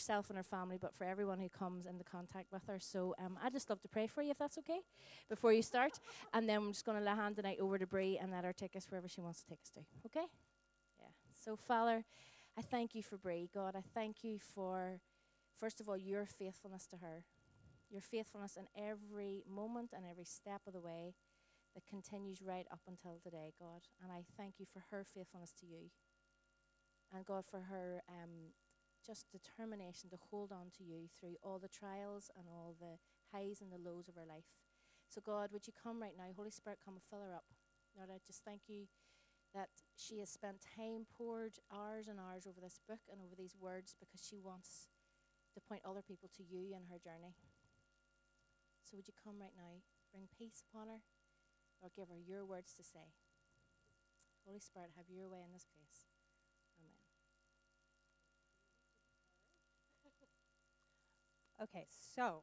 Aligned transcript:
herself 0.00 0.30
and 0.30 0.36
her 0.38 0.42
family, 0.42 0.78
but 0.80 0.94
for 0.94 1.04
everyone 1.04 1.38
who 1.38 1.48
comes 1.50 1.84
into 1.84 2.02
contact 2.02 2.50
with 2.50 2.64
her. 2.66 2.78
So 2.80 3.14
um, 3.18 3.38
I'd 3.42 3.52
just 3.52 3.68
love 3.68 3.82
to 3.82 3.88
pray 3.88 4.06
for 4.06 4.22
you, 4.22 4.30
if 4.30 4.38
that's 4.38 4.56
okay, 4.58 4.80
before 5.28 5.52
you 5.52 5.60
start. 5.60 6.00
and 6.32 6.48
then 6.48 6.56
I'm 6.56 6.72
just 6.72 6.86
going 6.86 7.02
to 7.02 7.14
hand 7.14 7.36
the 7.36 7.42
night 7.42 7.58
over 7.60 7.76
to 7.78 7.86
Brie 7.86 8.16
and 8.16 8.32
let 8.32 8.44
her 8.44 8.54
take 8.54 8.74
us 8.76 8.86
wherever 8.88 9.08
she 9.08 9.20
wants 9.20 9.42
to 9.42 9.48
take 9.50 9.60
us 9.62 9.70
to. 9.70 9.80
Okay? 10.06 10.26
Yeah. 10.98 11.08
So, 11.44 11.54
Father, 11.54 12.04
I 12.56 12.62
thank 12.62 12.94
you 12.94 13.02
for 13.02 13.18
Brie. 13.18 13.50
God, 13.52 13.76
I 13.76 13.82
thank 13.94 14.24
you 14.24 14.38
for, 14.38 15.00
first 15.58 15.80
of 15.80 15.88
all, 15.88 15.98
your 15.98 16.24
faithfulness 16.24 16.86
to 16.86 16.96
her, 16.96 17.24
your 17.90 18.00
faithfulness 18.00 18.56
in 18.56 18.68
every 18.82 19.42
moment 19.46 19.92
and 19.94 20.04
every 20.10 20.24
step 20.24 20.62
of 20.66 20.72
the 20.72 20.80
way 20.80 21.14
that 21.74 21.86
continues 21.86 22.40
right 22.40 22.66
up 22.72 22.80
until 22.88 23.18
today, 23.22 23.52
God. 23.60 23.82
And 24.02 24.10
I 24.10 24.24
thank 24.38 24.54
you 24.58 24.64
for 24.72 24.82
her 24.90 25.04
faithfulness 25.04 25.52
to 25.60 25.66
you. 25.66 25.90
And 27.14 27.26
God, 27.26 27.44
for 27.44 27.60
her 27.68 28.02
um, 28.08 28.54
just 29.04 29.32
determination 29.32 30.10
to 30.10 30.18
hold 30.30 30.52
on 30.52 30.70
to 30.78 30.84
you 30.84 31.08
through 31.18 31.36
all 31.42 31.58
the 31.58 31.72
trials 31.72 32.30
and 32.36 32.46
all 32.48 32.76
the 32.78 33.00
highs 33.32 33.60
and 33.60 33.72
the 33.72 33.80
lows 33.80 34.08
of 34.08 34.14
her 34.14 34.26
life. 34.26 34.48
So, 35.08 35.20
God, 35.20 35.50
would 35.52 35.66
you 35.66 35.72
come 35.74 36.00
right 36.00 36.16
now? 36.16 36.30
Holy 36.36 36.50
Spirit, 36.54 36.78
come 36.84 36.94
and 36.94 37.02
fill 37.08 37.24
her 37.24 37.34
up. 37.34 37.48
Lord, 37.96 38.10
I 38.12 38.22
just 38.22 38.44
thank 38.44 38.68
you 38.68 38.86
that 39.54 39.70
she 39.96 40.22
has 40.22 40.30
spent 40.30 40.62
time, 40.62 41.10
poured 41.10 41.58
hours 41.66 42.06
and 42.06 42.22
hours 42.22 42.46
over 42.46 42.62
this 42.62 42.78
book 42.86 43.02
and 43.10 43.18
over 43.18 43.34
these 43.34 43.58
words 43.58 43.98
because 43.98 44.22
she 44.22 44.38
wants 44.38 44.86
to 45.54 45.60
point 45.60 45.82
other 45.82 46.02
people 46.02 46.30
to 46.38 46.46
you 46.46 46.70
in 46.70 46.86
her 46.86 47.02
journey. 47.02 47.34
So, 48.86 48.94
would 48.96 49.08
you 49.08 49.14
come 49.18 49.42
right 49.42 49.54
now? 49.54 49.82
Bring 50.10 50.26
peace 50.30 50.62
upon 50.66 50.90
her, 50.90 51.02
or 51.82 51.90
give 51.94 52.10
her 52.10 52.18
your 52.18 52.44
words 52.44 52.74
to 52.74 52.82
say. 52.82 53.14
Holy 54.46 54.58
Spirit, 54.58 54.94
have 54.96 55.06
your 55.10 55.28
way 55.28 55.42
in 55.46 55.52
this 55.52 55.66
place. 55.66 56.09
Okay, 61.60 61.84
so 61.92 62.40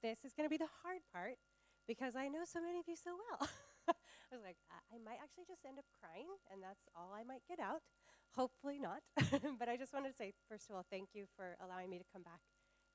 this 0.00 0.24
is 0.24 0.32
going 0.32 0.48
to 0.48 0.52
be 0.52 0.56
the 0.56 0.72
hard 0.80 1.04
part 1.12 1.36
because 1.84 2.16
I 2.16 2.32
know 2.32 2.48
so 2.48 2.64
many 2.64 2.80
of 2.80 2.88
you 2.88 2.96
so 2.96 3.12
well. 3.12 3.44
I 3.92 4.32
was 4.32 4.40
like, 4.40 4.56
I-, 4.72 4.96
might 5.04 5.20
actually 5.20 5.44
just 5.44 5.68
end 5.68 5.76
up 5.76 5.84
crying, 6.00 6.32
and 6.48 6.64
that's 6.64 6.88
all 6.96 7.12
I 7.12 7.28
might 7.28 7.44
get 7.44 7.60
out. 7.60 7.84
Hopefully 8.32 8.80
not. 8.80 9.04
but 9.60 9.68
I 9.68 9.76
just 9.76 9.92
wanted 9.92 10.16
to 10.16 10.16
say, 10.16 10.32
first 10.48 10.72
of 10.72 10.76
all, 10.76 10.84
thank 10.88 11.12
you 11.12 11.28
for 11.36 11.60
allowing 11.60 11.92
me 11.92 12.00
to 12.00 12.08
come 12.08 12.24
back 12.24 12.40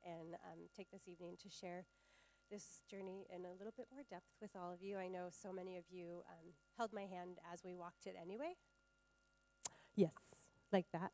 and 0.01 0.33
um, 0.41 0.73
take 0.73 0.89
this 0.89 1.05
evening 1.05 1.37
to 1.45 1.49
share 1.53 1.85
this 2.49 2.81
journey 2.89 3.29
in 3.29 3.45
a 3.45 3.53
little 3.53 3.73
bit 3.77 3.93
more 3.93 4.01
depth 4.09 4.33
with 4.41 4.57
all 4.57 4.73
of 4.73 4.81
you. 4.81 4.97
I 4.97 5.07
know 5.07 5.29
so 5.29 5.53
many 5.53 5.77
of 5.77 5.85
you 5.89 6.25
um, 6.29 6.57
held 6.77 6.93
my 6.93 7.05
hand 7.05 7.37
as 7.53 7.61
we 7.63 7.77
walked 7.77 8.09
it 8.09 8.17
anyway. 8.17 8.57
Yes, 9.95 10.17
like 10.71 10.89
that. 10.93 11.13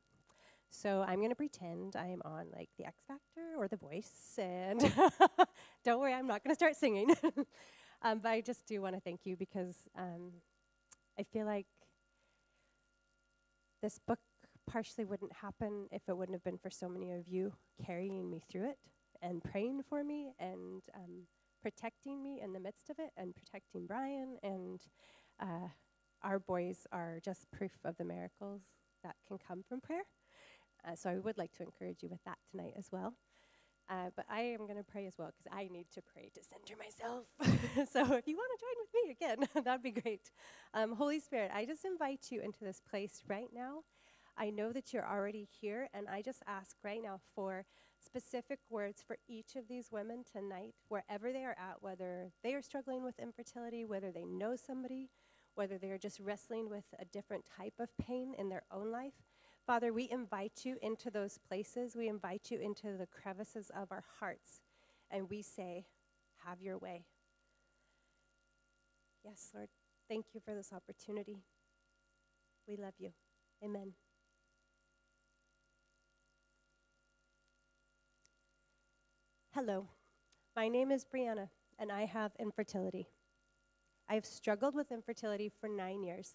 So 0.69 1.03
I'm 1.07 1.17
going 1.17 1.29
to 1.29 1.35
pretend 1.35 1.95
I'm 1.95 2.21
on 2.23 2.45
like 2.55 2.69
the 2.77 2.85
X 2.85 3.03
Factor 3.07 3.55
or 3.57 3.67
The 3.67 3.75
Voice, 3.75 4.37
and 4.37 4.79
don't 5.83 5.99
worry, 5.99 6.13
I'm 6.13 6.27
not 6.27 6.43
going 6.43 6.51
to 6.51 6.55
start 6.55 6.75
singing. 6.75 7.13
um, 8.01 8.19
but 8.19 8.29
I 8.29 8.41
just 8.41 8.65
do 8.67 8.81
want 8.81 8.95
to 8.95 9.01
thank 9.01 9.21
you 9.25 9.35
because 9.35 9.75
um, 9.97 10.31
I 11.19 11.23
feel 11.23 11.45
like 11.45 11.65
this 13.81 13.99
book 13.99 14.19
partially 14.69 15.05
wouldn't 15.05 15.33
happen 15.33 15.87
if 15.91 16.03
it 16.07 16.15
wouldn't 16.15 16.35
have 16.35 16.43
been 16.43 16.57
for 16.57 16.69
so 16.69 16.87
many 16.87 17.11
of 17.11 17.27
you 17.27 17.53
carrying 17.83 18.29
me 18.29 18.41
through 18.51 18.69
it 18.69 18.77
and 19.21 19.43
praying 19.43 19.81
for 19.89 20.03
me 20.03 20.33
and 20.39 20.83
um, 20.95 21.25
protecting 21.61 22.21
me 22.21 22.39
in 22.41 22.53
the 22.53 22.59
midst 22.59 22.89
of 22.89 22.99
it 22.99 23.11
and 23.17 23.35
protecting 23.35 23.87
Brian. 23.87 24.37
And 24.43 24.79
uh, 25.39 25.69
our 26.21 26.39
boys 26.39 26.85
are 26.91 27.19
just 27.23 27.49
proof 27.51 27.71
of 27.83 27.97
the 27.97 28.05
miracles 28.05 28.61
that 29.03 29.15
can 29.27 29.37
come 29.37 29.63
from 29.67 29.81
prayer. 29.81 30.03
Uh, 30.85 30.95
so 30.95 31.09
I 31.09 31.19
would 31.19 31.37
like 31.37 31.51
to 31.53 31.63
encourage 31.63 32.03
you 32.03 32.09
with 32.09 32.23
that 32.25 32.37
tonight 32.51 32.73
as 32.77 32.89
well. 32.91 33.13
Uh, 33.89 34.11
but 34.15 34.25
I 34.29 34.41
am 34.41 34.59
going 34.59 34.77
to 34.77 34.83
pray 34.83 35.07
as 35.07 35.13
well 35.17 35.31
because 35.35 35.51
I 35.51 35.67
need 35.67 35.87
to 35.95 36.01
pray 36.01 36.29
to 36.35 36.41
center 36.43 36.75
myself. 36.77 37.25
so 37.91 38.01
if 38.13 38.27
you 38.27 38.37
want 38.37 38.51
to 38.53 38.61
join 38.61 38.77
with 38.77 38.93
me 38.93 39.11
again, 39.11 39.63
that'd 39.65 39.81
be 39.81 39.99
great. 39.99 40.31
Um, 40.75 40.95
Holy 40.95 41.19
Spirit, 41.19 41.49
I 41.53 41.65
just 41.65 41.83
invite 41.85 42.27
you 42.29 42.39
into 42.41 42.63
this 42.63 42.81
place 42.87 43.23
right 43.27 43.49
now. 43.51 43.79
I 44.37 44.51
know 44.51 44.71
that 44.71 44.93
you're 44.93 45.07
already 45.07 45.47
here, 45.59 45.89
and 45.93 46.07
I 46.07 46.21
just 46.21 46.43
ask 46.47 46.77
right 46.83 47.01
now 47.03 47.19
for 47.35 47.65
specific 47.99 48.59
words 48.69 49.03
for 49.05 49.17
each 49.27 49.55
of 49.55 49.67
these 49.67 49.91
women 49.91 50.23
tonight, 50.31 50.75
wherever 50.87 51.33
they 51.33 51.43
are 51.43 51.57
at, 51.59 51.81
whether 51.81 52.31
they 52.43 52.53
are 52.53 52.61
struggling 52.61 53.03
with 53.03 53.19
infertility, 53.19 53.83
whether 53.85 54.11
they 54.11 54.23
know 54.23 54.55
somebody, 54.55 55.09
whether 55.55 55.77
they're 55.77 55.97
just 55.97 56.19
wrestling 56.19 56.69
with 56.69 56.85
a 56.99 57.05
different 57.05 57.43
type 57.57 57.73
of 57.79 57.89
pain 57.97 58.33
in 58.37 58.49
their 58.49 58.63
own 58.71 58.91
life. 58.91 59.13
Father, 59.69 59.93
we 59.93 60.09
invite 60.09 60.61
you 60.63 60.77
into 60.81 61.11
those 61.11 61.37
places. 61.37 61.95
We 61.95 62.07
invite 62.07 62.49
you 62.49 62.57
into 62.59 62.97
the 62.97 63.05
crevices 63.05 63.69
of 63.79 63.91
our 63.91 64.03
hearts. 64.19 64.61
And 65.11 65.29
we 65.29 65.43
say, 65.43 65.85
Have 66.43 66.59
your 66.59 66.79
way. 66.79 67.05
Yes, 69.23 69.51
Lord, 69.53 69.67
thank 70.09 70.25
you 70.33 70.41
for 70.43 70.55
this 70.55 70.73
opportunity. 70.73 71.43
We 72.67 72.77
love 72.77 72.95
you. 72.97 73.11
Amen. 73.63 73.93
Hello, 79.53 79.87
my 80.55 80.67
name 80.67 80.89
is 80.89 81.05
Breanna, 81.05 81.49
and 81.77 81.91
I 81.91 82.05
have 82.05 82.31
infertility. 82.39 83.07
I 84.09 84.15
have 84.15 84.25
struggled 84.25 84.73
with 84.73 84.91
infertility 84.91 85.51
for 85.61 85.69
nine 85.69 86.01
years. 86.01 86.33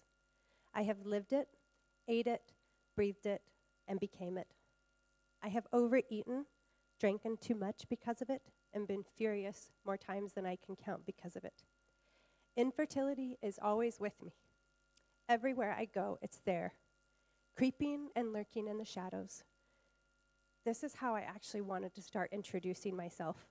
I 0.73 0.83
have 0.83 1.05
lived 1.05 1.33
it, 1.33 1.49
ate 2.07 2.27
it, 2.27 2.53
breathed 2.95 3.25
it, 3.25 3.41
and 3.87 3.99
became 3.99 4.37
it. 4.37 4.47
I 5.43 5.49
have 5.49 5.67
overeaten, 5.71 6.45
drank 6.99 7.21
too 7.39 7.55
much 7.55 7.83
because 7.89 8.21
of 8.21 8.29
it, 8.29 8.41
and 8.73 8.87
been 8.87 9.03
furious 9.15 9.71
more 9.85 9.97
times 9.97 10.33
than 10.33 10.45
I 10.45 10.57
can 10.57 10.75
count 10.75 11.05
because 11.05 11.35
of 11.35 11.45
it. 11.45 11.63
Infertility 12.57 13.37
is 13.41 13.59
always 13.61 13.99
with 13.99 14.21
me. 14.23 14.33
Everywhere 15.27 15.75
I 15.77 15.85
go, 15.85 16.17
it's 16.21 16.39
there, 16.45 16.73
creeping 17.55 18.09
and 18.15 18.33
lurking 18.33 18.67
in 18.67 18.77
the 18.77 18.85
shadows. 18.85 19.43
This 20.65 20.83
is 20.83 20.95
how 20.95 21.15
I 21.15 21.21
actually 21.21 21.61
wanted 21.61 21.93
to 21.95 22.01
start 22.01 22.29
introducing 22.31 22.95
myself, 22.95 23.45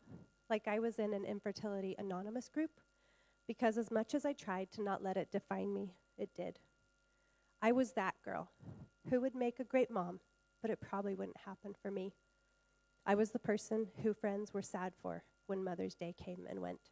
like 0.50 0.66
I 0.66 0.78
was 0.78 0.99
in 0.99 1.15
an 1.15 1.25
infertility 1.25 1.94
anonymous 1.99 2.49
group, 2.49 2.81
because 3.47 3.78
as 3.78 3.91
much 3.91 4.15
as 4.15 4.25
I 4.25 4.33
tried 4.33 4.72
to 4.72 4.83
not 4.83 5.03
let 5.03 5.16
it 5.16 5.31
define 5.31 5.72
me, 5.72 5.94
it 6.19 6.31
did. 6.34 6.59
I 7.62 7.72
was 7.72 7.93
that 7.93 8.15
girl 8.25 8.50
who 9.10 9.20
would 9.20 9.34
make 9.34 9.60
a 9.60 9.65
great 9.65 9.91
mom, 9.91 10.20
but 10.62 10.70
it 10.70 10.81
probably 10.81 11.15
wouldn't 11.15 11.37
happen 11.44 11.75
for 11.81 11.91
me. 11.91 12.12
I 13.06 13.15
was 13.15 13.31
the 13.31 13.38
person 13.38 13.88
who 14.03 14.15
friends 14.15 14.54
were 14.54 14.62
sad 14.62 14.94
for 15.00 15.25
when 15.47 15.62
Mother's 15.62 15.94
Day 15.94 16.15
came 16.16 16.47
and 16.48 16.60
went. 16.60 16.91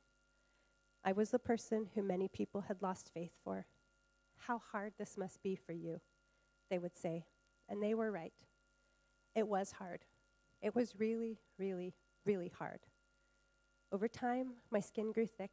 I 1.04 1.12
was 1.12 1.30
the 1.30 1.38
person 1.38 1.88
who 1.94 2.02
many 2.02 2.28
people 2.28 2.62
had 2.62 2.82
lost 2.82 3.10
faith 3.12 3.32
for. 3.42 3.66
How 4.46 4.60
hard 4.72 4.92
this 4.98 5.16
must 5.16 5.42
be 5.42 5.56
for 5.56 5.72
you, 5.72 6.00
they 6.70 6.78
would 6.78 6.96
say. 6.96 7.24
And 7.68 7.82
they 7.82 7.94
were 7.94 8.12
right. 8.12 8.34
It 9.34 9.48
was 9.48 9.72
hard. 9.72 10.04
It 10.60 10.74
was 10.74 10.94
really, 10.98 11.38
really, 11.58 11.94
really 12.26 12.52
hard. 12.56 12.80
Over 13.90 14.06
time, 14.06 14.54
my 14.70 14.80
skin 14.80 15.12
grew 15.12 15.26
thick. 15.26 15.50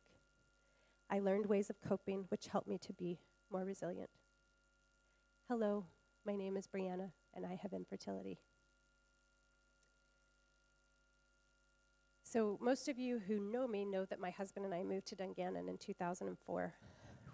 I 1.09 1.19
learned 1.19 1.47
ways 1.47 1.69
of 1.69 1.81
coping 1.81 2.25
which 2.29 2.47
helped 2.47 2.67
me 2.67 2.77
to 2.79 2.93
be 2.93 3.19
more 3.51 3.63
resilient. 3.63 4.09
Hello, 5.49 5.85
my 6.25 6.35
name 6.35 6.57
is 6.57 6.67
Breanna, 6.67 7.11
and 7.33 7.45
I 7.45 7.59
have 7.61 7.73
infertility. 7.73 8.39
So, 12.23 12.59
most 12.61 12.87
of 12.87 12.99
you 12.99 13.19
who 13.27 13.39
know 13.39 13.67
me 13.67 13.85
know 13.85 14.05
that 14.05 14.19
my 14.19 14.29
husband 14.29 14.65
and 14.65 14.75
I 14.75 14.83
moved 14.83 15.07
to 15.07 15.15
Dungannon 15.15 15.67
in 15.67 15.77
2004. 15.77 16.73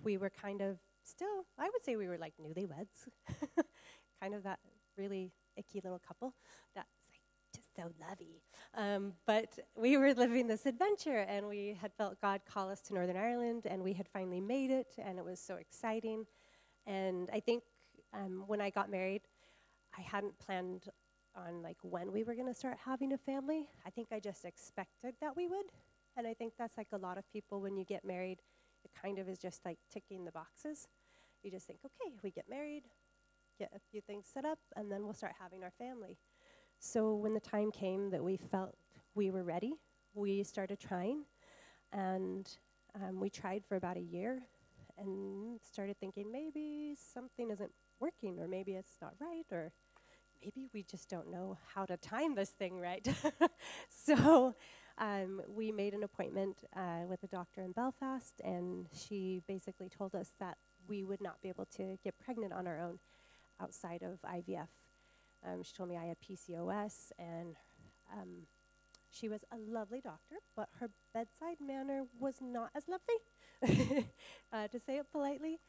We 0.03 0.17
were 0.17 0.29
kind 0.29 0.61
of 0.61 0.77
still, 1.03 1.45
I 1.57 1.65
would 1.65 1.83
say 1.83 1.97
we 1.97 2.07
were 2.07 2.17
like 2.17 2.33
newlyweds, 2.41 3.09
kind 4.21 4.33
of 4.33 4.43
that 4.43 4.59
really 4.97 5.33
icky 5.57 5.81
little 5.83 5.99
couple 5.99 6.33
that's 6.75 6.87
like 7.09 7.19
just 7.53 7.75
so 7.75 7.91
lovey. 7.99 8.41
Um, 8.73 9.13
but 9.25 9.59
we 9.75 9.97
were 9.97 10.13
living 10.13 10.47
this 10.47 10.65
adventure, 10.65 11.25
and 11.27 11.47
we 11.47 11.77
had 11.81 11.91
felt 11.93 12.21
God 12.21 12.41
call 12.45 12.69
us 12.69 12.81
to 12.83 12.93
Northern 12.93 13.17
Ireland, 13.17 13.63
and 13.65 13.83
we 13.83 13.93
had 13.93 14.07
finally 14.07 14.39
made 14.39 14.71
it, 14.71 14.95
and 14.97 15.19
it 15.19 15.25
was 15.25 15.41
so 15.41 15.55
exciting. 15.55 16.25
And 16.85 17.29
I 17.33 17.41
think 17.41 17.63
um, 18.15 18.43
when 18.47 18.61
I 18.61 18.69
got 18.69 18.89
married, 18.89 19.21
I 19.97 20.01
hadn't 20.01 20.37
planned 20.39 20.85
on 21.35 21.61
like 21.61 21.77
when 21.81 22.11
we 22.11 22.23
were 22.23 22.33
going 22.33 22.47
to 22.47 22.53
start 22.53 22.77
having 22.85 23.13
a 23.13 23.17
family. 23.17 23.67
I 23.85 23.89
think 23.89 24.07
I 24.11 24.19
just 24.19 24.45
expected 24.45 25.15
that 25.21 25.35
we 25.35 25.47
would. 25.47 25.65
And 26.17 26.25
I 26.25 26.33
think 26.33 26.53
that's 26.57 26.77
like 26.77 26.87
a 26.93 26.97
lot 26.97 27.17
of 27.17 27.29
people 27.31 27.61
when 27.61 27.75
you 27.75 27.83
get 27.83 28.05
married, 28.05 28.39
it 28.83 28.91
kind 28.99 29.19
of 29.19 29.27
is 29.27 29.37
just 29.37 29.65
like 29.65 29.77
ticking 29.91 30.23
the 30.23 30.31
boxes. 30.31 30.87
You 31.43 31.51
just 31.51 31.67
think, 31.67 31.79
okay, 31.85 32.15
we 32.23 32.31
get 32.31 32.45
married, 32.49 32.83
get 33.59 33.71
a 33.75 33.79
few 33.91 34.01
things 34.01 34.25
set 34.31 34.45
up, 34.45 34.59
and 34.75 34.91
then 34.91 35.03
we'll 35.03 35.13
start 35.13 35.33
having 35.39 35.63
our 35.63 35.73
family. 35.77 36.17
So 36.79 37.15
when 37.15 37.33
the 37.33 37.39
time 37.39 37.71
came 37.71 38.09
that 38.11 38.23
we 38.23 38.37
felt 38.37 38.75
we 39.13 39.29
were 39.29 39.43
ready, 39.43 39.73
we 40.13 40.43
started 40.43 40.79
trying. 40.79 41.25
And 41.91 42.49
um, 42.95 43.19
we 43.19 43.29
tried 43.29 43.63
for 43.67 43.75
about 43.75 43.97
a 43.97 44.01
year 44.01 44.43
and 44.97 45.59
started 45.61 45.97
thinking 45.99 46.31
maybe 46.31 46.95
something 47.13 47.51
isn't 47.51 47.71
working 47.99 48.39
or 48.39 48.47
maybe 48.47 48.73
it's 48.73 48.97
not 49.01 49.13
right 49.19 49.45
or 49.51 49.71
maybe 50.41 50.67
we 50.73 50.83
just 50.83 51.09
don't 51.09 51.31
know 51.31 51.57
how 51.73 51.85
to 51.85 51.97
time 51.97 52.35
this 52.35 52.49
thing 52.49 52.79
right. 52.79 53.07
so 53.89 54.55
um, 54.97 55.41
we 55.53 55.71
made 55.71 55.93
an 55.93 56.03
appointment 56.03 56.63
uh, 56.75 57.05
with 57.09 57.23
a 57.23 57.27
doctor 57.27 57.61
in 57.61 57.71
Belfast, 57.73 58.39
and 58.43 58.87
she 58.93 59.41
basically 59.47 59.89
told 59.89 60.15
us 60.15 60.31
that 60.39 60.57
we 60.87 61.03
would 61.03 61.21
not 61.21 61.41
be 61.41 61.49
able 61.49 61.65
to 61.77 61.97
get 62.03 62.17
pregnant 62.19 62.53
on 62.53 62.67
our 62.67 62.79
own 62.79 62.99
outside 63.61 64.03
of 64.03 64.21
IVF. 64.21 64.67
Um, 65.45 65.63
she 65.63 65.73
told 65.73 65.89
me 65.89 65.97
I 65.97 66.05
had 66.05 66.17
PCOS, 66.21 67.11
and 67.19 67.55
um, 68.13 68.47
she 69.11 69.27
was 69.27 69.43
a 69.51 69.57
lovely 69.57 70.01
doctor, 70.01 70.35
but 70.55 70.69
her 70.79 70.89
bedside 71.13 71.57
manner 71.59 72.03
was 72.19 72.35
not 72.41 72.69
as 72.75 72.83
lovely, 72.87 74.05
uh, 74.53 74.67
to 74.67 74.79
say 74.79 74.97
it 74.97 75.11
politely. 75.11 75.59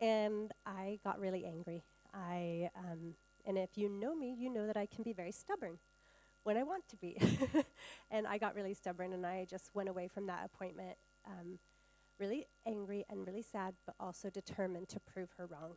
And 0.00 0.52
I 0.66 0.98
got 1.04 1.18
really 1.18 1.44
angry. 1.46 1.84
I, 2.12 2.70
um, 2.76 3.14
and 3.46 3.58
if 3.58 3.76
you 3.76 3.88
know 3.88 4.14
me, 4.14 4.34
you 4.38 4.52
know 4.52 4.66
that 4.66 4.76
I 4.76 4.86
can 4.86 5.02
be 5.02 5.12
very 5.12 5.32
stubborn 5.32 5.78
when 6.44 6.56
I 6.56 6.62
want 6.62 6.86
to 6.88 6.96
be. 6.96 7.16
and 8.10 8.26
I 8.26 8.38
got 8.38 8.54
really 8.54 8.74
stubborn, 8.74 9.12
and 9.12 9.26
I 9.26 9.46
just 9.48 9.74
went 9.74 9.88
away 9.88 10.08
from 10.08 10.26
that 10.26 10.44
appointment 10.44 10.96
um, 11.26 11.58
really 12.18 12.46
angry 12.66 13.04
and 13.10 13.26
really 13.26 13.42
sad, 13.42 13.74
but 13.84 13.94
also 14.00 14.30
determined 14.30 14.88
to 14.88 15.00
prove 15.00 15.30
her 15.36 15.46
wrong. 15.46 15.76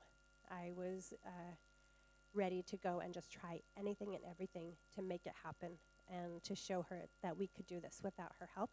I 0.50 0.72
was 0.76 1.14
uh, 1.26 1.56
ready 2.34 2.64
to 2.64 2.78
go 2.78 3.00
and 3.00 3.14
just 3.14 3.32
try 3.32 3.62
anything 3.78 4.16
and 4.16 4.24
everything 4.30 4.74
to 4.96 5.02
make 5.02 5.26
it 5.26 5.34
happen 5.44 5.72
and 6.10 6.44
to 6.44 6.56
show 6.56 6.86
her 6.90 7.06
that 7.22 7.38
we 7.38 7.48
could 7.48 7.68
do 7.68 7.80
this 7.80 8.00
without 8.04 8.32
her 8.40 8.50
help. 8.56 8.72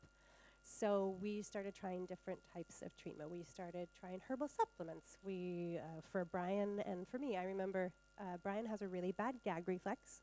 So 0.68 1.16
we 1.22 1.42
started 1.42 1.74
trying 1.74 2.06
different 2.06 2.40
types 2.52 2.82
of 2.82 2.94
treatment. 2.96 3.30
We 3.30 3.44
started 3.44 3.88
trying 3.98 4.20
herbal 4.28 4.48
supplements. 4.48 5.16
We, 5.22 5.78
uh, 5.80 6.00
for 6.10 6.24
Brian 6.24 6.80
and 6.80 7.06
for 7.08 7.18
me, 7.18 7.36
I 7.36 7.44
remember 7.44 7.92
uh, 8.20 8.36
Brian 8.42 8.66
has 8.66 8.82
a 8.82 8.88
really 8.88 9.12
bad 9.12 9.36
gag 9.44 9.68
reflex. 9.68 10.20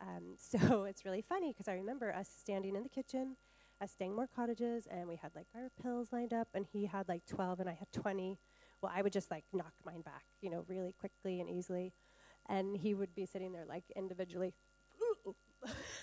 Um, 0.00 0.34
so 0.38 0.84
it's 0.84 1.04
really 1.04 1.22
funny 1.22 1.52
because 1.52 1.68
I 1.68 1.74
remember 1.74 2.12
us 2.14 2.28
standing 2.38 2.76
in 2.76 2.82
the 2.82 2.88
kitchen 2.88 3.36
at 3.80 3.90
Stangmore 3.90 4.28
Cottages 4.34 4.86
and 4.90 5.08
we 5.08 5.16
had 5.16 5.32
like 5.36 5.48
our 5.54 5.70
pills 5.82 6.08
lined 6.12 6.32
up 6.34 6.48
and 6.54 6.66
he 6.72 6.86
had 6.86 7.08
like 7.08 7.26
12 7.26 7.60
and 7.60 7.68
I 7.68 7.74
had 7.74 7.92
20. 7.92 8.38
Well, 8.82 8.92
I 8.94 9.02
would 9.02 9.12
just 9.12 9.30
like 9.30 9.44
knock 9.52 9.74
mine 9.84 10.02
back, 10.02 10.24
you 10.42 10.50
know, 10.50 10.64
really 10.68 10.94
quickly 10.98 11.40
and 11.40 11.50
easily. 11.50 11.92
And 12.48 12.76
he 12.76 12.94
would 12.94 13.14
be 13.14 13.26
sitting 13.26 13.52
there 13.52 13.66
like 13.66 13.84
individually, 13.96 14.54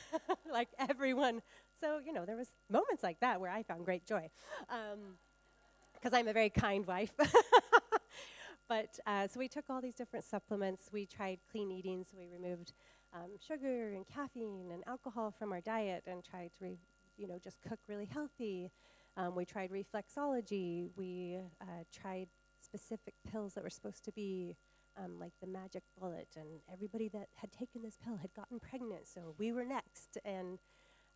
like 0.51 0.69
everyone. 0.79 1.41
So, 1.81 1.99
you 2.05 2.13
know, 2.13 2.25
there 2.25 2.37
was 2.37 2.49
moments 2.69 3.01
like 3.01 3.19
that 3.21 3.41
where 3.41 3.49
I 3.49 3.63
found 3.63 3.85
great 3.85 4.05
joy. 4.05 4.29
Because 4.69 6.13
um, 6.13 6.13
I'm 6.13 6.27
a 6.27 6.33
very 6.33 6.51
kind 6.51 6.85
wife. 6.85 7.11
but 8.69 8.99
uh, 9.07 9.27
so 9.27 9.39
we 9.39 9.47
took 9.47 9.65
all 9.67 9.81
these 9.81 9.95
different 9.95 10.23
supplements. 10.23 10.89
We 10.93 11.07
tried 11.07 11.39
clean 11.51 11.71
eating, 11.71 12.05
so 12.09 12.17
we 12.19 12.27
removed 12.27 12.73
um, 13.13 13.31
sugar 13.45 13.93
and 13.93 14.05
caffeine 14.07 14.69
and 14.71 14.83
alcohol 14.85 15.33
from 15.37 15.51
our 15.51 15.59
diet 15.59 16.03
and 16.05 16.23
tried 16.23 16.51
to, 16.59 16.63
re- 16.63 16.77
you 17.17 17.27
know, 17.27 17.39
just 17.43 17.59
cook 17.67 17.79
really 17.87 18.05
healthy. 18.05 18.69
Um, 19.17 19.35
we 19.35 19.43
tried 19.43 19.71
reflexology. 19.71 20.89
We 20.95 21.39
uh, 21.61 21.83
tried 21.91 22.27
specific 22.61 23.15
pills 23.29 23.55
that 23.55 23.63
were 23.63 23.71
supposed 23.71 24.05
to 24.05 24.11
be 24.11 24.55
um, 25.03 25.19
like 25.19 25.33
the 25.41 25.47
magic 25.47 25.83
bullet, 25.99 26.27
and 26.35 26.47
everybody 26.71 27.09
that 27.09 27.29
had 27.35 27.51
taken 27.51 27.81
this 27.81 27.97
pill 28.03 28.17
had 28.17 28.33
gotten 28.33 28.59
pregnant, 28.59 29.07
so 29.07 29.33
we 29.37 29.51
were 29.51 29.65
next. 29.65 30.17
And 30.23 30.59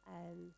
um, 0.08 0.52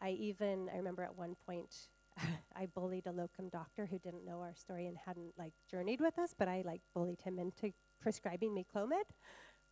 I 0.00 0.10
even, 0.10 0.68
I 0.72 0.76
remember 0.76 1.02
at 1.02 1.16
one 1.16 1.36
point, 1.46 1.74
I 2.56 2.66
bullied 2.66 3.06
a 3.06 3.12
locum 3.12 3.48
doctor 3.48 3.86
who 3.86 3.98
didn't 3.98 4.24
know 4.24 4.40
our 4.40 4.54
story 4.54 4.86
and 4.86 4.96
hadn't 5.04 5.32
like 5.38 5.52
journeyed 5.70 6.00
with 6.00 6.18
us, 6.18 6.34
but 6.36 6.48
I 6.48 6.62
like 6.64 6.82
bullied 6.94 7.22
him 7.22 7.38
into 7.38 7.72
prescribing 8.00 8.54
me 8.54 8.66
Clomid, 8.74 9.04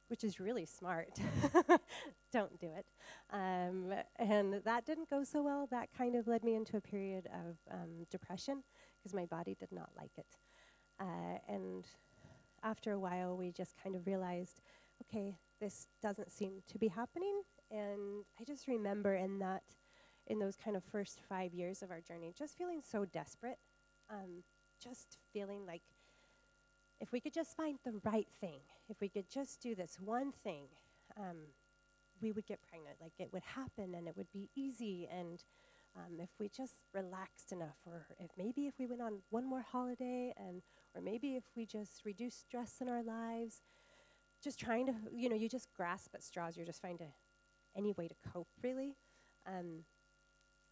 which 0.08 0.24
is 0.24 0.40
really 0.40 0.66
smart. 0.66 1.18
Don't 2.32 2.58
do 2.60 2.70
it. 2.76 2.86
Um, 3.30 3.92
and 4.16 4.60
that 4.64 4.84
didn't 4.84 5.08
go 5.08 5.24
so 5.24 5.42
well. 5.42 5.68
That 5.70 5.88
kind 5.96 6.16
of 6.16 6.26
led 6.26 6.44
me 6.44 6.54
into 6.54 6.76
a 6.76 6.80
period 6.80 7.26
of 7.26 7.56
um, 7.70 8.06
depression 8.10 8.62
because 8.98 9.14
my 9.14 9.26
body 9.26 9.56
did 9.58 9.72
not 9.72 9.90
like 9.96 10.12
it. 10.16 10.36
Uh, 11.00 11.38
and 11.48 11.86
after 12.62 12.92
a 12.92 12.98
while, 12.98 13.36
we 13.36 13.50
just 13.52 13.74
kind 13.82 13.94
of 13.96 14.06
realized, 14.06 14.60
okay, 15.02 15.36
this 15.60 15.86
doesn't 16.02 16.30
seem 16.30 16.62
to 16.68 16.78
be 16.78 16.88
happening. 16.88 17.42
And 17.72 18.24
I 18.38 18.44
just 18.44 18.68
remember 18.68 19.14
in 19.14 19.38
that, 19.38 19.62
in 20.26 20.38
those 20.38 20.56
kind 20.56 20.76
of 20.76 20.84
first 20.84 21.20
five 21.26 21.54
years 21.54 21.82
of 21.82 21.90
our 21.90 22.00
journey, 22.00 22.34
just 22.36 22.56
feeling 22.56 22.82
so 22.86 23.06
desperate, 23.06 23.58
um, 24.10 24.44
just 24.78 25.16
feeling 25.32 25.64
like 25.66 25.82
if 27.00 27.10
we 27.12 27.20
could 27.20 27.32
just 27.32 27.56
find 27.56 27.78
the 27.84 27.94
right 28.04 28.28
thing, 28.40 28.60
if 28.88 29.00
we 29.00 29.08
could 29.08 29.28
just 29.28 29.60
do 29.60 29.74
this 29.74 29.98
one 29.98 30.32
thing, 30.44 30.66
um, 31.18 31.38
we 32.20 32.30
would 32.30 32.46
get 32.46 32.60
pregnant. 32.68 32.96
Like 33.00 33.14
it 33.18 33.32
would 33.32 33.42
happen 33.42 33.94
and 33.94 34.06
it 34.06 34.16
would 34.16 34.30
be 34.32 34.50
easy. 34.54 35.08
And 35.10 35.42
um, 35.96 36.20
if 36.20 36.30
we 36.38 36.48
just 36.48 36.84
relaxed 36.92 37.52
enough, 37.52 37.78
or 37.86 38.06
if 38.18 38.30
maybe 38.36 38.66
if 38.66 38.74
we 38.78 38.86
went 38.86 39.02
on 39.02 39.20
one 39.30 39.46
more 39.46 39.62
holiday, 39.62 40.32
and 40.36 40.62
or 40.94 41.00
maybe 41.00 41.36
if 41.36 41.44
we 41.56 41.66
just 41.66 42.02
reduce 42.04 42.34
stress 42.34 42.76
in 42.80 42.88
our 42.88 43.02
lives, 43.02 43.62
just 44.42 44.58
trying 44.58 44.86
to, 44.86 44.94
you 45.14 45.28
know, 45.28 45.36
you 45.36 45.48
just 45.48 45.68
grasp 45.74 46.14
at 46.14 46.22
straws. 46.22 46.56
You're 46.56 46.66
just 46.66 46.80
trying 46.80 46.98
to 46.98 47.06
any 47.76 47.92
way 47.92 48.08
to 48.08 48.14
cope, 48.32 48.48
really. 48.62 48.96
Um, 49.46 49.84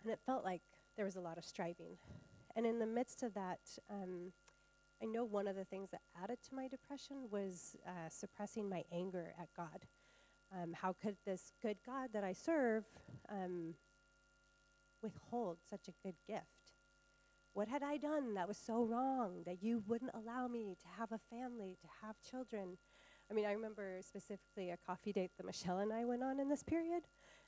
and 0.03 0.13
it 0.13 0.21
felt 0.25 0.45
like 0.45 0.63
there 0.97 1.05
was 1.05 1.17
a 1.17 1.21
lot 1.21 1.39
of 1.39 1.45
striving. 1.45 1.99
And 2.57 2.67
in 2.67 2.79
the 2.79 2.87
midst 2.87 3.23
of 3.23 3.35
that, 3.35 3.61
um, 3.91 4.33
I 5.03 5.07
know 5.07 5.25
one 5.25 5.49
of 5.49 5.57
the 5.57 5.65
things 5.65 5.91
that 5.91 6.03
added 6.23 6.39
to 6.49 6.55
my 6.55 6.69
depression 6.69 7.29
was 7.31 7.77
uh, 7.87 8.09
suppressing 8.09 8.69
my 8.69 8.85
anger 8.93 9.35
at 9.41 9.49
God. 9.57 9.87
Um, 10.53 10.75
how 10.75 10.93
could 10.93 11.17
this 11.25 11.53
good 11.63 11.79
God 11.87 12.11
that 12.13 12.25
I 12.25 12.33
serve 12.33 12.85
um, 13.31 13.75
withhold 15.03 15.59
such 15.69 15.89
a 15.89 16.07
good 16.07 16.17
gift? 16.27 16.75
What 17.53 17.69
had 17.69 17.83
I 17.83 17.97
done 17.97 18.35
that 18.35 18.47
was 18.47 18.59
so 18.59 18.85
wrong 18.85 19.43
that 19.47 19.63
you 19.63 19.83
wouldn't 19.87 20.13
allow 20.15 20.49
me 20.49 20.77
to 20.81 20.89
have 20.99 21.13
a 21.13 21.19
family, 21.19 21.77
to 21.81 22.07
have 22.07 22.17
children? 22.21 22.79
I 23.31 23.35
mean, 23.35 23.47
I 23.47 23.53
remember 23.53 23.99
specifically 24.03 24.71
a 24.71 24.77
coffee 24.77 25.13
date 25.13 25.31
that 25.37 25.47
Michelle 25.47 25.79
and 25.79 25.93
I 25.93 26.05
went 26.05 26.25
on 26.25 26.41
in 26.41 26.49
this 26.49 26.65
period. 26.65 27.05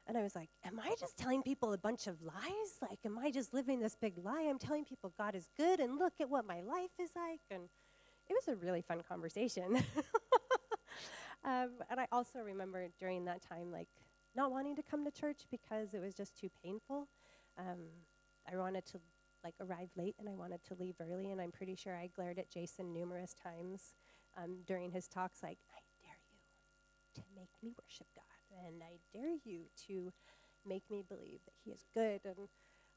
And 0.06 0.16
I 0.16 0.22
was 0.22 0.34
like, 0.34 0.50
Am 0.64 0.80
I 0.80 0.94
just 0.98 1.16
telling 1.16 1.42
people 1.42 1.72
a 1.72 1.78
bunch 1.78 2.06
of 2.06 2.22
lies? 2.22 2.78
Like, 2.80 3.00
am 3.04 3.18
I 3.18 3.30
just 3.30 3.52
living 3.52 3.80
this 3.80 3.96
big 4.00 4.18
lie? 4.18 4.46
I'm 4.48 4.58
telling 4.58 4.84
people 4.84 5.12
God 5.18 5.34
is 5.34 5.48
good 5.56 5.80
and 5.80 5.98
look 5.98 6.14
at 6.20 6.28
what 6.28 6.46
my 6.46 6.60
life 6.60 6.90
is 7.00 7.10
like. 7.16 7.40
And 7.50 7.68
it 8.28 8.34
was 8.34 8.48
a 8.48 8.56
really 8.56 8.82
fun 8.82 9.02
conversation. 9.08 9.76
um, 11.44 11.70
and 11.90 11.98
I 11.98 12.06
also 12.12 12.40
remember 12.40 12.88
during 12.98 13.24
that 13.24 13.42
time, 13.42 13.72
like, 13.72 13.88
not 14.34 14.50
wanting 14.50 14.76
to 14.76 14.82
come 14.82 15.04
to 15.04 15.10
church 15.10 15.42
because 15.50 15.94
it 15.94 16.00
was 16.00 16.14
just 16.14 16.38
too 16.38 16.48
painful. 16.64 17.08
Um, 17.58 17.80
I 18.50 18.56
wanted 18.56 18.86
to 18.86 19.00
like 19.44 19.54
arrive 19.60 19.90
late 19.96 20.14
and 20.18 20.28
I 20.28 20.34
wanted 20.34 20.62
to 20.68 20.74
leave 20.74 20.94
early, 21.00 21.32
and 21.32 21.40
I'm 21.40 21.50
pretty 21.50 21.74
sure 21.74 21.96
I 21.96 22.08
glared 22.14 22.38
at 22.38 22.50
Jason 22.50 22.92
numerous 22.92 23.34
times 23.34 23.94
um, 24.36 24.58
during 24.66 24.90
his 24.90 25.08
talks, 25.08 25.42
like, 25.42 25.58
to 27.14 27.22
make 27.34 27.50
me 27.62 27.72
worship 27.82 28.06
God, 28.14 28.64
and 28.66 28.82
I 28.82 28.98
dare 29.12 29.34
you 29.44 29.64
to 29.86 30.12
make 30.66 30.84
me 30.90 31.04
believe 31.06 31.40
that 31.44 31.54
He 31.64 31.70
is 31.70 31.84
good. 31.92 32.20
And 32.24 32.48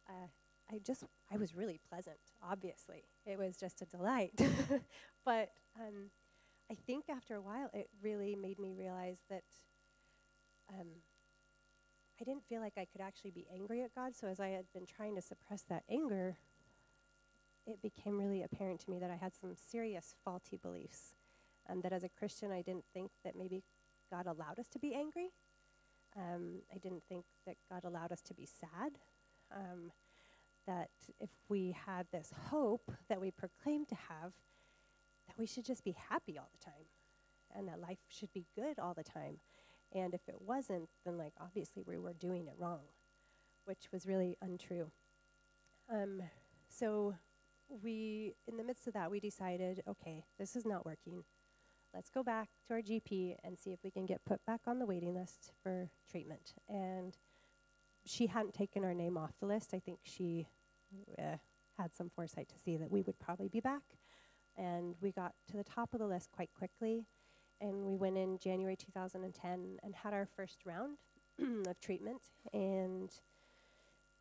uh, 0.07 0.27
I 0.71 0.79
just, 0.79 1.03
I 1.31 1.37
was 1.37 1.55
really 1.55 1.79
pleasant, 1.89 2.19
obviously. 2.43 3.03
It 3.25 3.37
was 3.37 3.57
just 3.57 3.81
a 3.81 3.85
delight. 3.85 4.33
but 5.25 5.51
um, 5.79 6.11
I 6.69 6.75
think 6.75 7.05
after 7.09 7.35
a 7.35 7.41
while, 7.41 7.69
it 7.73 7.89
really 8.01 8.35
made 8.35 8.59
me 8.59 8.73
realize 8.73 9.19
that. 9.29 9.43
Um, 10.69 10.87
I 12.19 12.23
didn't 12.23 12.45
feel 12.47 12.61
like 12.61 12.77
I 12.77 12.85
could 12.85 13.01
actually 13.01 13.31
be 13.31 13.45
angry 13.53 13.83
at 13.83 13.93
God. 13.93 14.15
So 14.15 14.27
as 14.27 14.39
I 14.39 14.47
had 14.47 14.71
been 14.73 14.85
trying 14.85 15.15
to 15.15 15.21
suppress 15.21 15.63
that 15.63 15.83
anger, 15.89 16.37
it 17.65 17.81
became 17.81 18.17
really 18.17 18.43
apparent 18.43 18.79
to 18.81 18.89
me 18.89 18.99
that 18.99 19.11
I 19.11 19.15
had 19.15 19.35
some 19.35 19.55
serious 19.55 20.15
faulty 20.23 20.57
beliefs. 20.57 21.15
Um, 21.67 21.81
that 21.81 21.91
as 21.91 22.03
a 22.03 22.09
Christian, 22.09 22.51
I 22.51 22.61
didn't 22.61 22.85
think 22.93 23.11
that 23.23 23.35
maybe 23.35 23.63
God 24.15 24.27
allowed 24.27 24.59
us 24.59 24.67
to 24.69 24.79
be 24.79 24.93
angry. 24.93 25.29
Um, 26.15 26.61
I 26.73 26.77
didn't 26.77 27.03
think 27.09 27.25
that 27.45 27.55
God 27.69 27.83
allowed 27.83 28.11
us 28.11 28.21
to 28.21 28.33
be 28.33 28.45
sad. 28.45 28.93
Um, 29.53 29.91
that 30.65 30.89
if 31.19 31.29
we 31.49 31.75
had 31.85 32.07
this 32.11 32.31
hope 32.49 32.91
that 33.09 33.19
we 33.19 33.29
proclaim 33.29 33.85
to 33.85 33.95
have, 33.95 34.33
that 35.27 35.37
we 35.37 35.45
should 35.45 35.65
just 35.65 35.83
be 35.83 35.95
happy 36.09 36.37
all 36.37 36.49
the 36.57 36.63
time 36.63 36.85
and 37.55 37.67
that 37.67 37.79
life 37.79 37.99
should 38.07 38.31
be 38.33 38.45
good 38.55 38.79
all 38.79 38.93
the 38.93 39.03
time. 39.03 39.39
And 39.93 40.13
if 40.13 40.21
it 40.27 40.41
wasn't, 40.41 40.89
then 41.05 41.17
like 41.17 41.33
obviously 41.39 41.83
we 41.85 41.97
were 41.97 42.13
doing 42.13 42.47
it 42.47 42.55
wrong, 42.57 42.81
which 43.65 43.89
was 43.91 44.07
really 44.07 44.37
untrue. 44.41 44.91
Um, 45.91 46.21
so 46.67 47.15
we, 47.69 48.33
in 48.47 48.57
the 48.57 48.63
midst 48.63 48.87
of 48.87 48.93
that, 48.93 49.11
we 49.11 49.19
decided, 49.19 49.83
okay, 49.87 50.25
this 50.39 50.55
is 50.55 50.65
not 50.65 50.85
working. 50.85 51.23
Let's 51.95 52.09
go 52.09 52.23
back 52.23 52.49
to 52.67 52.73
our 52.73 52.81
GP 52.81 53.37
and 53.45 53.57
see 53.57 53.71
if 53.71 53.79
we 53.81 53.89
can 53.89 54.05
get 54.05 54.25
put 54.25 54.45
back 54.45 54.59
on 54.67 54.79
the 54.79 54.85
waiting 54.85 55.13
list 55.13 55.53
for 55.63 55.89
treatment. 56.11 56.53
And 56.67 57.17
she 58.05 58.27
hadn't 58.27 58.53
taken 58.53 58.83
our 58.83 58.93
name 58.93 59.17
off 59.17 59.31
the 59.39 59.45
list. 59.45 59.73
I 59.73 59.79
think 59.79 59.99
she 60.03 60.47
uh, 61.17 61.37
had 61.77 61.95
some 61.95 62.09
foresight 62.09 62.49
to 62.49 62.57
see 62.57 62.75
that 62.75 62.91
we 62.91 63.01
would 63.01 63.17
probably 63.17 63.47
be 63.47 63.61
back. 63.61 63.97
And 64.57 64.95
we 64.99 65.13
got 65.13 65.35
to 65.47 65.57
the 65.57 65.63
top 65.63 65.93
of 65.93 65.99
the 65.99 66.07
list 66.07 66.31
quite 66.33 66.49
quickly. 66.53 67.05
and 67.61 67.85
we 67.85 67.95
went 67.95 68.17
in 68.17 68.37
January 68.39 68.75
2010 68.75 69.77
and 69.83 69.95
had 69.95 70.13
our 70.13 70.27
first 70.35 70.65
round 70.65 70.97
of 71.67 71.79
treatment 71.79 72.23
and 72.53 73.11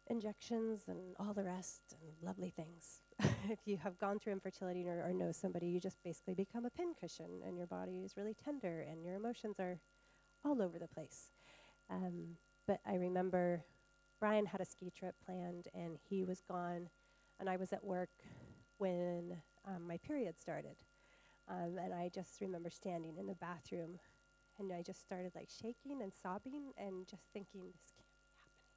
injections 0.09 0.85
and 0.87 1.17
all 1.19 1.35
the 1.35 1.45
rest 1.45 1.97
and 2.01 2.13
lovely 2.23 2.51
things. 2.51 3.01
if 3.51 3.61
you 3.67 3.79
have 3.79 3.99
gone 3.99 4.19
through 4.19 4.33
infertility 4.33 4.89
or, 4.89 5.05
or 5.07 5.13
know 5.13 5.33
somebody, 5.33 5.67
you 5.67 5.81
just 5.81 6.03
basically 6.05 6.35
become 6.35 6.65
a 6.65 6.71
pincushion 6.71 7.43
and 7.47 7.57
your 7.57 7.67
body 7.67 8.03
is 8.05 8.17
really 8.17 8.35
tender 8.35 8.85
and 8.89 9.05
your 9.05 9.15
emotions 9.15 9.57
are 9.61 9.81
all 10.45 10.61
over 10.63 10.79
the 10.79 10.89
place. 10.89 11.31
Um, 11.91 12.37
but 12.67 12.81
I 12.87 12.95
remember 12.95 13.65
Brian 14.21 14.47
had 14.47 14.61
a 14.61 14.65
ski 14.65 14.91
trip 14.91 15.15
planned 15.25 15.69
and 15.75 15.99
he 16.09 16.25
was 16.25 16.41
gone, 16.41 16.89
and 17.41 17.49
I 17.49 17.57
was 17.57 17.73
at 17.73 17.85
work 17.85 18.11
when 18.79 19.37
um, 19.67 19.87
my 19.87 19.99
period 19.99 20.39
started. 20.39 20.77
Um, 21.49 21.79
and 21.83 21.93
I 21.93 22.11
just 22.15 22.41
remember 22.41 22.71
standing 22.71 23.19
in 23.19 23.27
the 23.27 23.35
bathroom 23.35 23.99
and 24.59 24.73
I 24.73 24.83
just 24.83 25.01
started 25.03 25.33
like 25.35 25.51
shaking 25.51 26.03
and 26.03 26.13
sobbing 26.13 26.73
and 26.79 27.07
just 27.07 27.25
thinking, 27.33 27.63
this 27.73 27.93
can't 27.97 28.17
be 28.19 28.31
happening. 28.39 28.73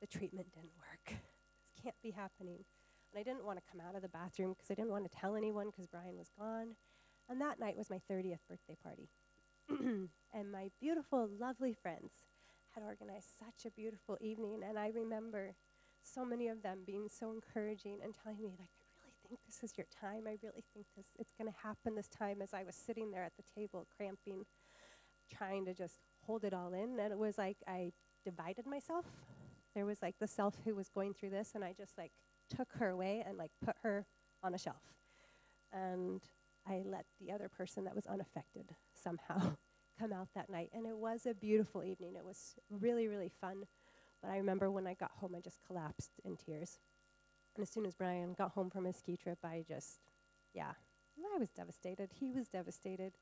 The 0.00 0.06
treatment 0.06 0.52
didn't 0.52 0.76
work. 0.76 1.20
can't 1.88 2.02
be 2.02 2.10
happening. 2.10 2.64
And 3.12 3.18
I 3.18 3.22
didn't 3.22 3.46
want 3.46 3.58
to 3.58 3.64
come 3.70 3.80
out 3.80 3.96
of 3.96 4.02
the 4.02 4.08
bathroom 4.08 4.52
because 4.52 4.70
I 4.70 4.74
didn't 4.74 4.90
want 4.90 5.10
to 5.10 5.18
tell 5.18 5.36
anyone 5.36 5.68
because 5.68 5.86
Brian 5.86 6.18
was 6.18 6.30
gone. 6.38 6.76
And 7.28 7.40
that 7.40 7.58
night 7.58 7.76
was 7.76 7.88
my 7.88 8.00
30th 8.10 8.44
birthday 8.48 8.76
party. 8.82 9.08
and 10.34 10.52
my 10.52 10.70
beautiful, 10.80 11.28
lovely 11.38 11.72
friends 11.72 12.12
had 12.74 12.82
organized 12.82 13.28
such 13.38 13.64
a 13.66 13.74
beautiful 13.74 14.18
evening. 14.20 14.60
And 14.66 14.78
I 14.78 14.88
remember 14.88 15.54
so 16.02 16.24
many 16.24 16.48
of 16.48 16.62
them 16.62 16.80
being 16.86 17.08
so 17.08 17.32
encouraging 17.32 17.98
and 18.02 18.14
telling 18.14 18.42
me, 18.42 18.54
like, 18.58 18.68
I 18.68 19.08
really 19.08 19.16
think 19.26 19.40
this 19.46 19.62
is 19.62 19.76
your 19.78 19.86
time. 19.88 20.24
I 20.26 20.36
really 20.42 20.64
think 20.74 20.86
this 20.94 21.06
it's 21.18 21.34
going 21.40 21.50
to 21.50 21.58
happen 21.62 21.94
this 21.94 22.08
time 22.08 22.42
as 22.42 22.52
I 22.52 22.64
was 22.64 22.76
sitting 22.76 23.10
there 23.10 23.24
at 23.24 23.36
the 23.36 23.44
table, 23.54 23.86
cramping, 23.96 24.44
trying 25.34 25.64
to 25.64 25.74
just 25.74 26.00
hold 26.26 26.44
it 26.44 26.52
all 26.52 26.74
in. 26.74 27.00
And 27.00 27.12
it 27.12 27.18
was 27.18 27.38
like 27.38 27.58
I 27.66 27.92
divided 28.24 28.66
myself. 28.66 29.06
There 29.78 29.86
was 29.86 30.02
like 30.02 30.16
the 30.18 30.26
self 30.26 30.56
who 30.64 30.74
was 30.74 30.88
going 30.88 31.14
through 31.14 31.30
this, 31.30 31.52
and 31.54 31.62
I 31.62 31.72
just 31.72 31.96
like 31.96 32.10
took 32.50 32.72
her 32.80 32.88
away 32.88 33.22
and 33.24 33.38
like 33.38 33.52
put 33.64 33.76
her 33.84 34.06
on 34.42 34.52
a 34.52 34.58
shelf. 34.58 34.82
And 35.72 36.20
I 36.66 36.82
let 36.84 37.04
the 37.20 37.30
other 37.30 37.48
person 37.48 37.84
that 37.84 37.94
was 37.94 38.04
unaffected 38.04 38.74
somehow 38.92 39.52
come 40.00 40.12
out 40.12 40.30
that 40.34 40.50
night. 40.50 40.70
And 40.72 40.84
it 40.84 40.96
was 40.96 41.26
a 41.26 41.32
beautiful 41.32 41.84
evening. 41.84 42.16
It 42.16 42.24
was 42.24 42.56
really, 42.68 43.06
really 43.06 43.30
fun. 43.40 43.66
But 44.20 44.32
I 44.32 44.38
remember 44.38 44.68
when 44.68 44.88
I 44.88 44.94
got 44.94 45.12
home, 45.20 45.36
I 45.36 45.40
just 45.40 45.60
collapsed 45.64 46.10
in 46.24 46.36
tears. 46.36 46.80
And 47.54 47.62
as 47.62 47.70
soon 47.70 47.86
as 47.86 47.94
Brian 47.94 48.32
got 48.32 48.50
home 48.50 48.70
from 48.70 48.84
his 48.84 48.96
ski 48.96 49.16
trip, 49.16 49.38
I 49.44 49.64
just, 49.68 50.00
yeah, 50.54 50.72
I 51.36 51.38
was 51.38 51.50
devastated. 51.50 52.10
He 52.18 52.32
was 52.32 52.48
devastated. 52.48 53.12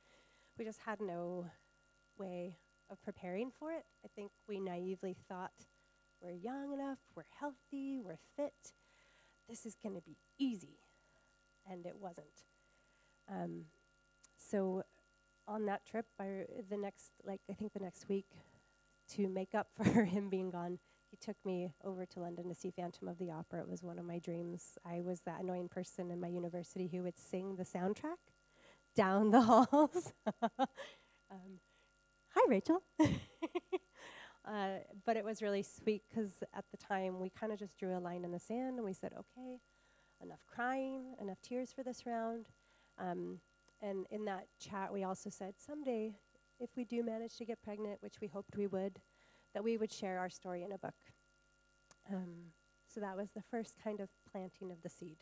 We 0.59 0.65
just 0.65 0.81
had 0.87 1.03
no 1.03 1.51
way 2.17 2.57
of 2.89 3.03
preparing 3.03 3.51
for 3.51 3.73
it. 3.73 3.85
I 4.03 4.09
think 4.09 4.31
we 4.49 4.59
naively 4.59 5.15
thought 5.29 5.53
we're 6.27 6.33
young 6.33 6.73
enough, 6.73 6.99
we're 7.15 7.23
healthy, 7.39 8.01
we're 8.01 8.19
fit. 8.37 8.73
This 9.49 9.65
is 9.65 9.77
going 9.81 9.95
to 9.95 10.01
be 10.01 10.17
easy. 10.39 10.81
And 11.71 11.87
it 11.87 11.97
wasn't. 12.01 12.27
Um, 13.31 13.67
so 14.37 14.83
on 15.47 15.67
that 15.67 15.87
trip, 15.87 16.07
I, 16.21 16.47
the 16.69 16.77
next, 16.77 17.13
like 17.25 17.41
I 17.49 17.53
think 17.53 17.73
the 17.75 17.81
next 17.81 18.09
week, 18.09 18.27
to 19.15 19.29
make 19.29 19.55
up 19.55 19.69
for 19.77 20.05
him 20.05 20.29
being 20.29 20.51
gone, 20.51 20.81
he 21.09 21.17
took 21.17 21.37
me 21.45 21.71
over 21.85 22.05
to 22.07 22.21
London 22.21 22.49
to 22.49 22.55
see 22.57 22.73
Phantom 22.73 23.07
of 23.07 23.19
the 23.19 23.31
Opera. 23.31 23.61
It 23.61 23.69
was 23.69 23.85
one 23.85 23.99
of 23.99 24.05
my 24.05 24.19
dreams. 24.19 24.77
I 24.85 25.03
was 25.03 25.21
that 25.21 25.43
annoying 25.43 25.69
person 25.69 26.11
in 26.11 26.21
my 26.21 26.27
university 26.29 26.89
who 26.89 27.05
would 27.05 27.19
sing 27.19 27.55
the 27.55 27.65
soundtrack 27.65 28.19
down 28.97 29.31
the 29.31 29.41
halls. 29.43 30.13
um, 30.43 31.61
hi, 32.31 32.41
Rachel. 32.49 32.83
Uh, 34.47 34.79
but 35.05 35.17
it 35.17 35.25
was 35.25 35.43
really 35.43 35.63
sweet 35.63 36.03
because 36.09 36.43
at 36.55 36.65
the 36.71 36.77
time 36.77 37.21
we 37.21 37.31
kind 37.31 37.53
of 37.53 37.59
just 37.59 37.77
drew 37.79 37.97
a 37.97 37.99
line 37.99 38.25
in 38.25 38.33
the 38.33 38.39
sand 38.39 38.77
and 38.77 38.85
we 38.85 38.93
said, 38.93 39.13
okay, 39.13 39.59
enough 40.23 40.45
crying, 40.47 41.15
enough 41.21 41.41
tears 41.43 41.73
for 41.73 41.83
this 41.83 42.07
round. 42.07 42.49
Um, 42.99 43.41
and 43.83 44.07
in 44.11 44.25
that 44.27 44.47
chat, 44.61 44.93
we 44.93 45.05
also 45.05 45.31
said 45.31 45.55
someday, 45.59 46.15
if 46.61 46.71
we 46.77 46.85
do 46.85 47.03
manage 47.03 47.37
to 47.37 47.45
get 47.45 47.61
pregnant, 47.63 48.03
which 48.03 48.21
we 48.21 48.29
hoped 48.29 48.57
we 48.57 48.67
would, 48.67 49.01
that 49.53 49.65
we 49.65 49.77
would 49.77 49.93
share 49.93 50.19
our 50.19 50.31
story 50.31 50.63
in 50.63 50.73
a 50.73 50.79
book. 50.79 50.95
Um, 52.13 52.53
so 52.87 53.01
that 53.01 53.17
was 53.17 53.33
the 53.33 53.43
first 53.43 53.77
kind 53.83 54.01
of 54.01 54.09
planting 54.31 54.71
of 54.71 54.83
the 54.83 54.89
seed. 54.89 55.19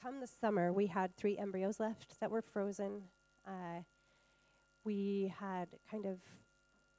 Come 0.00 0.20
the 0.20 0.26
summer, 0.26 0.72
we 0.72 0.86
had 0.86 1.16
three 1.16 1.36
embryos 1.36 1.78
left 1.78 2.20
that 2.20 2.30
were 2.30 2.42
frozen. 2.42 3.02
Uh, 3.46 3.82
we 4.84 5.32
had 5.38 5.68
kind 5.90 6.06
of 6.06 6.18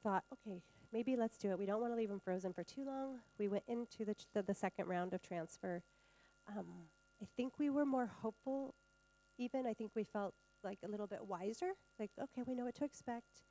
thought, 0.06 0.24
okay, 0.34 0.62
maybe 0.94 1.16
let's 1.16 1.38
do 1.38 1.50
it. 1.52 1.60
We 1.60 1.66
don't 1.66 1.82
want 1.82 1.92
to 1.94 1.98
leave 1.98 2.10
them 2.10 2.22
frozen 2.24 2.54
for 2.54 2.64
too 2.64 2.86
long. 2.86 3.20
We 3.40 3.48
went 3.48 3.64
into 3.68 4.06
the, 4.06 4.14
ch- 4.14 4.28
the, 4.34 4.44
the, 4.44 4.54
second 4.54 4.88
round 4.88 5.14
of 5.14 5.22
transfer. 5.22 5.82
Um, 6.48 6.68
I 7.22 7.26
think 7.36 7.54
we 7.58 7.70
were 7.70 7.86
more 7.86 8.12
hopeful 8.22 8.76
even 9.38 9.66
I 9.66 9.74
think 9.74 9.92
we 9.96 10.04
felt 10.04 10.34
like 10.64 10.80
a 10.84 10.88
little 10.88 11.08
bit 11.08 11.26
wiser, 11.26 11.72
like, 12.00 12.12
okay, 12.22 12.42
we 12.46 12.56
know 12.56 12.66
what 12.66 12.76
to 12.76 12.86
expect. 12.86 13.44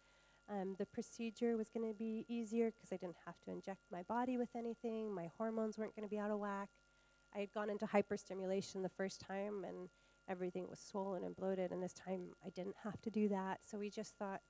Um, 0.50 0.74
the 0.78 0.86
procedure 0.86 1.56
was 1.56 1.68
going 1.68 1.88
to 1.88 1.96
be 1.96 2.26
easier 2.28 2.70
because 2.70 2.92
I 2.92 2.96
didn't 2.96 3.16
have 3.24 3.40
to 3.44 3.50
inject 3.50 3.80
my 3.90 4.02
body 4.02 4.36
with 4.36 4.50
anything. 4.56 5.14
My 5.14 5.30
hormones 5.38 5.78
weren't 5.78 5.94
going 5.96 6.06
to 6.06 6.10
be 6.10 6.18
out 6.18 6.30
of 6.30 6.38
whack. 6.38 6.68
I 7.34 7.40
had 7.40 7.52
gone 7.52 7.70
into 7.70 7.86
hyperstimulation 7.86 8.82
the 8.82 8.90
first 8.90 9.20
time 9.20 9.64
and 9.66 9.88
everything 10.28 10.66
was 10.68 10.80
swollen 10.80 11.24
and 11.24 11.36
bloated, 11.36 11.70
and 11.70 11.82
this 11.82 11.92
time 11.92 12.30
I 12.44 12.50
didn't 12.50 12.76
have 12.82 13.00
to 13.02 13.10
do 13.10 13.28
that. 13.28 13.60
So 13.66 13.78
we 13.78 13.90
just 13.90 14.16
thought, 14.16 14.40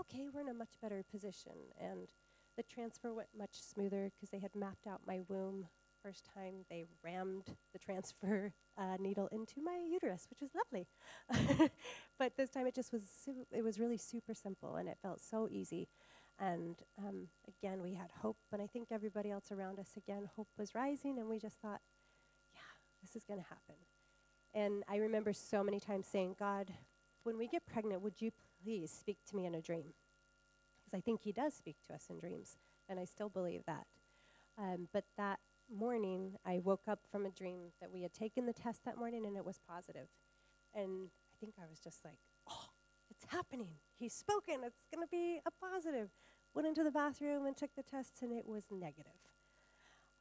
okay, 0.00 0.28
we're 0.32 0.40
in 0.40 0.48
a 0.48 0.54
much 0.54 0.74
better 0.80 1.04
position. 1.10 1.52
And 1.80 2.08
the 2.56 2.62
transfer 2.62 3.14
went 3.14 3.28
much 3.36 3.60
smoother 3.60 4.10
because 4.14 4.30
they 4.30 4.38
had 4.38 4.54
mapped 4.54 4.86
out 4.86 5.00
my 5.06 5.20
womb 5.28 5.66
first 6.02 6.26
time 6.34 6.64
they 6.68 6.84
rammed 7.04 7.44
the 7.72 7.78
transfer 7.78 8.52
uh, 8.78 8.96
needle 8.98 9.28
into 9.30 9.62
my 9.62 9.78
uterus, 9.88 10.26
which 10.28 10.40
was 10.40 10.50
lovely. 10.54 10.88
but 12.18 12.36
this 12.36 12.50
time 12.50 12.66
it 12.66 12.74
just 12.74 12.92
was, 12.92 13.02
su- 13.24 13.46
it 13.52 13.62
was 13.62 13.78
really 13.78 13.96
super 13.96 14.34
simple 14.34 14.76
and 14.76 14.88
it 14.88 14.98
felt 15.00 15.20
so 15.20 15.48
easy. 15.50 15.88
And 16.38 16.76
um, 16.98 17.28
again, 17.46 17.82
we 17.82 17.94
had 17.94 18.10
hope, 18.20 18.38
and 18.52 18.60
I 18.60 18.66
think 18.66 18.88
everybody 18.90 19.30
else 19.30 19.52
around 19.52 19.78
us, 19.78 19.90
again, 19.96 20.28
hope 20.34 20.48
was 20.58 20.74
rising, 20.74 21.18
and 21.18 21.28
we 21.28 21.38
just 21.38 21.60
thought, 21.60 21.80
yeah, 22.52 22.60
this 23.00 23.14
is 23.14 23.24
going 23.24 23.38
to 23.38 23.46
happen. 23.46 23.76
And 24.54 24.82
I 24.88 24.96
remember 24.96 25.32
so 25.32 25.62
many 25.62 25.78
times 25.78 26.06
saying, 26.10 26.36
God, 26.38 26.72
when 27.22 27.38
we 27.38 27.46
get 27.46 27.64
pregnant, 27.66 28.02
would 28.02 28.20
you 28.20 28.32
please 28.62 28.90
speak 28.90 29.18
to 29.28 29.36
me 29.36 29.46
in 29.46 29.54
a 29.54 29.60
dream? 29.60 29.94
Because 30.78 30.98
I 30.98 31.00
think 31.00 31.22
He 31.22 31.32
does 31.32 31.54
speak 31.54 31.76
to 31.86 31.94
us 31.94 32.06
in 32.10 32.18
dreams, 32.18 32.56
and 32.88 32.98
I 33.00 33.04
still 33.04 33.28
believe 33.28 33.62
that. 33.66 33.86
Um, 34.58 34.88
but 34.92 35.04
that 35.16 35.40
morning, 35.74 36.34
I 36.44 36.58
woke 36.58 36.88
up 36.88 37.00
from 37.10 37.24
a 37.26 37.30
dream 37.30 37.72
that 37.80 37.90
we 37.90 38.02
had 38.02 38.12
taken 38.12 38.46
the 38.46 38.52
test 38.52 38.84
that 38.84 38.98
morning 38.98 39.24
and 39.26 39.36
it 39.36 39.44
was 39.44 39.60
positive. 39.66 40.08
And 40.74 41.08
I 41.32 41.36
think 41.40 41.54
I 41.58 41.68
was 41.68 41.78
just 41.80 42.04
like, 42.04 42.18
oh, 42.50 42.66
it's 43.10 43.24
happening. 43.28 43.68
He's 43.98 44.12
spoken. 44.14 44.60
It's 44.64 44.84
going 44.94 45.06
to 45.06 45.10
be 45.10 45.40
a 45.46 45.50
positive. 45.50 46.10
Went 46.54 46.68
into 46.68 46.84
the 46.84 46.90
bathroom 46.90 47.46
and 47.46 47.56
took 47.56 47.74
the 47.74 47.82
test 47.82 48.22
and 48.22 48.32
it 48.32 48.46
was 48.46 48.64
negative. 48.70 49.12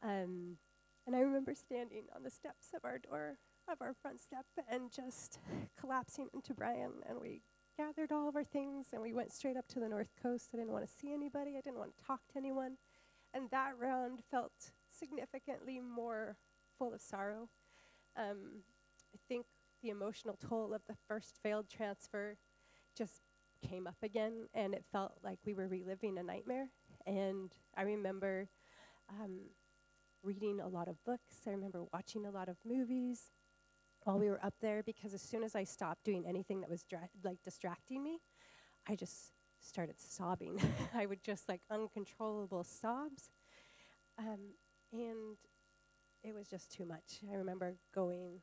Um, 0.01 0.57
and 1.05 1.15
I 1.15 1.19
remember 1.19 1.53
standing 1.53 2.03
on 2.15 2.23
the 2.23 2.29
steps 2.29 2.67
of 2.75 2.85
our 2.85 2.97
door, 2.97 3.37
of 3.69 3.81
our 3.81 3.93
front 3.93 4.19
step, 4.19 4.45
and 4.69 4.91
just 4.91 5.39
collapsing 5.79 6.29
into 6.33 6.53
Brian. 6.53 6.91
And 7.07 7.19
we 7.19 7.41
gathered 7.77 8.11
all 8.11 8.27
of 8.27 8.35
our 8.35 8.43
things 8.43 8.87
and 8.93 9.01
we 9.01 9.13
went 9.13 9.31
straight 9.31 9.57
up 9.57 9.67
to 9.69 9.79
the 9.79 9.89
North 9.89 10.11
Coast. 10.21 10.49
I 10.53 10.57
didn't 10.57 10.71
want 10.71 10.87
to 10.87 10.93
see 10.93 11.13
anybody, 11.13 11.51
I 11.57 11.61
didn't 11.61 11.79
want 11.79 11.95
to 11.97 12.05
talk 12.05 12.21
to 12.31 12.37
anyone. 12.37 12.77
And 13.33 13.49
that 13.51 13.73
round 13.79 14.19
felt 14.29 14.71
significantly 14.89 15.79
more 15.79 16.37
full 16.77 16.93
of 16.93 17.01
sorrow. 17.01 17.49
Um, 18.17 18.63
I 19.13 19.19
think 19.27 19.45
the 19.81 19.89
emotional 19.89 20.37
toll 20.37 20.73
of 20.73 20.81
the 20.87 20.95
first 21.07 21.39
failed 21.41 21.69
transfer 21.69 22.37
just 22.97 23.21
came 23.67 23.87
up 23.87 23.97
again, 24.03 24.47
and 24.53 24.73
it 24.73 24.83
felt 24.91 25.13
like 25.23 25.39
we 25.45 25.53
were 25.53 25.67
reliving 25.67 26.17
a 26.17 26.23
nightmare. 26.23 26.69
And 27.05 27.51
I 27.75 27.83
remember 27.83 28.49
um, 29.09 29.39
reading 30.23 30.59
a 30.59 30.67
lot 30.67 30.87
of 30.87 31.03
books, 31.05 31.37
I 31.47 31.51
remember 31.51 31.83
watching 31.93 32.25
a 32.25 32.31
lot 32.31 32.49
of 32.49 32.57
movies 32.65 33.31
while 34.03 34.19
we 34.19 34.29
were 34.29 34.43
up 34.43 34.55
there 34.61 34.83
because 34.83 35.13
as 35.13 35.21
soon 35.21 35.43
as 35.43 35.55
I 35.55 35.63
stopped 35.63 36.03
doing 36.03 36.25
anything 36.27 36.61
that 36.61 36.69
was 36.69 36.83
dra- 36.83 37.09
like 37.23 37.41
distracting 37.43 38.03
me, 38.03 38.19
I 38.87 38.95
just 38.95 39.31
started 39.59 39.95
sobbing. 39.99 40.59
I 40.93 41.05
would 41.05 41.23
just 41.23 41.47
like 41.47 41.61
uncontrollable 41.69 42.63
sobs. 42.63 43.29
Um, 44.17 44.55
and 44.91 45.37
it 46.23 46.33
was 46.33 46.49
just 46.49 46.71
too 46.71 46.85
much. 46.85 47.19
I 47.31 47.35
remember 47.35 47.75
going 47.93 48.41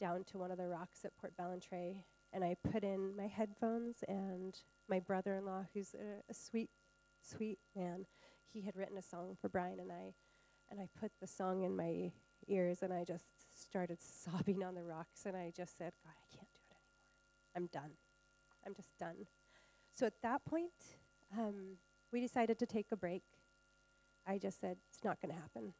down 0.00 0.24
to 0.24 0.38
one 0.38 0.50
of 0.50 0.58
the 0.58 0.68
rocks 0.68 1.04
at 1.04 1.12
Portballintrae, 1.16 2.04
and 2.32 2.44
I 2.44 2.56
put 2.70 2.84
in 2.84 3.16
my 3.16 3.26
headphones, 3.26 4.04
and 4.06 4.58
my 4.88 5.00
brother 5.00 5.34
in 5.34 5.46
law, 5.46 5.64
who's 5.74 5.94
a, 5.94 6.30
a 6.30 6.34
sweet, 6.34 6.70
sweet 7.22 7.58
man, 7.74 8.06
he 8.52 8.62
had 8.62 8.76
written 8.76 8.98
a 8.98 9.02
song 9.02 9.36
for 9.40 9.48
Brian 9.48 9.80
and 9.80 9.92
I, 9.92 10.14
and 10.70 10.80
I 10.80 10.88
put 10.98 11.12
the 11.20 11.26
song 11.26 11.62
in 11.62 11.76
my 11.76 12.12
ears, 12.46 12.82
and 12.82 12.92
I 12.92 13.04
just 13.04 13.24
started 13.58 13.98
sobbing 14.00 14.62
on 14.62 14.74
the 14.74 14.82
rocks, 14.82 15.26
and 15.26 15.36
I 15.36 15.52
just 15.56 15.76
said, 15.76 15.92
God, 16.04 16.12
I 16.16 16.34
can't 16.34 16.48
do 16.54 16.60
it 16.70 16.74
anymore. 16.74 17.56
I'm 17.56 17.66
done. 17.66 17.96
I'm 18.66 18.74
just 18.74 18.96
done. 18.98 19.26
So 19.94 20.06
at 20.06 20.20
that 20.22 20.44
point, 20.44 20.72
um, 21.36 21.76
we 22.12 22.20
decided 22.20 22.58
to 22.58 22.66
take 22.66 22.86
a 22.92 22.96
break. 22.96 23.22
I 24.26 24.38
just 24.38 24.60
said, 24.60 24.76
it's 24.88 25.04
not 25.04 25.20
going 25.20 25.34
to 25.34 25.40
happen. 25.40 25.74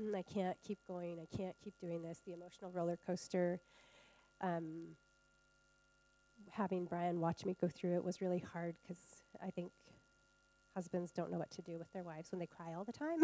Mm, 0.00 0.14
I 0.14 0.22
can't 0.22 0.56
keep 0.66 0.78
going. 0.86 1.18
I 1.20 1.36
can't 1.36 1.56
keep 1.62 1.74
doing 1.80 2.02
this. 2.02 2.20
The 2.24 2.32
emotional 2.32 2.70
roller 2.70 2.98
coaster. 3.04 3.60
Um, 4.40 4.96
having 6.52 6.84
Brian 6.84 7.20
watch 7.20 7.44
me 7.44 7.56
go 7.60 7.68
through 7.68 7.96
it 7.96 8.04
was 8.04 8.20
really 8.20 8.38
hard 8.38 8.76
because 8.82 9.02
I 9.42 9.50
think 9.50 9.72
husbands 10.74 11.10
don't 11.10 11.30
know 11.30 11.38
what 11.38 11.50
to 11.52 11.62
do 11.62 11.78
with 11.78 11.92
their 11.92 12.04
wives 12.04 12.30
when 12.30 12.38
they 12.38 12.46
cry 12.46 12.74
all 12.74 12.84
the 12.84 12.92
time. 12.92 13.22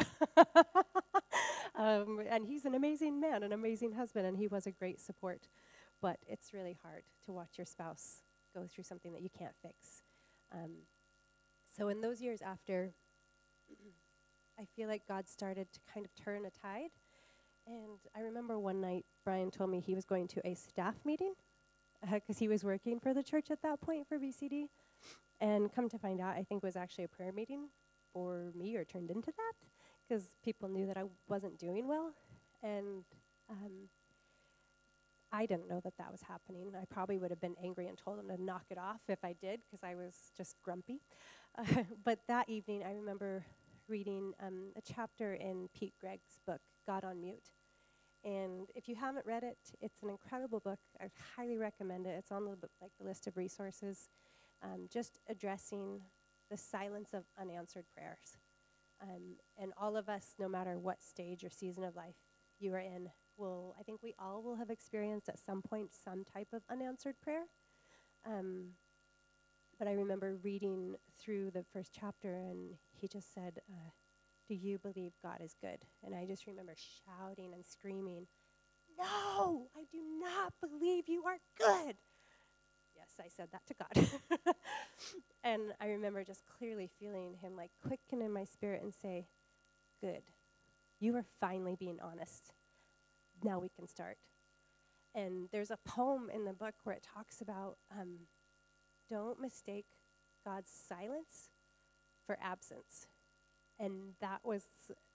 um, 1.74 2.20
and 2.28 2.46
he's 2.46 2.64
an 2.64 2.74
amazing 2.74 3.20
man, 3.20 3.42
an 3.42 3.52
amazing 3.52 3.92
husband, 3.92 4.26
and 4.26 4.36
he 4.36 4.46
was 4.46 4.66
a 4.66 4.72
great 4.72 5.00
support. 5.00 5.48
But 6.00 6.18
it's 6.26 6.52
really 6.52 6.76
hard 6.82 7.04
to 7.26 7.32
watch 7.32 7.56
your 7.56 7.66
spouse 7.66 8.22
go 8.54 8.66
through 8.66 8.84
something 8.84 9.12
that 9.12 9.22
you 9.22 9.30
can't 9.36 9.54
fix. 9.62 10.02
Um, 10.52 10.84
so, 11.76 11.88
in 11.88 12.00
those 12.00 12.20
years 12.20 12.40
after, 12.42 12.92
I 14.58 14.64
feel 14.76 14.88
like 14.88 15.02
God 15.08 15.28
started 15.28 15.72
to 15.72 15.80
kind 15.92 16.06
of 16.06 16.14
turn 16.14 16.44
a 16.44 16.50
tide. 16.50 16.90
And 17.66 17.98
I 18.14 18.20
remember 18.20 18.58
one 18.58 18.80
night, 18.80 19.06
Brian 19.24 19.50
told 19.50 19.70
me 19.70 19.80
he 19.80 19.94
was 19.94 20.04
going 20.04 20.28
to 20.28 20.46
a 20.46 20.54
staff 20.54 20.96
meeting 21.04 21.32
because 22.02 22.36
uh, 22.36 22.40
he 22.40 22.48
was 22.48 22.62
working 22.62 23.00
for 23.00 23.14
the 23.14 23.22
church 23.22 23.50
at 23.50 23.62
that 23.62 23.80
point 23.80 24.06
for 24.06 24.18
VCD. 24.18 24.68
And 25.44 25.70
come 25.70 25.90
to 25.90 25.98
find 25.98 26.22
out, 26.22 26.36
I 26.36 26.42
think 26.42 26.62
it 26.62 26.66
was 26.66 26.74
actually 26.74 27.04
a 27.04 27.08
prayer 27.08 27.30
meeting 27.30 27.68
for 28.14 28.50
me 28.56 28.76
or 28.76 28.84
turned 28.84 29.10
into 29.10 29.26
that 29.26 29.52
because 30.08 30.24
people 30.42 30.70
knew 30.70 30.86
that 30.86 30.96
I 30.96 31.02
wasn't 31.28 31.58
doing 31.58 31.86
well. 31.86 32.14
And 32.62 33.04
um, 33.50 33.90
I 35.30 35.44
didn't 35.44 35.68
know 35.68 35.80
that 35.84 35.98
that 35.98 36.10
was 36.10 36.22
happening. 36.22 36.72
I 36.80 36.86
probably 36.86 37.18
would 37.18 37.30
have 37.30 37.42
been 37.42 37.56
angry 37.62 37.88
and 37.88 37.98
told 37.98 38.18
them 38.18 38.28
to 38.34 38.42
knock 38.42 38.64
it 38.70 38.78
off 38.78 39.02
if 39.06 39.22
I 39.22 39.34
did 39.38 39.60
because 39.66 39.84
I 39.84 39.94
was 39.94 40.14
just 40.34 40.56
grumpy. 40.62 41.02
Uh, 41.58 41.82
but 42.06 42.20
that 42.26 42.48
evening, 42.48 42.82
I 42.82 42.92
remember 42.92 43.44
reading 43.86 44.32
um, 44.42 44.72
a 44.76 44.80
chapter 44.80 45.34
in 45.34 45.68
Pete 45.74 45.92
Greig's 46.00 46.40
book, 46.46 46.62
God 46.86 47.04
on 47.04 47.20
Mute. 47.20 47.50
And 48.24 48.70
if 48.74 48.88
you 48.88 48.94
haven't 48.94 49.26
read 49.26 49.42
it, 49.42 49.58
it's 49.82 50.02
an 50.02 50.08
incredible 50.08 50.60
book. 50.60 50.78
I 50.98 51.10
highly 51.36 51.58
recommend 51.58 52.06
it. 52.06 52.14
It's 52.18 52.32
on 52.32 52.46
the 52.46 52.56
like 52.80 52.92
the 52.98 53.04
list 53.04 53.26
of 53.26 53.36
resources, 53.36 54.08
um, 54.64 54.88
just 54.92 55.18
addressing 55.28 56.02
the 56.50 56.56
silence 56.56 57.10
of 57.14 57.24
unanswered 57.40 57.86
prayers. 57.94 58.38
Um, 59.02 59.36
and 59.58 59.72
all 59.80 59.96
of 59.96 60.08
us, 60.08 60.34
no 60.38 60.48
matter 60.48 60.78
what 60.78 61.02
stage 61.02 61.44
or 61.44 61.50
season 61.50 61.84
of 61.84 61.96
life 61.96 62.16
you 62.58 62.72
are 62.74 62.78
in, 62.80 63.10
will 63.36 63.76
I 63.78 63.82
think 63.82 64.02
we 64.02 64.14
all 64.18 64.42
will 64.42 64.56
have 64.56 64.70
experienced 64.70 65.28
at 65.28 65.38
some 65.38 65.62
point 65.62 65.90
some 65.92 66.24
type 66.24 66.48
of 66.52 66.62
unanswered 66.70 67.20
prayer. 67.20 67.44
Um, 68.26 68.72
but 69.78 69.88
I 69.88 69.92
remember 69.92 70.36
reading 70.42 70.96
through 71.20 71.50
the 71.50 71.64
first 71.72 71.92
chapter, 71.98 72.34
and 72.34 72.74
he 72.92 73.08
just 73.08 73.34
said, 73.34 73.60
uh, 73.68 73.90
Do 74.48 74.54
you 74.54 74.78
believe 74.78 75.12
God 75.22 75.40
is 75.42 75.54
good? 75.60 75.78
And 76.04 76.14
I 76.14 76.26
just 76.26 76.46
remember 76.46 76.74
shouting 76.76 77.52
and 77.54 77.64
screaming, 77.64 78.26
No, 78.98 79.68
I 79.76 79.84
do 79.90 80.00
not 80.20 80.54
believe 80.60 81.04
you 81.08 81.24
are 81.26 81.38
good. 81.58 81.96
Yes, 83.16 83.26
I 83.26 83.28
said 83.28 83.48
that 83.52 83.66
to 83.66 83.74
God. 83.74 84.54
and 85.44 85.62
I 85.80 85.86
remember 85.86 86.24
just 86.24 86.42
clearly 86.46 86.88
feeling 86.98 87.34
him 87.40 87.56
like 87.56 87.70
quicken 87.86 88.22
in 88.22 88.32
my 88.32 88.44
spirit 88.44 88.82
and 88.82 88.94
say, 88.94 89.26
Good. 90.00 90.22
You 91.00 91.16
are 91.16 91.24
finally 91.40 91.76
being 91.78 91.98
honest. 92.02 92.52
Now 93.42 93.58
we 93.58 93.68
can 93.68 93.88
start. 93.88 94.16
And 95.14 95.48
there's 95.52 95.70
a 95.70 95.78
poem 95.84 96.30
in 96.32 96.44
the 96.44 96.52
book 96.52 96.74
where 96.84 96.96
it 96.96 97.06
talks 97.14 97.40
about 97.40 97.76
um, 97.90 98.20
don't 99.10 99.40
mistake 99.40 99.86
God's 100.44 100.70
silence 100.70 101.50
for 102.26 102.38
absence. 102.40 103.06
And 103.78 104.14
that 104.20 104.40
was 104.44 104.64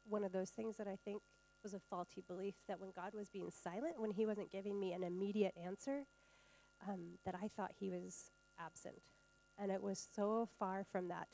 one 0.07 0.23
of 0.23 0.31
those 0.31 0.49
things 0.49 0.77
that 0.77 0.87
I 0.87 0.97
think 1.03 1.21
was 1.63 1.73
a 1.73 1.79
faulty 1.79 2.23
belief 2.27 2.55
that 2.67 2.79
when 2.79 2.91
God 2.95 3.13
was 3.13 3.29
being 3.29 3.49
silent, 3.51 3.95
when 3.99 4.11
He 4.11 4.25
wasn't 4.25 4.51
giving 4.51 4.79
me 4.79 4.93
an 4.93 5.03
immediate 5.03 5.53
answer, 5.61 6.05
um, 6.87 7.17
that 7.25 7.35
I 7.35 7.47
thought 7.47 7.71
He 7.79 7.89
was 7.89 8.31
absent. 8.59 9.01
And 9.57 9.71
it 9.71 9.81
was 9.81 10.07
so 10.15 10.47
far 10.57 10.83
from 10.83 11.09
that. 11.09 11.27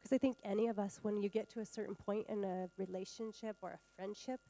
Because 0.00 0.14
I 0.14 0.18
think 0.18 0.36
any 0.44 0.68
of 0.68 0.78
us, 0.78 1.00
when 1.02 1.18
you 1.18 1.28
get 1.28 1.48
to 1.50 1.60
a 1.60 1.66
certain 1.66 1.94
point 1.94 2.26
in 2.28 2.44
a 2.44 2.68
relationship 2.76 3.56
or 3.62 3.70
a 3.70 3.78
friendship, 3.96 4.40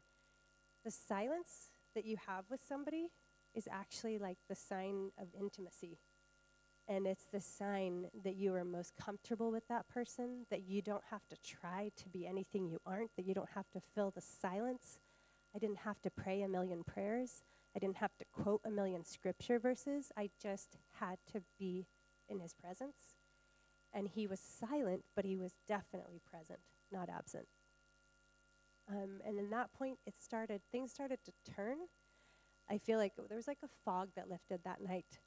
the 0.84 0.90
silence 0.90 1.70
that 1.94 2.04
you 2.04 2.16
have 2.26 2.44
with 2.50 2.60
somebody 2.66 3.08
is 3.54 3.68
actually 3.70 4.18
like 4.18 4.38
the 4.48 4.56
sign 4.56 5.10
of 5.16 5.28
intimacy 5.38 5.98
and 6.88 7.06
it's 7.06 7.24
the 7.24 7.40
sign 7.40 8.08
that 8.24 8.36
you 8.36 8.54
are 8.54 8.64
most 8.64 8.94
comfortable 8.96 9.50
with 9.50 9.66
that 9.68 9.88
person, 9.88 10.44
that 10.50 10.68
you 10.68 10.82
don't 10.82 11.04
have 11.10 11.26
to 11.28 11.36
try 11.36 11.90
to 11.96 12.08
be 12.08 12.26
anything 12.26 12.66
you 12.66 12.78
aren't, 12.84 13.10
that 13.16 13.24
you 13.24 13.34
don't 13.34 13.48
have 13.54 13.70
to 13.70 13.80
fill 13.80 14.10
the 14.10 14.20
silence. 14.20 14.98
I 15.54 15.58
didn't 15.58 15.78
have 15.78 16.00
to 16.02 16.10
pray 16.10 16.42
a 16.42 16.48
million 16.48 16.84
prayers. 16.84 17.42
I 17.74 17.78
didn't 17.78 17.96
have 17.96 18.16
to 18.18 18.24
quote 18.32 18.60
a 18.64 18.70
million 18.70 19.04
scripture 19.04 19.58
verses. 19.58 20.12
I 20.16 20.30
just 20.40 20.76
had 21.00 21.18
to 21.32 21.42
be 21.58 21.86
in 22.28 22.40
his 22.40 22.54
presence. 22.54 23.16
And 23.92 24.08
he 24.08 24.26
was 24.26 24.40
silent, 24.40 25.04
but 25.14 25.24
he 25.24 25.36
was 25.36 25.54
definitely 25.68 26.20
present, 26.24 26.60
not 26.90 27.08
absent. 27.08 27.46
Um, 28.88 29.20
and 29.24 29.38
in 29.38 29.50
that 29.50 29.72
point, 29.72 29.98
it 30.06 30.16
started, 30.16 30.62
things 30.70 30.90
started 30.92 31.18
to 31.24 31.32
turn. 31.54 31.78
I 32.68 32.78
feel 32.78 32.98
like 32.98 33.12
there 33.28 33.36
was 33.36 33.48
like 33.48 33.62
a 33.64 33.68
fog 33.84 34.10
that 34.16 34.28
lifted 34.28 34.60
that 34.64 34.80
night 34.82 35.20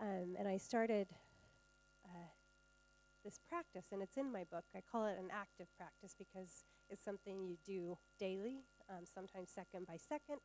um, 0.00 0.34
and 0.38 0.48
I 0.48 0.56
started 0.56 1.08
uh, 2.04 2.30
this 3.24 3.38
practice, 3.48 3.86
and 3.92 4.02
it's 4.02 4.16
in 4.16 4.32
my 4.32 4.44
book. 4.44 4.64
I 4.74 4.80
call 4.80 5.06
it 5.06 5.16
an 5.18 5.28
active 5.32 5.68
practice 5.76 6.14
because 6.18 6.64
it's 6.90 7.04
something 7.04 7.44
you 7.44 7.56
do 7.64 7.98
daily, 8.18 8.64
um, 8.90 9.04
sometimes 9.12 9.50
second 9.50 9.86
by 9.86 9.96
second. 9.96 10.40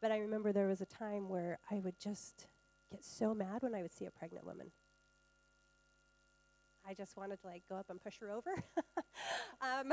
But 0.00 0.12
I 0.12 0.18
remember 0.18 0.52
there 0.52 0.68
was 0.68 0.80
a 0.80 0.86
time 0.86 1.28
where 1.28 1.58
I 1.70 1.80
would 1.80 1.98
just 1.98 2.46
get 2.90 3.04
so 3.04 3.34
mad 3.34 3.62
when 3.62 3.74
I 3.74 3.82
would 3.82 3.92
see 3.92 4.06
a 4.06 4.10
pregnant 4.10 4.46
woman. 4.46 4.72
I 6.86 6.92
just 6.92 7.16
wanted 7.16 7.40
to 7.40 7.46
like 7.46 7.62
go 7.68 7.76
up 7.76 7.88
and 7.88 8.00
push 8.00 8.18
her 8.20 8.30
over. 8.30 8.50
um, 9.62 9.92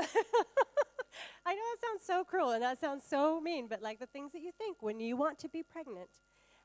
I 1.46 1.54
know 1.54 1.62
that 1.62 1.80
sounds 1.80 2.04
so 2.04 2.24
cruel 2.24 2.50
and 2.50 2.62
that 2.62 2.78
sounds 2.78 3.02
so 3.08 3.40
mean, 3.40 3.66
but 3.68 3.80
like 3.82 3.98
the 3.98 4.06
things 4.06 4.32
that 4.32 4.42
you 4.42 4.52
think 4.58 4.82
when 4.82 5.00
you 5.00 5.16
want 5.16 5.38
to 5.40 5.48
be 5.48 5.62
pregnant, 5.62 6.10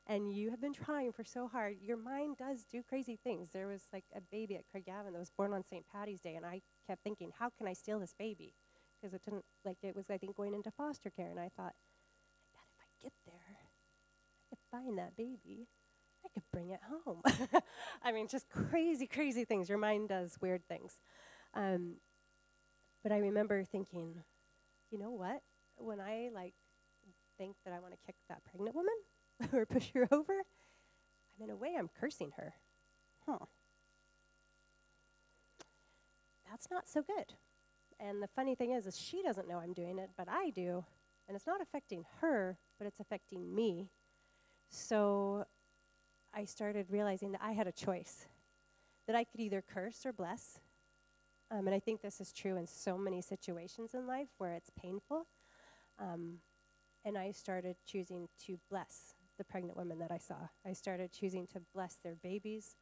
and 0.08 0.32
you 0.32 0.50
have 0.50 0.60
been 0.60 0.72
trying 0.72 1.12
for 1.12 1.22
so 1.22 1.46
hard, 1.46 1.76
your 1.82 1.98
mind 1.98 2.38
does 2.38 2.64
do 2.64 2.82
crazy 2.82 3.18
things. 3.22 3.50
There 3.52 3.66
was 3.66 3.82
like 3.92 4.04
a 4.16 4.20
baby 4.20 4.56
at 4.56 4.64
Craigavon 4.74 5.12
that 5.12 5.18
was 5.18 5.30
born 5.30 5.52
on 5.52 5.62
St. 5.62 5.84
Patty's 5.86 6.20
Day, 6.20 6.34
and 6.34 6.46
I 6.46 6.62
kept 6.86 7.02
thinking, 7.04 7.30
how 7.38 7.50
can 7.50 7.68
I 7.68 7.74
steal 7.74 8.00
this 8.00 8.14
baby? 8.18 8.54
Because 8.98 9.12
it 9.14 9.22
didn't, 9.22 9.44
like, 9.64 9.76
it 9.82 9.94
was, 9.94 10.06
I 10.10 10.16
think, 10.16 10.34
going 10.34 10.54
into 10.54 10.70
foster 10.70 11.10
care, 11.10 11.28
and 11.28 11.38
I 11.38 11.50
thought, 11.54 11.74
get 13.02 13.12
there, 13.26 13.34
I 13.56 14.48
could 14.48 14.58
find 14.70 14.98
that 14.98 15.16
baby. 15.16 15.68
I 16.24 16.28
could 16.34 16.42
bring 16.52 16.70
it 16.70 16.80
home. 17.04 17.22
I 18.02 18.12
mean, 18.12 18.28
just 18.28 18.48
crazy, 18.48 19.06
crazy 19.06 19.44
things. 19.44 19.68
Your 19.68 19.78
mind 19.78 20.08
does 20.08 20.36
weird 20.40 20.62
things. 20.68 21.00
Um, 21.54 21.96
but 23.02 23.12
I 23.12 23.18
remember 23.18 23.64
thinking, 23.64 24.22
you 24.90 24.98
know 24.98 25.10
what? 25.10 25.42
When 25.76 26.00
I 26.00 26.30
like 26.34 26.54
think 27.38 27.56
that 27.64 27.72
I 27.72 27.78
want 27.78 27.92
to 27.92 27.98
kick 28.04 28.16
that 28.28 28.42
pregnant 28.44 28.74
woman, 28.74 28.94
or 29.52 29.64
push 29.64 29.90
her 29.94 30.08
over, 30.10 30.34
I'm 30.34 31.44
in 31.44 31.50
a 31.50 31.56
way, 31.56 31.74
I'm 31.78 31.88
cursing 31.88 32.32
her. 32.36 32.54
Huh. 33.26 33.46
That's 36.50 36.68
not 36.70 36.88
so 36.88 37.02
good. 37.02 37.34
And 38.00 38.22
the 38.22 38.28
funny 38.28 38.54
thing 38.54 38.72
is, 38.72 38.86
is 38.86 38.98
she 38.98 39.22
doesn't 39.22 39.48
know 39.48 39.58
I'm 39.58 39.72
doing 39.72 39.98
it, 39.98 40.10
but 40.16 40.28
I 40.28 40.50
do. 40.50 40.84
And 41.26 41.36
it's 41.36 41.46
not 41.46 41.60
affecting 41.60 42.04
her, 42.20 42.58
but 42.78 42.86
it's 42.86 43.00
affecting 43.00 43.54
me. 43.54 43.90
So 44.70 45.44
I 46.34 46.44
started 46.44 46.86
realizing 46.90 47.32
that 47.32 47.40
I 47.42 47.52
had 47.52 47.66
a 47.66 47.72
choice, 47.72 48.26
that 49.06 49.16
I 49.16 49.24
could 49.24 49.40
either 49.40 49.62
curse 49.62 50.04
or 50.06 50.12
bless. 50.12 50.60
Um, 51.50 51.66
and 51.66 51.74
I 51.74 51.80
think 51.80 52.02
this 52.02 52.20
is 52.20 52.32
true 52.32 52.56
in 52.56 52.66
so 52.66 52.98
many 52.98 53.22
situations 53.22 53.94
in 53.94 54.06
life 54.06 54.28
where 54.38 54.52
it's 54.52 54.70
painful. 54.78 55.26
Um, 55.98 56.38
and 57.04 57.16
I 57.16 57.32
started 57.32 57.76
choosing 57.86 58.28
to 58.46 58.58
bless 58.70 59.14
the 59.38 59.44
pregnant 59.44 59.76
women 59.76 59.98
that 60.00 60.10
I 60.10 60.18
saw. 60.18 60.48
I 60.66 60.72
started 60.74 61.10
choosing 61.12 61.46
to 61.48 61.62
bless 61.72 61.96
their 62.02 62.16
babies. 62.22 62.76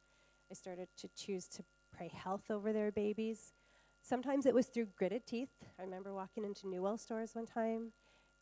I 0.51 0.53
started 0.53 0.89
to 0.97 1.07
choose 1.15 1.47
to 1.49 1.63
pray 1.95 2.11
health 2.13 2.49
over 2.49 2.73
their 2.73 2.91
babies. 2.91 3.53
Sometimes 4.01 4.45
it 4.45 4.53
was 4.53 4.67
through 4.67 4.87
gritted 4.97 5.25
teeth. 5.25 5.49
I 5.79 5.83
remember 5.83 6.13
walking 6.13 6.43
into 6.43 6.67
Newell 6.67 6.97
stores 6.97 7.35
one 7.35 7.45
time, 7.45 7.91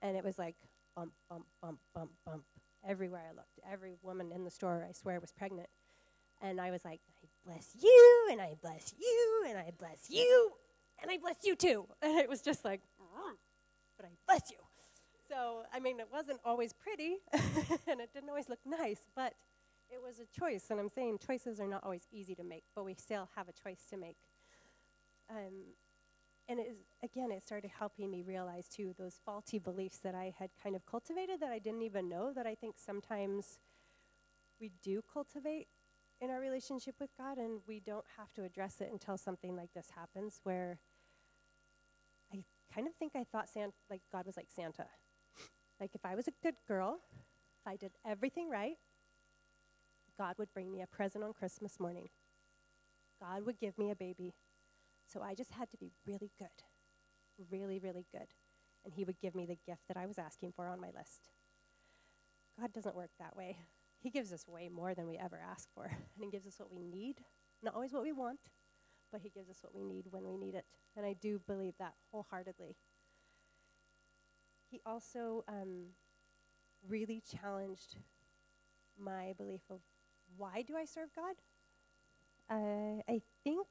and 0.02 0.18
it 0.18 0.24
was 0.24 0.38
like 0.38 0.56
bump, 0.96 1.12
bump, 1.30 1.46
bump, 1.62 1.80
bump, 1.94 2.12
bump. 2.26 2.44
Everywhere 2.88 3.24
I 3.30 3.36
looked, 3.36 3.60
every 3.72 3.96
woman 4.04 4.32
in 4.32 4.44
the 4.44 4.52
store, 4.52 4.86
I 4.88 4.92
swear, 4.94 5.20
was 5.20 5.32
pregnant. 5.32 5.70
And 6.42 6.62
I 6.62 6.70
was 6.72 6.86
like, 6.86 7.00
I 7.24 7.28
bless 7.46 7.70
you, 7.82 8.28
and 8.32 8.42
I 8.42 8.56
bless 8.62 8.94
you, 9.00 9.46
and 9.48 9.58
I 9.58 9.72
bless 9.78 10.10
you, 10.10 10.52
and 11.02 11.10
I 11.10 11.18
bless 11.18 11.38
you 11.44 11.56
too. 11.56 11.88
And 12.02 12.20
it 12.20 12.30
was 12.30 12.42
just 12.42 12.64
like, 12.64 12.82
but 13.98 14.06
I 14.06 14.10
bless 14.28 14.52
you. 14.52 14.58
So, 15.28 15.64
I 15.74 15.80
mean, 15.80 16.00
it 16.00 16.08
wasn't 16.12 16.40
always 16.46 16.74
pretty 16.74 17.18
and 17.88 18.00
it 18.00 18.14
didn't 18.14 18.30
always 18.30 18.48
look 18.48 18.60
nice, 18.66 19.08
but 19.16 19.34
it 19.90 20.00
was 20.02 20.20
a 20.20 20.40
choice, 20.40 20.66
and 20.70 20.80
I'm 20.80 20.90
saying 20.90 21.20
choices 21.26 21.60
are 21.60 21.68
not 21.68 21.84
always 21.84 22.08
easy 22.12 22.36
to 22.36 22.44
make, 22.44 22.64
but 22.76 22.86
we 22.86 22.94
still 22.96 23.30
have 23.36 23.48
a 23.48 23.54
choice 23.54 23.82
to 23.90 23.98
make. 23.98 24.18
Um, 25.30 25.74
and 26.48 26.60
it 26.60 26.68
is, 26.70 26.78
again, 27.04 27.32
it 27.32 27.44
started 27.44 27.72
helping 27.78 28.12
me 28.12 28.22
realize 28.22 28.68
too 28.68 28.94
those 28.98 29.20
faulty 29.26 29.60
beliefs 29.60 29.98
that 30.00 30.16
I 30.16 30.34
had 30.38 30.52
kind 30.62 30.76
of 30.76 30.86
cultivated 30.86 31.40
that 31.42 31.52
I 31.52 31.60
didn't 31.60 31.82
even 31.82 32.08
know 32.08 32.32
that 32.34 32.46
I 32.46 32.56
think 32.56 32.76
sometimes 32.78 33.58
we 34.60 34.72
do 34.84 35.02
cultivate 35.12 35.68
in 36.22 36.30
our 36.30 36.40
relationship 36.40 36.96
with 37.00 37.10
God, 37.18 37.38
and 37.38 37.60
we 37.68 37.80
don't 37.80 38.06
have 38.18 38.32
to 38.34 38.44
address 38.44 38.80
it 38.80 38.90
until 38.92 39.18
something 39.18 39.56
like 39.56 39.74
this 39.74 39.90
happens, 39.96 40.40
where 40.44 40.80
I 42.34 42.44
kind 42.74 42.88
of 42.88 42.96
think 42.96 43.14
I 43.16 43.26
thought 43.26 43.50
Santa, 43.50 43.74
like 43.90 44.02
God 44.12 44.26
was 44.26 44.38
like 44.38 44.48
Santa. 44.50 44.86
like 45.80 45.92
if 45.94 46.06
I 46.06 46.16
was 46.16 46.28
a 46.28 46.34
good 46.42 46.56
girl, 46.68 47.00
if 47.14 47.68
I 47.68 47.76
did 47.76 47.92
everything 48.06 48.50
right, 48.50 48.78
God 50.18 50.36
would 50.38 50.54
bring 50.54 50.72
me 50.72 50.82
a 50.82 50.88
present 50.88 51.24
on 51.24 51.34
Christmas 51.34 51.80
morning. 51.80 52.08
God 53.20 53.46
would 53.46 53.60
give 53.60 53.78
me 53.78 53.92
a 53.92 53.96
baby. 53.96 54.34
So 55.08 55.22
I 55.22 55.36
just 55.36 55.52
had 55.52 55.70
to 55.72 55.78
be 55.78 55.92
really 56.06 56.32
good, 56.38 56.64
really, 57.52 57.80
really 57.80 58.06
good. 58.12 58.28
And 58.84 58.94
He 58.94 59.04
would 59.04 59.20
give 59.20 59.36
me 59.36 59.46
the 59.46 59.58
gift 59.66 59.84
that 59.88 59.98
I 59.98 60.06
was 60.06 60.18
asking 60.18 60.54
for 60.56 60.68
on 60.68 60.80
my 60.80 60.90
list. 60.96 61.30
God 62.60 62.74
doesn't 62.74 62.96
work 62.96 63.12
that 63.20 63.36
way. 63.36 63.58
He 64.00 64.10
gives 64.10 64.32
us 64.32 64.48
way 64.48 64.70
more 64.70 64.94
than 64.94 65.08
we 65.08 65.18
ever 65.18 65.40
ask 65.44 65.68
for. 65.74 65.86
And 65.86 66.24
He 66.24 66.30
gives 66.30 66.48
us 66.48 66.60
what 66.60 66.72
we 66.72 66.84
need, 66.84 67.22
not 67.64 67.76
always 67.76 67.94
what 67.94 68.04
we 68.04 68.12
want, 68.12 68.40
but 69.12 69.22
He 69.22 69.30
gives 69.30 69.50
us 69.50 69.60
what 69.62 69.74
we 69.74 69.84
need 69.84 70.06
when 70.12 70.26
we 70.26 70.38
need 70.38 70.56
it. 70.56 70.66
And 70.96 71.06
I 71.06 71.14
do 71.14 71.40
believe 71.48 71.74
that 71.80 71.94
wholeheartedly. 72.12 72.76
He 74.70 74.82
also 74.86 75.44
um, 75.48 75.88
really 76.88 77.22
challenged 77.22 77.98
my 78.98 79.34
belief 79.38 79.62
of 79.70 79.82
why 80.38 80.62
do 80.62 80.76
I 80.76 80.86
serve 80.86 81.10
God? 81.16 81.36
Uh, 82.50 83.02
I 83.10 83.22
think 83.44 83.68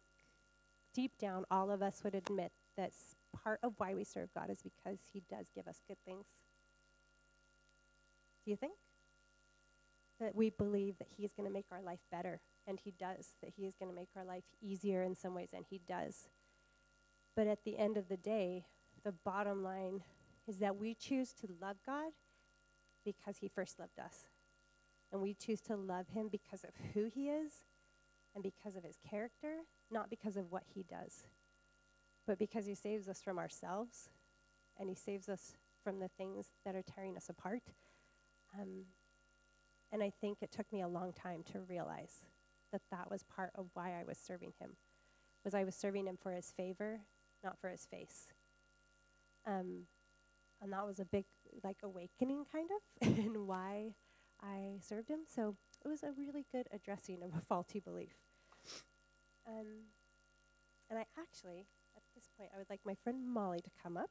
deep 0.95 1.19
down, 1.19 1.45
all 1.51 1.71
of 1.71 1.83
us 1.83 2.03
would 2.05 2.15
admit 2.15 2.53
that 2.77 2.93
part 3.43 3.61
of 3.63 3.75
why 3.79 3.95
we 3.95 4.05
serve 4.05 4.29
God 4.35 4.51
is 4.51 4.63
because 4.63 4.99
He 5.13 5.23
does 5.29 5.49
give 5.55 5.67
us 5.67 5.83
good 5.87 5.99
things. 6.07 6.27
Do 8.45 8.51
you 8.51 8.57
think? 8.57 8.75
That 10.21 10.35
we 10.35 10.51
believe 10.51 10.99
that 10.99 11.09
He 11.17 11.25
is 11.25 11.33
going 11.33 11.49
to 11.49 11.53
make 11.53 11.67
our 11.71 11.83
life 11.83 12.01
better, 12.11 12.41
and 12.67 12.79
He 12.83 12.93
does, 12.93 13.35
that 13.43 13.53
He 13.57 13.67
is 13.67 13.75
going 13.79 13.91
to 13.91 13.97
make 13.97 14.11
our 14.17 14.25
life 14.25 14.45
easier 14.63 15.03
in 15.03 15.15
some 15.15 15.35
ways, 15.35 15.51
and 15.53 15.65
He 15.69 15.81
does. 15.87 16.29
But 17.37 17.47
at 17.47 17.65
the 17.65 17.79
end 17.79 17.97
of 17.97 18.09
the 18.09 18.17
day, 18.17 18.67
the 19.05 19.13
bottom 19.13 19.63
line 19.63 20.03
is 20.47 20.59
that 20.59 20.77
we 20.77 20.95
choose 20.95 21.33
to 21.33 21.49
love 21.61 21.77
God 21.85 22.13
because 23.05 23.39
He 23.39 23.49
first 23.49 23.79
loved 23.79 23.99
us. 23.99 24.29
And 25.13 25.21
we 25.21 25.35
choose 25.35 25.61
to 25.63 25.77
love 25.77 26.09
Him 26.09 26.29
because 26.31 26.65
of 26.65 26.71
who 26.93 27.05
He 27.05 27.29
is 27.29 27.65
and 28.35 28.43
because 28.43 28.77
of 28.77 28.85
His 28.85 28.99
character 29.09 29.59
not 29.95 30.11
because 30.11 30.37
of 30.37 30.51
what 30.51 30.65
he 30.75 30.83
does, 30.83 31.25
but 32.27 32.39
because 32.39 32.67
he 32.67 32.75
saves 32.75 33.09
us 33.09 33.23
from 33.23 33.39
ourselves 33.39 34.11
and 34.79 34.89
he 34.89 34.95
saves 34.95 35.29
us 35.29 35.55
from 35.83 36.01
the 36.01 36.09
things 36.09 36.49
that 36.65 36.75
are 36.75 36.83
tearing 36.83 37.17
us 37.17 37.29
apart. 37.29 37.63
Um, 38.59 38.87
and 39.93 40.03
I 40.03 40.11
think 40.21 40.39
it 40.43 40.51
took 40.51 40.71
me 40.73 40.83
a 40.83 40.89
long 40.89 41.13
time 41.13 41.45
to 41.53 41.61
realize 41.61 42.27
that 42.73 42.83
that 42.91 43.11
was 43.11 43.23
part 43.23 43.53
of 43.55 43.69
why 43.75 43.93
I 43.99 44.03
was 44.05 44.19
serving 44.19 44.53
him, 44.59 44.71
was 45.45 45.55
I 45.55 45.63
was 45.63 45.77
serving 45.77 46.07
him 46.07 46.19
for 46.21 46.33
his 46.33 46.51
favor, 46.51 47.03
not 47.45 47.61
for 47.61 47.71
his 47.71 47.87
face. 47.87 48.33
Um, 49.47 49.85
and 50.61 50.73
that 50.73 50.87
was 50.87 50.99
a 50.99 51.05
big, 51.05 51.27
like, 51.63 51.77
awakening 51.85 52.45
kind 52.51 52.71
of 52.73 53.09
in 53.19 53.47
why 53.47 53.95
I 54.43 54.81
served 54.81 55.09
him. 55.09 55.21
So 55.33 55.57
it 55.85 55.89
was 55.89 56.03
a 56.03 56.11
really 56.11 56.47
good 56.51 56.67
addressing 56.73 57.23
of 57.23 57.31
a 57.37 57.41
faulty 57.41 57.79
belief. 57.79 58.24
Um, 59.47 59.89
and 60.91 60.99
I 60.99 61.05
actually, 61.19 61.67
at 61.97 62.03
this 62.15 62.29
point, 62.37 62.51
I 62.55 62.59
would 62.59 62.71
like 62.71 62.81
my 62.85 62.95
friend 62.95 63.27
Molly 63.27 63.61
to 63.61 63.71
come 63.83 63.97
up. 63.97 64.11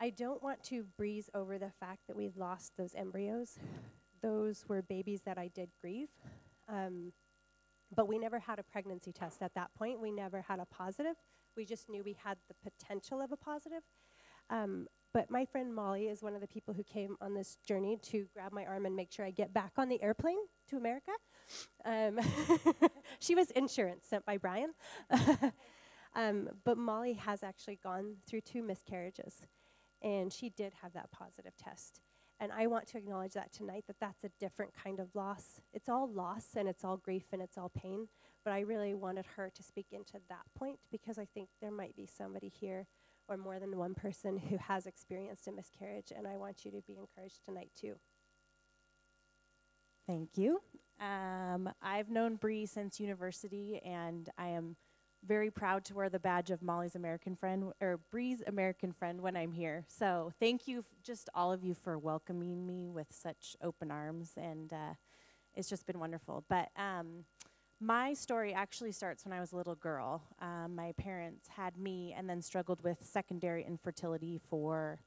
I 0.00 0.10
don't 0.10 0.42
want 0.42 0.62
to 0.64 0.84
breeze 0.96 1.28
over 1.34 1.58
the 1.58 1.70
fact 1.78 2.06
that 2.06 2.16
we've 2.16 2.36
lost 2.36 2.72
those 2.78 2.94
embryos. 2.94 3.58
Those 4.22 4.64
were 4.66 4.82
babies 4.82 5.22
that 5.26 5.36
I 5.36 5.48
did 5.48 5.70
grieve. 5.80 6.08
Um, 6.68 7.12
but 7.94 8.08
we 8.08 8.18
never 8.18 8.38
had 8.38 8.58
a 8.58 8.62
pregnancy 8.62 9.12
test 9.12 9.42
at 9.42 9.54
that 9.54 9.74
point. 9.74 10.00
We 10.00 10.10
never 10.10 10.42
had 10.42 10.60
a 10.60 10.66
positive. 10.66 11.16
We 11.56 11.64
just 11.64 11.88
knew 11.88 12.02
we 12.02 12.16
had 12.24 12.38
the 12.48 12.70
potential 12.70 13.20
of 13.20 13.32
a 13.32 13.36
positive. 13.36 13.82
Um, 14.48 14.86
but 15.12 15.30
my 15.30 15.44
friend 15.44 15.74
Molly 15.74 16.06
is 16.06 16.22
one 16.22 16.34
of 16.34 16.40
the 16.40 16.46
people 16.46 16.74
who 16.74 16.84
came 16.84 17.16
on 17.20 17.34
this 17.34 17.56
journey 17.66 17.98
to 18.02 18.26
grab 18.32 18.52
my 18.52 18.64
arm 18.64 18.86
and 18.86 18.94
make 18.94 19.10
sure 19.10 19.24
I 19.24 19.30
get 19.30 19.52
back 19.52 19.72
on 19.76 19.88
the 19.88 20.02
airplane 20.02 20.38
to 20.68 20.76
America. 20.76 21.12
Um, 21.84 22.20
she 23.18 23.34
was 23.34 23.50
insurance 23.50 24.06
sent 24.06 24.24
by 24.24 24.36
Brian. 24.36 24.72
um, 26.14 26.48
but 26.64 26.78
Molly 26.78 27.14
has 27.14 27.42
actually 27.42 27.78
gone 27.82 28.16
through 28.26 28.42
two 28.42 28.62
miscarriages, 28.62 29.42
and 30.02 30.32
she 30.32 30.48
did 30.48 30.74
have 30.82 30.92
that 30.92 31.10
positive 31.10 31.56
test. 31.56 32.00
And 32.38 32.52
I 32.52 32.68
want 32.68 32.86
to 32.88 32.98
acknowledge 32.98 33.34
that 33.34 33.52
tonight 33.52 33.84
that 33.86 34.00
that's 34.00 34.24
a 34.24 34.30
different 34.40 34.72
kind 34.72 34.98
of 34.98 35.14
loss. 35.14 35.60
It's 35.74 35.90
all 35.90 36.10
loss 36.10 36.46
and 36.56 36.68
it's 36.68 36.84
all 36.84 36.96
grief 36.96 37.24
and 37.32 37.42
it's 37.42 37.58
all 37.58 37.68
pain. 37.68 38.08
But 38.44 38.54
I 38.54 38.60
really 38.60 38.94
wanted 38.94 39.26
her 39.36 39.50
to 39.54 39.62
speak 39.62 39.88
into 39.92 40.14
that 40.30 40.46
point 40.56 40.78
because 40.90 41.18
I 41.18 41.26
think 41.26 41.50
there 41.60 41.70
might 41.70 41.94
be 41.94 42.06
somebody 42.06 42.48
here 42.48 42.86
or 43.30 43.36
more 43.36 43.60
than 43.60 43.78
one 43.78 43.94
person 43.94 44.36
who 44.36 44.58
has 44.58 44.86
experienced 44.86 45.46
a 45.46 45.52
miscarriage, 45.52 46.12
and 46.14 46.26
I 46.26 46.36
want 46.36 46.64
you 46.64 46.72
to 46.72 46.82
be 46.82 46.98
encouraged 46.98 47.44
tonight 47.44 47.70
too. 47.80 47.94
Thank 50.06 50.36
you. 50.36 50.60
Um, 51.00 51.70
I've 51.80 52.10
known 52.10 52.34
Bree 52.34 52.66
since 52.66 52.98
university, 52.98 53.80
and 53.84 54.28
I 54.36 54.48
am 54.48 54.76
very 55.24 55.50
proud 55.50 55.84
to 55.84 55.94
wear 55.94 56.08
the 56.08 56.18
badge 56.18 56.50
of 56.50 56.62
Molly's 56.62 56.96
American 56.96 57.36
friend 57.36 57.72
or 57.80 58.00
Bree's 58.10 58.42
American 58.46 58.92
friend 58.92 59.20
when 59.20 59.36
I'm 59.36 59.52
here. 59.52 59.84
So 59.86 60.32
thank 60.40 60.66
you, 60.66 60.84
just 61.02 61.30
all 61.34 61.52
of 61.52 61.62
you, 61.62 61.74
for 61.74 61.96
welcoming 61.96 62.66
me 62.66 62.88
with 62.88 63.08
such 63.10 63.54
open 63.62 63.90
arms, 63.90 64.32
and 64.36 64.72
uh, 64.72 64.94
it's 65.54 65.68
just 65.68 65.86
been 65.86 66.00
wonderful. 66.00 66.44
But 66.48 66.70
um, 66.76 67.24
my 67.80 68.12
story 68.12 68.52
actually 68.52 68.92
starts 68.92 69.24
when 69.24 69.32
I 69.32 69.40
was 69.40 69.52
a 69.52 69.56
little 69.56 69.74
girl. 69.74 70.22
Um, 70.40 70.76
my 70.76 70.92
parents 70.92 71.48
had 71.48 71.78
me 71.78 72.14
and 72.16 72.28
then 72.28 72.42
struggled 72.42 72.82
with 72.82 72.98
secondary 73.02 73.64
infertility 73.64 74.38
for 74.50 75.00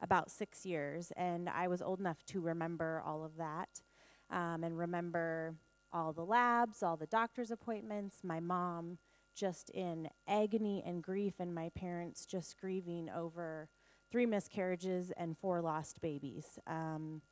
about 0.00 0.30
six 0.30 0.64
years, 0.64 1.12
and 1.16 1.48
I 1.48 1.68
was 1.68 1.82
old 1.82 1.98
enough 1.98 2.24
to 2.28 2.40
remember 2.40 3.02
all 3.04 3.24
of 3.24 3.36
that 3.36 3.82
um, 4.30 4.62
and 4.64 4.78
remember 4.78 5.56
all 5.92 6.12
the 6.12 6.24
labs, 6.24 6.82
all 6.82 6.96
the 6.96 7.06
doctor's 7.06 7.50
appointments, 7.50 8.18
my 8.22 8.38
mom 8.38 8.98
just 9.34 9.70
in 9.70 10.08
agony 10.28 10.82
and 10.86 11.02
grief, 11.02 11.34
and 11.38 11.54
my 11.54 11.68
parents 11.70 12.26
just 12.26 12.58
grieving 12.60 13.10
over 13.10 13.68
three 14.10 14.26
miscarriages 14.26 15.12
and 15.16 15.36
four 15.36 15.60
lost 15.60 16.00
babies. 16.00 16.58
Um, 16.66 17.22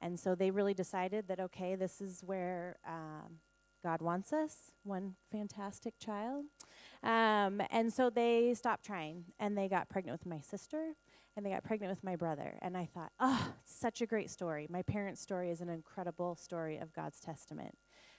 and 0.00 0.18
so 0.18 0.34
they 0.34 0.50
really 0.50 0.74
decided 0.74 1.28
that, 1.28 1.40
okay, 1.40 1.74
this 1.74 2.00
is 2.00 2.22
where 2.24 2.76
um, 2.86 3.38
God 3.84 4.00
wants 4.00 4.32
us, 4.32 4.72
one 4.82 5.14
fantastic 5.30 5.98
child. 5.98 6.46
Um, 7.02 7.60
and 7.70 7.92
so 7.92 8.08
they 8.08 8.54
stopped 8.54 8.84
trying 8.86 9.24
and 9.38 9.56
they 9.56 9.68
got 9.68 9.90
pregnant 9.90 10.18
with 10.18 10.26
my 10.26 10.40
sister 10.40 10.94
and 11.36 11.44
they 11.44 11.50
got 11.50 11.64
pregnant 11.64 11.90
with 11.92 12.02
my 12.02 12.16
brother. 12.16 12.58
And 12.62 12.78
I 12.78 12.86
thought, 12.86 13.12
oh, 13.20 13.52
such 13.64 14.00
a 14.00 14.06
great 14.06 14.30
story. 14.30 14.66
My 14.70 14.80
parents' 14.80 15.20
story 15.20 15.50
is 15.50 15.60
an 15.60 15.68
incredible 15.68 16.34
story 16.34 16.78
of 16.78 16.94
God's 16.94 17.20
testament. 17.20 17.76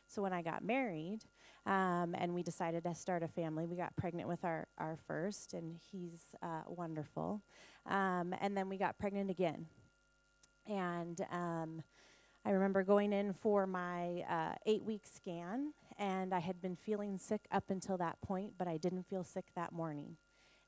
So 0.08 0.22
when 0.22 0.34
I 0.34 0.44
got 0.44 0.64
married 0.64 1.22
um, 1.66 2.14
and 2.16 2.36
we 2.36 2.44
decided 2.44 2.84
to 2.84 2.94
start 2.94 3.24
a 3.24 3.28
family, 3.28 3.66
we 3.66 3.76
got 3.76 3.96
pregnant 3.96 4.28
with 4.28 4.46
our, 4.46 4.68
our 4.78 5.00
first, 5.08 5.54
and 5.56 5.80
he's 5.92 6.36
uh, 6.44 6.62
wonderful. 6.68 7.42
Um, 7.88 8.36
and 8.40 8.56
then 8.56 8.70
we 8.70 8.78
got 8.78 9.00
pregnant 9.00 9.32
again. 9.32 9.66
And 10.68 11.26
um, 11.32 11.82
I 12.46 12.52
remember 12.52 12.84
going 12.84 13.12
in 13.12 13.34
for 13.34 13.66
my 13.66 14.24
uh, 14.30 14.54
eight 14.68 14.84
week 14.84 15.02
scan, 15.12 15.74
and 15.98 16.32
I 16.32 16.40
had 16.40 16.62
been 16.62 16.76
feeling 16.76 17.18
sick 17.18 17.42
up 17.52 17.66
until 17.70 17.98
that 17.98 18.22
point, 18.22 18.54
but 18.56 18.68
I 18.68 18.78
didn't 18.78 19.08
feel 19.08 19.24
sick 19.24 19.46
that 19.56 19.74
morning. 19.74 20.18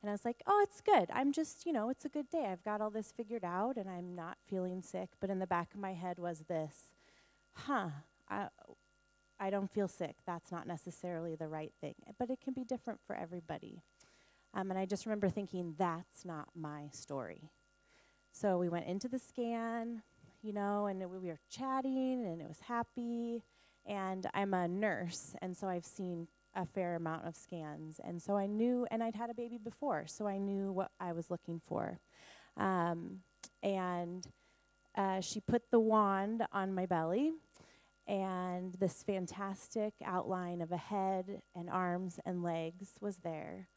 And 0.02 0.10
I 0.10 0.12
was 0.12 0.26
like, 0.26 0.42
oh, 0.48 0.66
it's 0.68 0.82
good. 0.82 1.08
I'm 1.14 1.32
just, 1.32 1.68
you 1.68 1.74
know, 1.74 1.90
it's 1.90 2.04
a 2.04 2.10
good 2.10 2.30
day. 2.32 2.48
I've 2.52 2.64
got 2.64 2.82
all 2.82 2.90
this 2.90 3.12
figured 3.12 3.44
out, 3.44 3.78
and 3.78 3.88
I'm 3.88 4.16
not 4.16 4.38
feeling 4.48 4.82
sick. 4.82 5.10
But 5.20 5.30
in 5.30 5.38
the 5.38 5.46
back 5.46 5.76
of 5.76 5.80
my 5.80 5.94
head 5.94 6.18
was 6.18 6.46
this, 6.48 6.92
huh, 7.54 7.90
I, 8.28 8.48
I 9.40 9.52
don't 9.52 9.72
feel 9.72 9.88
sick. 9.88 10.16
That's 10.26 10.52
not 10.52 10.66
necessarily 10.66 11.36
the 11.36 11.48
right 11.48 11.74
thing. 11.80 11.96
But 12.18 12.32
it 12.32 12.42
can 12.42 12.54
be 12.54 12.64
different 12.64 13.02
for 13.06 13.16
everybody. 13.16 13.84
Um, 14.56 14.72
and 14.72 14.80
I 14.80 14.86
just 14.86 15.06
remember 15.06 15.30
thinking, 15.30 15.76
that's 15.78 16.26
not 16.26 16.50
my 16.56 16.90
story. 16.92 17.52
So 18.32 18.58
we 18.58 18.70
went 18.70 18.88
into 18.88 19.08
the 19.08 19.20
scan 19.20 20.02
you 20.48 20.54
know, 20.54 20.86
and 20.86 21.00
we 21.12 21.28
were 21.28 21.40
chatting 21.50 22.26
and 22.26 22.42
it 22.42 22.48
was 22.48 22.62
happy. 22.62 23.44
And 23.86 24.26
I'm 24.34 24.54
a 24.54 24.68
nurse, 24.68 25.36
and 25.42 25.56
so 25.56 25.68
I've 25.68 25.86
seen 25.86 26.28
a 26.56 26.66
fair 26.66 26.96
amount 26.96 27.28
of 27.28 27.36
scans. 27.36 28.00
And 28.04 28.22
so 28.22 28.36
I 28.36 28.46
knew, 28.46 28.88
and 28.92 29.04
I'd 29.04 29.16
had 29.16 29.30
a 29.30 29.34
baby 29.34 29.58
before, 29.58 30.06
so 30.08 30.28
I 30.28 30.38
knew 30.38 30.72
what 30.72 30.92
I 31.00 31.14
was 31.14 31.30
looking 31.30 31.62
for. 31.66 32.00
Um, 32.58 33.20
and 33.62 34.26
uh, 34.98 35.22
she 35.22 35.40
put 35.40 35.70
the 35.72 35.80
wand 35.80 36.46
on 36.52 36.74
my 36.74 36.86
belly, 36.86 37.32
and 38.08 38.74
this 38.74 39.04
fantastic 39.04 39.94
outline 40.04 40.62
of 40.62 40.72
a 40.72 40.78
head 40.78 41.42
and 41.56 41.70
arms 41.70 42.20
and 42.26 42.44
legs 42.44 42.96
was 43.00 43.18
there. 43.18 43.68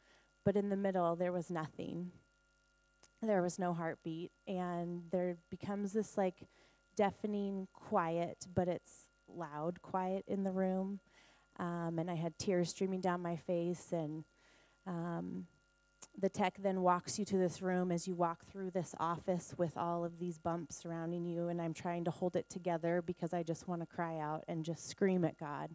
But 0.44 0.56
in 0.56 0.70
the 0.70 0.76
middle, 0.76 1.14
there 1.14 1.32
was 1.32 1.50
nothing. 1.50 2.12
There 3.22 3.42
was 3.42 3.58
no 3.58 3.74
heartbeat. 3.74 4.32
And 4.46 5.02
there 5.10 5.36
becomes 5.50 5.92
this 5.92 6.16
like 6.16 6.48
deafening 7.00 7.66
quiet, 7.72 8.46
but 8.54 8.68
it's 8.68 9.08
loud 9.26 9.80
quiet 9.80 10.22
in 10.28 10.44
the 10.44 10.50
room. 10.50 11.00
Um, 11.58 11.98
and 11.98 12.10
I 12.10 12.14
had 12.14 12.38
tears 12.38 12.68
streaming 12.68 13.00
down 13.00 13.22
my 13.22 13.36
face. 13.36 13.86
And 13.90 14.22
um, 14.86 15.46
the 16.18 16.28
tech 16.28 16.58
then 16.62 16.82
walks 16.82 17.18
you 17.18 17.24
to 17.24 17.38
this 17.38 17.62
room 17.62 17.90
as 17.90 18.06
you 18.06 18.14
walk 18.14 18.44
through 18.44 18.72
this 18.72 18.94
office 19.00 19.54
with 19.56 19.78
all 19.78 20.04
of 20.04 20.18
these 20.18 20.36
bumps 20.36 20.76
surrounding 20.76 21.24
you. 21.24 21.48
And 21.48 21.58
I'm 21.62 21.72
trying 21.72 22.04
to 22.04 22.10
hold 22.10 22.36
it 22.36 22.50
together 22.50 23.00
because 23.00 23.32
I 23.32 23.44
just 23.44 23.66
want 23.66 23.80
to 23.80 23.86
cry 23.86 24.18
out 24.18 24.44
and 24.46 24.62
just 24.62 24.86
scream 24.86 25.24
at 25.24 25.38
God. 25.38 25.70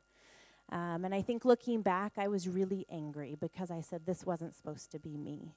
Um, 0.71 1.05
and 1.05 1.15
I 1.15 1.23
think 1.23 1.43
looking 1.43 1.81
back, 1.81 2.13
I 2.17 2.27
was 2.27 2.47
really 2.47 2.85
angry 2.87 3.35
because 3.39 3.71
I 3.71 3.81
said 3.81 4.05
this 4.05 4.27
wasn't 4.27 4.53
supposed 4.53 4.91
to 4.91 4.99
be 4.99 5.17
me. 5.17 5.55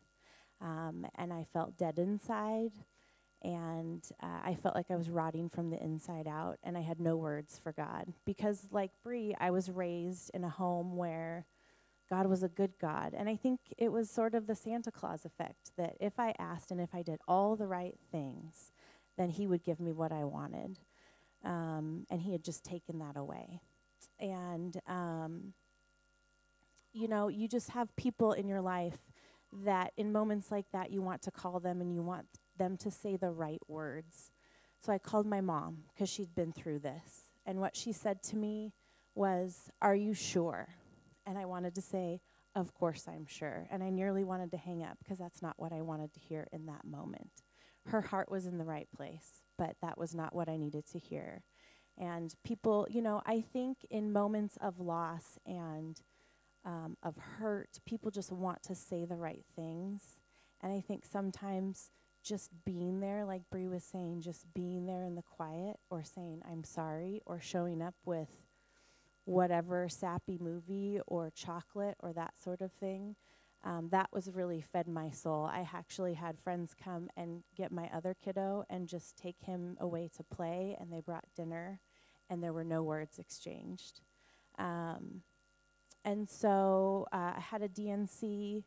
Um, 0.63 1.07
and 1.15 1.31
I 1.31 1.45
felt 1.53 1.77
dead 1.77 1.99
inside 1.99 2.73
and 3.43 4.05
uh, 4.23 4.41
I 4.45 4.55
felt 4.55 4.75
like 4.75 4.91
I 4.91 4.97
was 4.97 5.11
rotting 5.11 5.49
from 5.49 5.71
the 5.71 5.83
inside 5.83 6.27
out, 6.27 6.59
and 6.63 6.77
I 6.77 6.81
had 6.81 7.01
no 7.01 7.17
words 7.17 7.59
for 7.63 7.73
God. 7.73 8.13
Because, 8.25 8.69
like 8.71 8.91
Bree, 9.03 9.35
I 9.39 9.51
was 9.51 9.71
raised 9.71 10.31
in 10.35 10.45
a 10.45 10.49
home 10.49 10.97
where 10.97 11.47
God 12.11 12.27
was 12.27 12.43
a 12.43 12.49
good 12.49 12.73
God, 12.81 13.15
and 13.17 13.29
I 13.29 13.37
think 13.37 13.61
it 13.77 13.93
was 13.93 14.11
sort 14.11 14.35
of 14.35 14.47
the 14.47 14.55
Santa 14.55 14.91
Claus 14.91 15.25
effect 15.25 15.73
that 15.77 15.97
if 16.01 16.19
I 16.19 16.35
asked 16.39 16.71
and 16.71 16.81
if 16.81 16.95
I 16.95 17.03
did 17.03 17.21
all 17.29 17.55
the 17.55 17.67
right 17.67 17.99
things, 18.11 18.73
then 19.17 19.31
He 19.31 19.47
would 19.47 19.63
give 19.63 19.79
me 19.81 19.93
what 19.93 20.13
I 20.13 20.25
wanted, 20.25 20.79
um, 21.45 22.07
and 22.11 22.23
He 22.23 22.33
had 22.33 22.43
just 22.43 22.65
taken 22.65 22.99
that 22.99 23.17
away, 23.17 23.61
and 24.19 24.81
um, 24.87 25.53
you 26.93 27.09
know, 27.09 27.29
you 27.29 27.47
just 27.47 27.71
have 27.71 27.95
people 27.97 28.33
in 28.33 28.49
your 28.49 28.61
life 28.61 28.99
that 29.65 29.93
in 29.97 30.13
moments 30.13 30.51
like 30.51 30.67
that 30.73 30.91
you 30.91 31.01
want 31.01 31.23
to 31.23 31.31
call 31.31 31.61
them 31.61 31.81
and 31.81 31.95
you 31.95 32.03
want 32.03 32.27
them 32.59 32.77
to 32.79 32.91
say 32.91 33.17
the 33.17 33.31
right 33.31 33.63
words. 33.69 34.31
So 34.85 34.93
I 34.93 34.99
called 34.99 35.27
my 35.27 35.41
mom 35.41 35.85
because 35.93 36.09
she'd 36.09 36.35
been 36.35 36.53
through 36.53 36.81
this. 36.81 37.31
And 37.47 37.61
what 37.61 37.77
she 37.77 37.93
said 37.93 38.23
to 38.25 38.37
me 38.37 38.75
was, 39.15 39.71
Are 39.83 39.95
you 39.95 40.15
sure? 40.15 40.69
And 41.27 41.39
I 41.39 41.45
wanted 41.45 41.75
to 41.77 41.83
say, 41.83 42.21
Of 42.55 42.75
course 42.75 43.07
I'm 43.09 43.27
sure. 43.27 43.67
And 43.71 43.83
I 43.83 43.91
nearly 43.91 44.25
wanted 44.25 44.51
to 44.53 44.57
hang 44.57 44.83
up 44.83 44.99
because 44.99 45.19
that's 45.19 45.43
not 45.43 45.55
what 45.57 45.73
I 45.73 45.81
wanted 45.81 46.13
to 46.15 46.21
hear 46.21 46.47
in 46.53 46.67
that 46.67 46.85
moment. 46.85 47.43
Her 47.87 48.03
heart 48.03 48.31
was 48.31 48.47
in 48.47 48.59
the 48.59 48.65
right 48.65 48.89
place, 48.95 49.41
but 49.57 49.77
that 49.83 49.99
was 49.99 50.15
not 50.15 50.35
what 50.35 50.49
I 50.49 50.57
needed 50.57 50.87
to 50.93 50.99
hear. 50.99 51.43
And 51.97 52.33
people, 52.45 52.87
you 52.91 53.03
know, 53.03 53.23
I 53.27 53.41
think 53.41 53.79
in 53.91 54.13
moments 54.13 54.57
of 54.61 54.79
loss 54.79 55.39
and 55.45 56.01
um, 56.65 56.97
of 57.03 57.17
hurt, 57.17 57.81
people 57.87 58.11
just 58.11 58.31
want 58.31 58.63
to 58.65 58.75
say 58.75 59.05
the 59.05 59.17
right 59.17 59.45
things. 59.57 60.19
And 60.61 60.73
I 60.73 60.81
think 60.81 61.05
sometimes 61.05 61.91
just 62.29 62.51
being 62.65 63.01
there, 63.01 63.25
like 63.25 63.43
Brie 63.51 63.67
was 63.67 63.85
saying, 63.85 64.21
just 64.21 64.53
being 64.55 64.87
there 64.87 65.05
in 65.05 65.15
the 65.15 65.23
quiet 65.23 65.79
or 65.91 66.05
saying, 66.05 66.43
I'm 66.51 66.63
sorry, 66.63 67.23
or 67.25 67.41
showing 67.41 67.81
up 67.81 67.95
with 68.05 68.29
whatever 69.25 69.89
sappy 69.89 70.39
movie 70.41 71.01
or 71.07 71.31
chocolate 71.35 71.97
or 72.01 72.13
that 72.13 72.35
sort 72.43 72.61
of 72.61 72.73
thing, 72.73 73.17
um, 73.65 73.89
that 73.91 74.09
was 74.13 74.31
really 74.33 74.61
fed 74.61 74.87
my 74.87 75.11
soul. 75.11 75.47
I 75.47 75.69
actually 75.75 76.15
had 76.15 76.39
friends 76.39 76.75
come 76.75 77.09
and 77.17 77.43
get 77.57 77.73
my 77.73 77.91
other 77.93 78.15
kiddo 78.23 78.65
and 78.71 78.89
just 78.89 79.17
take 79.17 79.41
him 79.41 79.77
away 79.81 80.11
to 80.17 80.23
play, 80.23 80.77
and 80.79 80.93
they 80.93 81.01
brought 81.01 81.25
dinner, 81.35 81.81
and 82.31 82.43
there 82.43 82.53
were 82.53 82.65
no 82.65 82.83
words 82.83 83.19
exchanged. 83.19 84.01
Um, 84.59 85.23
and 86.05 86.29
so 86.29 87.07
uh, 87.13 87.33
I 87.37 87.41
had 87.41 87.63
a 87.63 87.69
D&C 87.69 88.65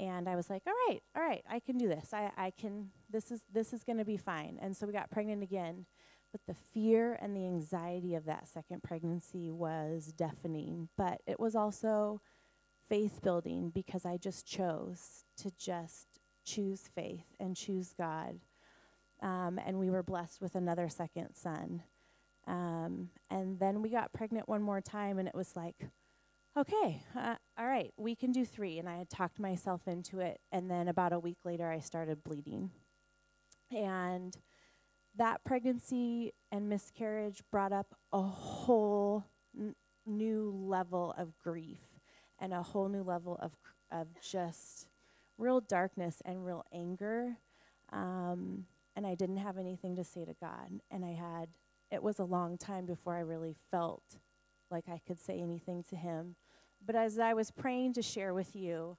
and 0.00 0.28
I 0.28 0.34
was 0.34 0.48
like, 0.48 0.62
all 0.66 0.72
right, 0.88 1.00
all 1.14 1.22
right, 1.22 1.44
I 1.48 1.60
can 1.60 1.76
do 1.76 1.86
this. 1.86 2.14
I, 2.14 2.30
I 2.36 2.50
can, 2.50 2.90
this 3.10 3.30
is, 3.30 3.42
this 3.52 3.74
is 3.74 3.84
going 3.84 3.98
to 3.98 4.04
be 4.04 4.16
fine. 4.16 4.58
And 4.60 4.74
so 4.74 4.86
we 4.86 4.94
got 4.94 5.10
pregnant 5.10 5.42
again. 5.42 5.84
But 6.32 6.40
the 6.46 6.54
fear 6.54 7.18
and 7.20 7.36
the 7.36 7.44
anxiety 7.44 8.14
of 8.14 8.24
that 8.24 8.48
second 8.48 8.82
pregnancy 8.82 9.50
was 9.50 10.12
deafening. 10.16 10.88
But 10.96 11.20
it 11.26 11.38
was 11.38 11.54
also 11.54 12.22
faith 12.88 13.20
building 13.22 13.70
because 13.74 14.06
I 14.06 14.16
just 14.16 14.46
chose 14.46 15.24
to 15.38 15.50
just 15.58 16.06
choose 16.44 16.88
faith 16.94 17.26
and 17.38 17.56
choose 17.56 17.92
God. 17.92 18.40
Um, 19.22 19.60
and 19.64 19.78
we 19.78 19.90
were 19.90 20.02
blessed 20.02 20.40
with 20.40 20.54
another 20.54 20.88
second 20.88 21.34
son. 21.34 21.82
Um, 22.46 23.10
and 23.28 23.58
then 23.58 23.82
we 23.82 23.90
got 23.90 24.12
pregnant 24.12 24.48
one 24.48 24.62
more 24.62 24.80
time, 24.80 25.18
and 25.18 25.28
it 25.28 25.34
was 25.34 25.54
like, 25.54 25.88
okay, 26.60 27.02
uh, 27.16 27.36
all 27.58 27.66
right, 27.66 27.92
we 27.96 28.14
can 28.14 28.32
do 28.32 28.44
three. 28.44 28.78
And 28.78 28.88
I 28.88 28.98
had 28.98 29.08
talked 29.08 29.38
myself 29.38 29.82
into 29.86 30.20
it. 30.20 30.40
And 30.52 30.70
then 30.70 30.88
about 30.88 31.12
a 31.12 31.18
week 31.18 31.38
later, 31.44 31.70
I 31.70 31.80
started 31.80 32.22
bleeding. 32.22 32.70
And 33.70 34.36
that 35.16 35.44
pregnancy 35.44 36.32
and 36.52 36.68
miscarriage 36.68 37.42
brought 37.50 37.72
up 37.72 37.94
a 38.12 38.22
whole 38.22 39.24
n- 39.58 39.74
new 40.06 40.52
level 40.54 41.14
of 41.16 41.38
grief 41.38 41.80
and 42.38 42.52
a 42.52 42.62
whole 42.62 42.88
new 42.88 43.02
level 43.02 43.38
of, 43.40 43.52
of 43.90 44.08
just 44.20 44.88
real 45.38 45.60
darkness 45.60 46.20
and 46.24 46.44
real 46.44 46.64
anger. 46.72 47.36
Um, 47.92 48.66
and 48.96 49.06
I 49.06 49.14
didn't 49.14 49.38
have 49.38 49.58
anything 49.58 49.96
to 49.96 50.04
say 50.04 50.24
to 50.24 50.34
God. 50.40 50.80
And 50.90 51.04
I 51.04 51.12
had, 51.12 51.48
it 51.90 52.02
was 52.02 52.18
a 52.18 52.24
long 52.24 52.58
time 52.58 52.86
before 52.86 53.16
I 53.16 53.20
really 53.20 53.54
felt 53.70 54.02
like 54.70 54.88
I 54.88 55.00
could 55.06 55.20
say 55.20 55.40
anything 55.40 55.84
to 55.90 55.96
him. 55.96 56.36
But 56.84 56.96
as 56.96 57.18
I 57.18 57.34
was 57.34 57.50
praying 57.50 57.94
to 57.94 58.02
share 58.02 58.34
with 58.34 58.56
you, 58.56 58.96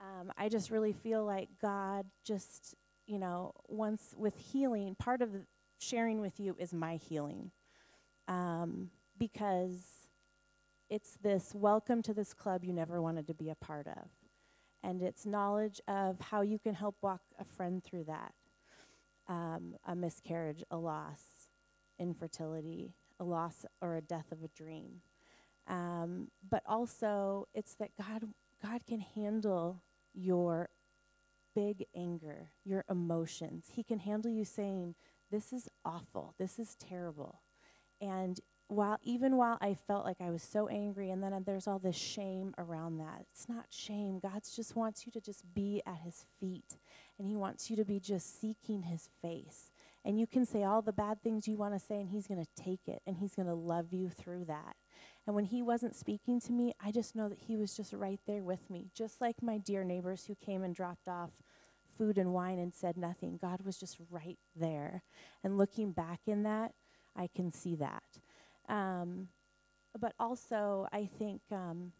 um, 0.00 0.32
I 0.36 0.48
just 0.48 0.70
really 0.70 0.92
feel 0.92 1.24
like 1.24 1.48
God 1.60 2.06
just, 2.24 2.74
you 3.06 3.18
know, 3.18 3.52
once 3.66 4.14
with 4.16 4.38
healing, 4.38 4.94
part 4.94 5.22
of 5.22 5.30
sharing 5.78 6.20
with 6.20 6.38
you 6.38 6.56
is 6.58 6.72
my 6.72 6.96
healing. 6.96 7.50
Um, 8.28 8.90
because 9.18 10.08
it's 10.90 11.18
this 11.22 11.54
welcome 11.54 12.02
to 12.02 12.14
this 12.14 12.32
club 12.32 12.64
you 12.64 12.72
never 12.72 13.02
wanted 13.02 13.26
to 13.26 13.34
be 13.34 13.50
a 13.50 13.54
part 13.54 13.86
of. 13.88 14.08
And 14.82 15.02
it's 15.02 15.26
knowledge 15.26 15.80
of 15.88 16.20
how 16.20 16.42
you 16.42 16.58
can 16.58 16.74
help 16.74 16.96
walk 17.02 17.20
a 17.38 17.44
friend 17.44 17.82
through 17.82 18.04
that 18.04 18.32
um, 19.28 19.74
a 19.86 19.94
miscarriage, 19.94 20.64
a 20.70 20.76
loss, 20.76 21.20
infertility, 21.98 22.94
a 23.20 23.24
loss 23.24 23.66
or 23.82 23.96
a 23.96 24.00
death 24.00 24.32
of 24.32 24.42
a 24.42 24.48
dream. 24.48 25.02
Um, 25.68 26.28
but 26.48 26.62
also, 26.66 27.46
it's 27.54 27.74
that 27.76 27.90
God, 27.96 28.24
God 28.62 28.86
can 28.86 29.00
handle 29.00 29.82
your 30.14 30.70
big 31.54 31.84
anger, 31.94 32.50
your 32.64 32.84
emotions. 32.90 33.66
He 33.72 33.82
can 33.82 33.98
handle 33.98 34.30
you 34.30 34.44
saying, 34.44 34.94
This 35.30 35.52
is 35.52 35.68
awful, 35.84 36.34
this 36.38 36.58
is 36.58 36.74
terrible. 36.76 37.42
And 38.00 38.40
while 38.68 38.98
even 39.02 39.36
while 39.36 39.56
I 39.60 39.74
felt 39.74 40.04
like 40.04 40.18
I 40.20 40.30
was 40.30 40.42
so 40.42 40.68
angry, 40.68 41.10
and 41.10 41.22
then 41.22 41.42
there's 41.44 41.66
all 41.66 41.78
this 41.78 41.96
shame 41.96 42.54
around 42.58 42.98
that. 42.98 43.24
It's 43.32 43.48
not 43.48 43.66
shame. 43.70 44.20
God 44.20 44.42
just 44.54 44.76
wants 44.76 45.06
you 45.06 45.12
to 45.12 45.20
just 45.20 45.42
be 45.54 45.82
at 45.86 45.98
His 46.04 46.26
feet, 46.38 46.76
and 47.18 47.26
He 47.26 47.34
wants 47.34 47.70
you 47.70 47.76
to 47.76 47.84
be 47.84 47.98
just 47.98 48.40
seeking 48.40 48.82
His 48.82 49.08
face. 49.22 49.70
And 50.04 50.20
you 50.20 50.26
can 50.26 50.44
say 50.44 50.64
all 50.64 50.82
the 50.82 50.92
bad 50.92 51.22
things 51.22 51.48
you 51.48 51.56
want 51.56 51.74
to 51.74 51.80
say, 51.80 51.96
and 51.96 52.10
He's 52.10 52.26
going 52.26 52.44
to 52.44 52.62
take 52.62 52.86
it, 52.86 53.00
and 53.06 53.16
He's 53.16 53.34
going 53.34 53.48
to 53.48 53.54
love 53.54 53.92
you 53.92 54.10
through 54.10 54.44
that. 54.44 54.76
And 55.28 55.34
when 55.34 55.44
He 55.44 55.60
wasn't 55.60 55.94
speaking 55.94 56.40
to 56.40 56.52
me, 56.52 56.72
I 56.82 56.90
just 56.90 57.14
know 57.14 57.28
that 57.28 57.40
He 57.46 57.58
was 57.58 57.76
just 57.76 57.92
right 57.92 58.18
there 58.26 58.42
with 58.42 58.70
me, 58.70 58.88
just 58.94 59.20
like 59.20 59.42
my 59.42 59.58
dear 59.58 59.84
neighbors 59.84 60.24
who 60.24 60.34
came 60.34 60.62
and 60.62 60.74
dropped 60.74 61.06
off 61.06 61.32
food 61.98 62.16
and 62.16 62.32
wine 62.32 62.58
and 62.58 62.72
said 62.72 62.96
nothing. 62.96 63.38
God 63.38 63.60
was 63.60 63.76
just 63.76 63.98
right 64.08 64.38
there. 64.56 65.02
And 65.44 65.58
looking 65.58 65.92
back 65.92 66.20
in 66.26 66.44
that, 66.44 66.72
I 67.14 67.26
can 67.26 67.52
see 67.52 67.74
that. 67.74 68.04
Um, 68.70 69.28
but 70.00 70.14
also, 70.18 70.88
I 70.94 71.04
think 71.04 71.42
um, 71.52 71.92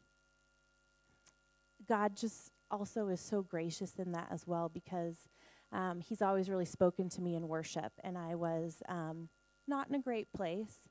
God 1.86 2.16
just 2.16 2.50
also 2.70 3.08
is 3.08 3.20
so 3.20 3.42
gracious 3.42 3.96
in 3.96 4.12
that 4.12 4.28
as 4.30 4.46
well 4.46 4.70
because 4.72 5.28
um, 5.70 6.00
He's 6.00 6.22
always 6.22 6.48
really 6.48 6.64
spoken 6.64 7.10
to 7.10 7.20
me 7.20 7.34
in 7.34 7.46
worship, 7.46 7.92
and 8.02 8.16
I 8.16 8.36
was 8.36 8.82
um, 8.88 9.28
not 9.66 9.90
in 9.90 9.96
a 9.96 10.00
great 10.00 10.32
place. 10.32 10.88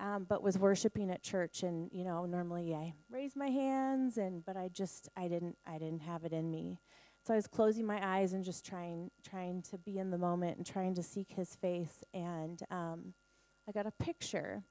Um, 0.00 0.26
but 0.28 0.42
was 0.44 0.56
worshiping 0.56 1.10
at 1.10 1.22
church, 1.22 1.64
and 1.64 1.90
you 1.92 2.04
know, 2.04 2.24
normally 2.24 2.74
I 2.74 2.94
raise 3.10 3.34
my 3.34 3.48
hands, 3.48 4.16
and 4.16 4.44
but 4.44 4.56
I 4.56 4.68
just 4.68 5.08
I 5.16 5.26
didn't 5.26 5.56
I 5.66 5.78
didn't 5.78 6.02
have 6.02 6.24
it 6.24 6.32
in 6.32 6.50
me, 6.50 6.78
so 7.26 7.32
I 7.32 7.36
was 7.36 7.48
closing 7.48 7.84
my 7.84 8.00
eyes 8.16 8.32
and 8.32 8.44
just 8.44 8.64
trying 8.64 9.10
trying 9.28 9.62
to 9.70 9.78
be 9.78 9.98
in 9.98 10.10
the 10.10 10.18
moment 10.18 10.56
and 10.56 10.64
trying 10.64 10.94
to 10.94 11.02
seek 11.02 11.32
His 11.32 11.56
face, 11.56 12.04
and 12.14 12.62
um, 12.70 13.14
I 13.68 13.72
got 13.72 13.86
a 13.86 13.92
picture 14.04 14.62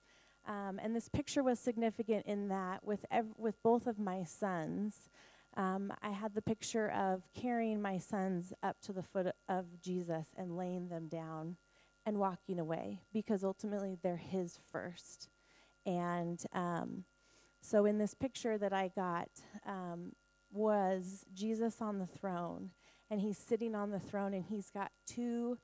um, 0.47 0.79
and 0.81 0.95
this 0.95 1.09
picture 1.09 1.43
was 1.43 1.59
significant 1.59 2.25
in 2.25 2.47
that 2.47 2.83
with, 2.83 3.05
ev- 3.11 3.33
with 3.37 3.61
both 3.61 3.85
of 3.85 3.99
my 3.99 4.23
sons, 4.23 5.09
um, 5.57 5.91
I 6.01 6.11
had 6.11 6.35
the 6.35 6.41
picture 6.41 6.89
of 6.89 7.23
carrying 7.33 7.81
my 7.81 7.97
sons 7.97 8.53
up 8.63 8.79
to 8.83 8.93
the 8.93 9.03
foot 9.03 9.27
of 9.49 9.81
Jesus 9.81 10.27
and 10.37 10.55
laying 10.55 10.87
them 10.87 11.07
down 11.07 11.57
and 12.07 12.17
walking 12.19 12.57
away 12.57 13.01
because 13.13 13.43
ultimately 13.43 13.97
they're 14.01 14.15
His 14.15 14.57
first. 14.71 15.27
And 15.85 16.41
um, 16.53 17.03
so, 17.61 17.85
in 17.85 17.97
this 17.97 18.13
picture 18.13 18.57
that 18.57 18.71
I 18.71 18.87
got, 18.95 19.29
um, 19.65 20.13
was 20.49 21.25
Jesus 21.33 21.81
on 21.81 21.99
the 21.99 22.07
throne, 22.07 22.71
and 23.11 23.19
he's 23.19 23.37
sitting 23.37 23.75
on 23.75 23.91
the 23.91 23.99
throne, 23.99 24.33
and 24.33 24.45
he's 24.45 24.69
got 24.69 24.91
two 25.05 25.57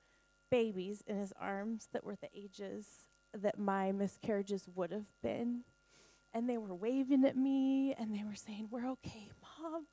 babies 0.51 1.01
in 1.08 1.17
his 1.17 1.34
arms 1.39 1.88
that 1.93 2.03
were 2.03 2.17
the 2.17 2.29
ages 2.36 2.88
that 3.34 3.58
my 3.58 3.93
miscarriages 3.93 4.67
would 4.75 4.91
have 4.91 5.08
been. 5.21 5.62
And 6.34 6.49
they 6.49 6.58
were 6.58 6.75
waving 6.75 7.23
at 7.23 7.38
me, 7.38 7.95
and 7.97 8.13
they 8.13 8.23
were 8.25 8.36
saying, 8.36 8.67
We're 8.69 8.89
okay, 8.91 9.29
Mom. 9.41 9.86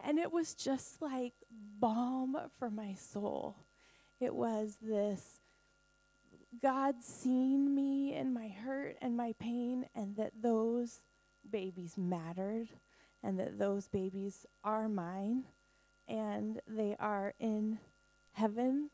And 0.00 0.18
it 0.18 0.32
was 0.32 0.54
just 0.54 1.02
like 1.02 1.34
balm 1.78 2.38
for 2.58 2.70
my 2.70 2.94
soul. 2.94 3.56
It 4.22 4.34
was 4.34 4.76
this 4.80 5.40
God 6.62 7.02
seeing 7.02 7.74
me 7.74 8.14
and 8.14 8.32
my 8.32 8.46
hurt 8.46 8.96
and 9.02 9.16
my 9.16 9.34
pain, 9.40 9.86
and 9.96 10.14
that 10.16 10.30
those 10.40 11.00
babies 11.50 11.94
mattered, 11.98 12.68
and 13.20 13.36
that 13.40 13.58
those 13.58 13.88
babies 13.88 14.46
are 14.62 14.88
mine, 14.88 15.42
and 16.06 16.60
they 16.68 16.94
are 17.00 17.34
in 17.40 17.78
heaven 18.34 18.90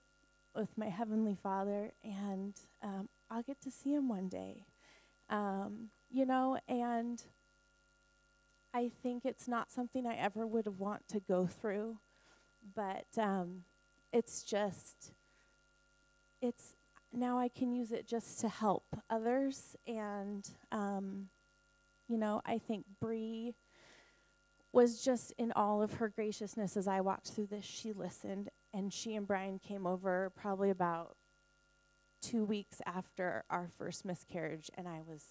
with 0.57 0.79
my 0.79 0.89
Heavenly 0.89 1.37
Father, 1.43 1.93
and 2.03 2.55
um, 2.83 3.11
I'll 3.31 3.43
get 3.43 3.61
to 3.63 3.71
see 3.71 3.93
Him 3.93 4.09
one 4.09 4.29
day. 4.29 4.65
Um, 5.29 5.91
you 6.11 6.25
know, 6.25 6.59
and 6.67 7.23
I 8.73 8.91
think 9.03 9.27
it's 9.27 9.47
not 9.47 9.71
something 9.71 10.07
I 10.07 10.17
ever 10.17 10.47
would 10.47 10.79
want 10.79 11.07
to 11.09 11.21
go 11.21 11.47
through, 11.47 11.99
but 12.75 13.07
um, 13.19 13.65
it's 14.13 14.43
just, 14.43 15.13
it's 16.41 16.75
now 17.13 17.39
I 17.39 17.49
can 17.49 17.73
use 17.73 17.93
it 17.93 18.07
just 18.07 18.41
to 18.41 18.49
help 18.49 18.85
others. 19.09 19.77
And, 19.87 20.49
um, 20.71 21.29
you 22.09 22.19
know, 22.19 22.43
I 22.45 22.59
think 22.59 22.85
Bree 23.01 23.55
was 24.73 25.03
just 25.03 25.33
in 25.39 25.53
all 25.53 25.83
of 25.83 25.95
her 25.95 26.09
graciousness 26.09 26.77
as 26.77 26.87
I 26.87 27.01
walked 27.01 27.29
through 27.29 27.47
this. 27.47 27.65
She 27.65 27.93
listened, 27.93 28.51
and 28.73 28.93
she 28.93 29.15
and 29.15 29.27
Brian 29.27 29.59
came 29.59 29.87
over 29.87 30.31
probably 30.37 30.71
about 30.71 31.17
two 32.21 32.45
weeks 32.45 32.83
after 32.85 33.45
our 33.49 33.69
first 33.79 34.05
miscarriage, 34.05 34.71
and 34.75 34.87
I 34.87 35.01
was 35.07 35.25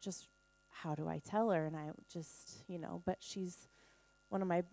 just, 0.00 0.28
how 0.70 0.94
do 0.94 1.08
I 1.08 1.18
tell 1.18 1.50
her? 1.50 1.66
And 1.66 1.76
I 1.76 1.90
just, 2.12 2.64
you 2.66 2.78
know, 2.78 3.02
but 3.06 3.18
she's 3.20 3.68
one 4.28 4.42
of 4.42 4.48
my 4.48 4.64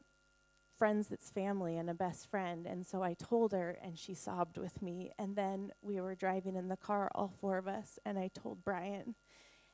friends 0.82 1.10
that's 1.10 1.30
family 1.30 1.78
and 1.78 1.92
a 1.92 1.94
best 1.94 2.28
friend. 2.28 2.66
And 2.66 2.88
so 2.88 3.04
I 3.04 3.14
told 3.14 3.52
her, 3.52 3.78
and 3.84 4.00
she 4.00 4.16
sobbed 4.16 4.58
with 4.58 4.82
me. 4.82 5.12
And 5.20 5.36
then 5.36 5.72
we 5.84 6.02
were 6.02 6.16
driving 6.16 6.56
in 6.56 6.70
the 6.70 6.76
car, 6.76 7.12
all 7.14 7.32
four 7.40 7.60
of 7.60 7.68
us, 7.68 8.00
and 8.04 8.18
I 8.18 8.32
told 8.34 8.64
Brian, 8.64 9.14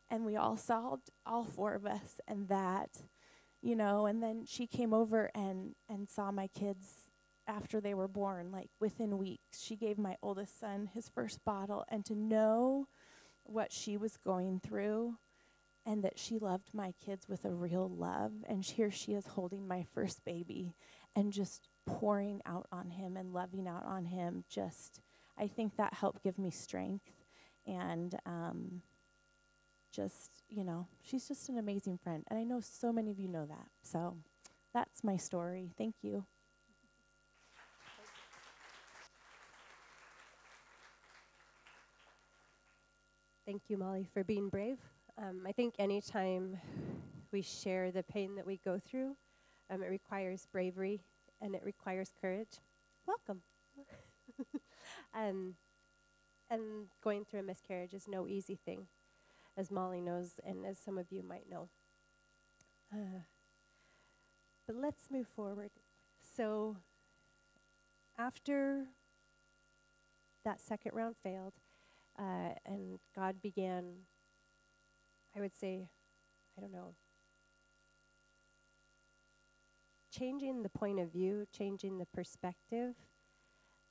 and 0.10 0.26
we 0.26 0.36
all 0.36 0.58
sobbed, 0.58 1.10
all 1.26 1.46
four 1.46 1.76
of 1.76 1.86
us, 1.86 2.20
and 2.28 2.50
that, 2.50 2.90
you 3.62 3.74
know. 3.74 4.06
And 4.06 4.22
then 4.22 4.44
she 4.46 4.68
came 4.68 4.94
over 4.94 5.32
and 5.34 5.76
and 5.88 6.10
saw 6.10 6.30
my 6.30 6.48
kids 6.48 7.10
after 7.48 7.80
they 7.80 7.94
were 7.94 8.10
born, 8.10 8.52
like 8.52 8.72
within 8.82 9.18
weeks. 9.18 9.62
She 9.62 9.78
gave 9.78 9.98
my 9.98 10.18
oldest 10.22 10.60
son 10.60 10.90
his 10.94 11.08
first 11.08 11.40
bottle, 11.46 11.86
and 11.88 12.04
to 12.04 12.16
know 12.16 12.90
what 13.46 13.72
she 13.72 13.96
was 13.96 14.18
going 14.18 14.60
through 14.60 15.16
and 15.88 16.04
that 16.04 16.20
she 16.20 16.38
loved 16.38 16.74
my 16.74 16.94
kids 17.04 17.30
with 17.30 17.46
a 17.46 17.54
real 17.54 17.88
love. 17.90 18.34
And 18.50 18.64
here 18.66 18.92
she 18.92 19.14
is 19.14 19.26
holding 19.26 19.66
my 19.66 19.86
first 19.94 20.26
baby 20.26 20.76
and 21.18 21.34
just 21.34 21.68
pouring 21.88 22.42
out 22.46 22.68
on 22.72 22.92
him 22.92 23.18
and 23.18 23.34
loving 23.34 23.68
out 23.68 23.84
on 23.84 24.06
him. 24.06 24.44
Just, 24.48 25.02
I 25.36 25.48
think 25.48 25.76
that 25.76 25.96
helped 25.96 26.24
give 26.24 26.38
me 26.38 26.52
strength. 26.52 27.12
And 27.66 28.16
um, 28.28 28.84
just, 29.92 30.44
you 30.48 30.64
know, 30.64 30.88
she's 31.02 31.28
just 31.28 31.50
an 31.50 31.58
amazing 31.58 31.98
friend. 31.98 32.24
And 32.30 32.38
I 32.38 32.44
know 32.44 32.62
so 32.62 32.94
many 32.94 33.10
of 33.10 33.20
you 33.20 33.28
know 33.28 33.48
that. 33.48 33.68
So 33.82 34.16
that's 34.76 35.04
my 35.04 35.18
story. 35.18 35.72
Thank 35.76 35.96
you. 36.04 36.24
Thank 43.48 43.64
you, 43.70 43.78
Molly, 43.78 44.08
for 44.14 44.24
being 44.24 44.50
brave. 44.50 44.78
Um, 45.18 45.42
I 45.48 45.52
think 45.52 45.74
anytime 45.80 46.60
we 47.32 47.42
share 47.42 47.90
the 47.92 48.04
pain 48.04 48.36
that 48.36 48.46
we 48.46 48.60
go 48.64 48.78
through, 48.78 49.16
um, 49.70 49.84
it 49.84 49.90
requires 49.90 50.48
bravery 50.52 51.02
and 51.42 51.56
it 51.56 51.64
requires 51.64 52.12
courage. 52.20 52.60
Welcome. 53.06 53.42
um, 55.14 55.56
and 56.50 56.88
going 57.04 57.26
through 57.26 57.42
a 57.42 57.44
miscarriage 57.44 57.94
is 57.94 58.08
no 58.08 58.28
easy 58.28 58.56
thing, 58.56 58.88
as 59.58 59.72
Molly 59.72 60.02
knows, 60.02 60.40
and 60.46 60.66
as 60.66 60.78
some 60.80 60.98
of 60.98 61.12
you 61.12 61.24
might 61.24 61.50
know. 61.50 61.70
Uh, 62.92 63.22
but 64.66 64.76
let's 64.76 65.12
move 65.12 65.28
forward. 65.28 65.72
So, 66.36 66.78
after 68.18 68.88
that 70.46 70.62
second 70.62 70.92
round 70.94 71.16
failed, 71.22 71.54
uh, 72.18 72.54
and 72.66 73.00
God 73.16 73.42
began, 73.42 74.06
I 75.36 75.42
would 75.42 75.56
say, 75.56 75.90
I 76.58 76.62
don't 76.62 76.72
know, 76.72 76.96
changing 80.18 80.64
the 80.64 80.70
point 80.70 81.00
of 81.00 81.12
view, 81.12 81.46
changing 81.52 81.98
the 81.98 82.06
perspective. 82.06 82.96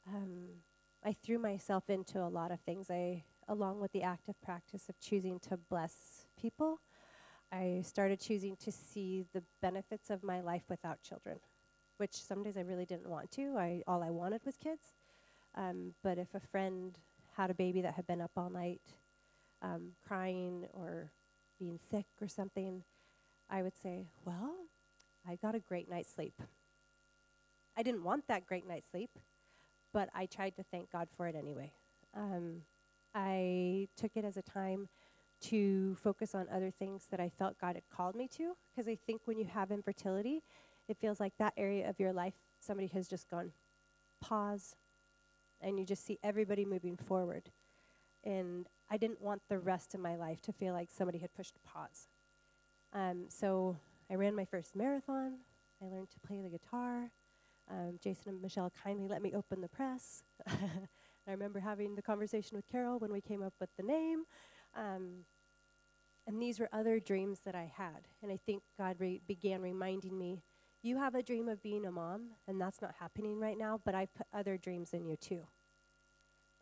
Um, 0.09 0.63
I 1.05 1.13
threw 1.13 1.39
myself 1.39 1.89
into 1.89 2.21
a 2.21 2.29
lot 2.29 2.51
of 2.51 2.61
things. 2.61 2.91
I, 2.91 3.25
along 3.49 3.81
with 3.81 3.93
the 3.93 4.03
active 4.03 4.35
practice 4.43 4.89
of 4.89 4.99
choosing 4.99 5.39
to 5.41 5.57
bless 5.57 6.27
people, 6.41 6.81
I 7.53 7.83
started 7.85 8.21
choosing 8.21 8.57
to 8.57 8.73
see 8.73 9.25
the 9.33 9.45
benefits 9.63 10.11
of 10.11 10.25
my 10.25 10.41
life 10.41 10.65
without 10.69 11.03
children, 11.03 11.39
which 11.99 12.15
some 12.15 12.43
days 12.43 12.57
I 12.57 12.63
really 12.63 12.87
didn't 12.87 13.09
want 13.09 13.31
to. 13.33 13.57
I 13.57 13.83
all 13.87 14.03
I 14.03 14.11
wanted 14.11 14.45
was 14.45 14.57
kids. 14.57 14.95
Um, 15.55 15.95
but 16.03 16.19
if 16.19 16.35
a 16.35 16.41
friend 16.41 16.99
had 17.37 17.51
a 17.51 17.55
baby 17.55 17.81
that 17.83 17.95
had 17.95 18.07
been 18.07 18.21
up 18.21 18.33
all 18.37 18.51
night, 18.51 18.83
um, 19.63 19.93
crying 20.07 20.67
or 20.73 21.13
being 21.59 21.79
sick 21.91 22.07
or 22.21 22.29
something, 22.29 22.83
I 23.49 23.63
would 23.63 23.77
say, 23.77 24.09
"Well, 24.25 24.66
I 25.29 25.37
got 25.37 25.55
a 25.55 25.61
great 25.61 25.91
night's 25.91 26.13
sleep. 26.13 26.41
I 27.77 27.83
didn't 27.83 28.05
want 28.05 28.29
that 28.29 28.47
great 28.47 28.67
night's 28.67 28.91
sleep, 28.91 29.11
but 29.93 30.09
I 30.15 30.27
tried 30.27 30.57
to 30.57 30.63
thank 30.63 30.91
God 30.91 31.09
for 31.17 31.27
it 31.27 31.35
anyway. 31.35 31.73
Um, 32.15 32.63
I 33.15 33.89
took 33.97 34.13
it 34.15 34.25
as 34.25 34.37
a 34.37 34.43
time 34.43 34.89
to 35.41 35.95
focus 35.97 36.35
on 36.35 36.47
other 36.51 36.71
things 36.71 37.07
that 37.11 37.21
I 37.21 37.29
felt 37.29 37.59
God 37.61 37.75
had 37.75 37.89
called 37.91 38.15
me 38.15 38.29
to, 38.37 38.57
because 38.71 38.89
I 38.89 38.97
think 39.07 39.23
when 39.25 39.39
you 39.39 39.47
have 39.47 39.71
infertility, 39.71 40.43
it 40.89 40.97
feels 40.97 41.21
like 41.21 41.35
that 41.39 41.53
area 41.57 41.89
of 41.89 41.99
your 41.99 42.13
life, 42.13 42.35
somebody 42.61 42.87
has 42.89 43.09
just 43.09 43.29
gone, 43.29 43.53
pause, 44.21 44.77
and 45.61 45.79
you 45.79 45.85
just 45.85 46.07
see 46.07 46.19
everybody 46.23 46.65
moving 46.65 46.97
forward. 46.97 47.51
And 48.25 48.67
I 48.91 48.97
didn't 48.97 49.21
want 49.21 49.43
the 49.49 49.59
rest 49.59 49.95
of 49.95 50.01
my 50.01 50.17
life 50.17 50.41
to 50.43 50.53
feel 50.53 50.73
like 50.73 50.89
somebody 50.91 51.19
had 51.19 51.35
pushed 51.35 51.57
pause. 51.65 52.09
Um, 52.93 53.27
so 53.29 53.77
I 54.11 54.15
ran 54.15 54.35
my 54.35 54.45
first 54.45 54.77
marathon. 54.77 55.39
I 55.83 55.87
learned 55.87 56.11
to 56.11 56.21
play 56.21 56.41
the 56.41 56.49
guitar. 56.49 57.11
Um, 57.69 57.99
Jason 58.03 58.29
and 58.29 58.43
Michelle 58.43 58.73
kindly 58.83 59.09
let 59.09 59.23
me 59.23 59.35
open 59.35 59.61
the 59.61 59.69
press. 59.69 60.23
I 60.49 61.31
remember 61.31 61.59
having 61.59 61.97
the 61.97 62.03
conversation 62.03 62.57
with 62.57 62.69
Carol 62.69 62.99
when 62.99 63.13
we 63.13 63.21
came 63.21 63.43
up 63.43 63.55
with 63.61 63.71
the 63.77 63.83
name. 63.83 64.25
Um, 64.77 65.25
and 66.27 66.41
these 66.41 66.61
were 66.61 66.69
other 66.73 67.01
dreams 67.01 67.41
that 67.45 67.55
I 67.55 67.71
had. 67.77 68.09
And 68.23 68.31
I 68.31 68.39
think 68.47 68.63
God 68.79 68.97
re- 68.99 69.21
began 69.27 69.63
reminding 69.63 70.17
me 70.17 70.43
you 70.83 70.99
have 70.99 71.15
a 71.15 71.23
dream 71.23 71.49
of 71.49 71.63
being 71.63 71.85
a 71.85 71.91
mom, 71.91 72.31
and 72.47 72.61
that's 72.61 72.81
not 72.81 72.95
happening 73.01 73.41
right 73.41 73.59
now, 73.59 73.81
but 73.85 73.95
I've 73.95 74.15
put 74.15 74.27
other 74.33 74.57
dreams 74.57 74.93
in 74.93 75.05
you 75.05 75.17
too. 75.17 75.47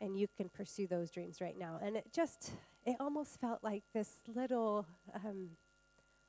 And 0.01 0.19
you 0.19 0.29
can 0.37 0.49
pursue 0.49 0.87
those 0.87 1.11
dreams 1.11 1.41
right 1.41 1.59
now. 1.59 1.79
And 1.83 1.97
it 1.97 2.07
just, 2.13 2.53
it 2.87 2.97
almost 2.99 3.39
felt 3.41 3.63
like 3.63 3.85
this 3.93 4.23
little 4.35 4.87
um, 5.15 5.51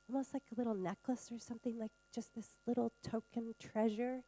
almost 0.08 0.34
like 0.34 0.44
a 0.52 0.54
little 0.56 0.74
necklace 0.74 1.28
or 1.32 1.38
something, 1.38 1.78
like 1.78 1.90
just 2.14 2.34
this 2.34 2.50
little 2.66 2.92
token 3.02 3.54
treasure 3.60 4.22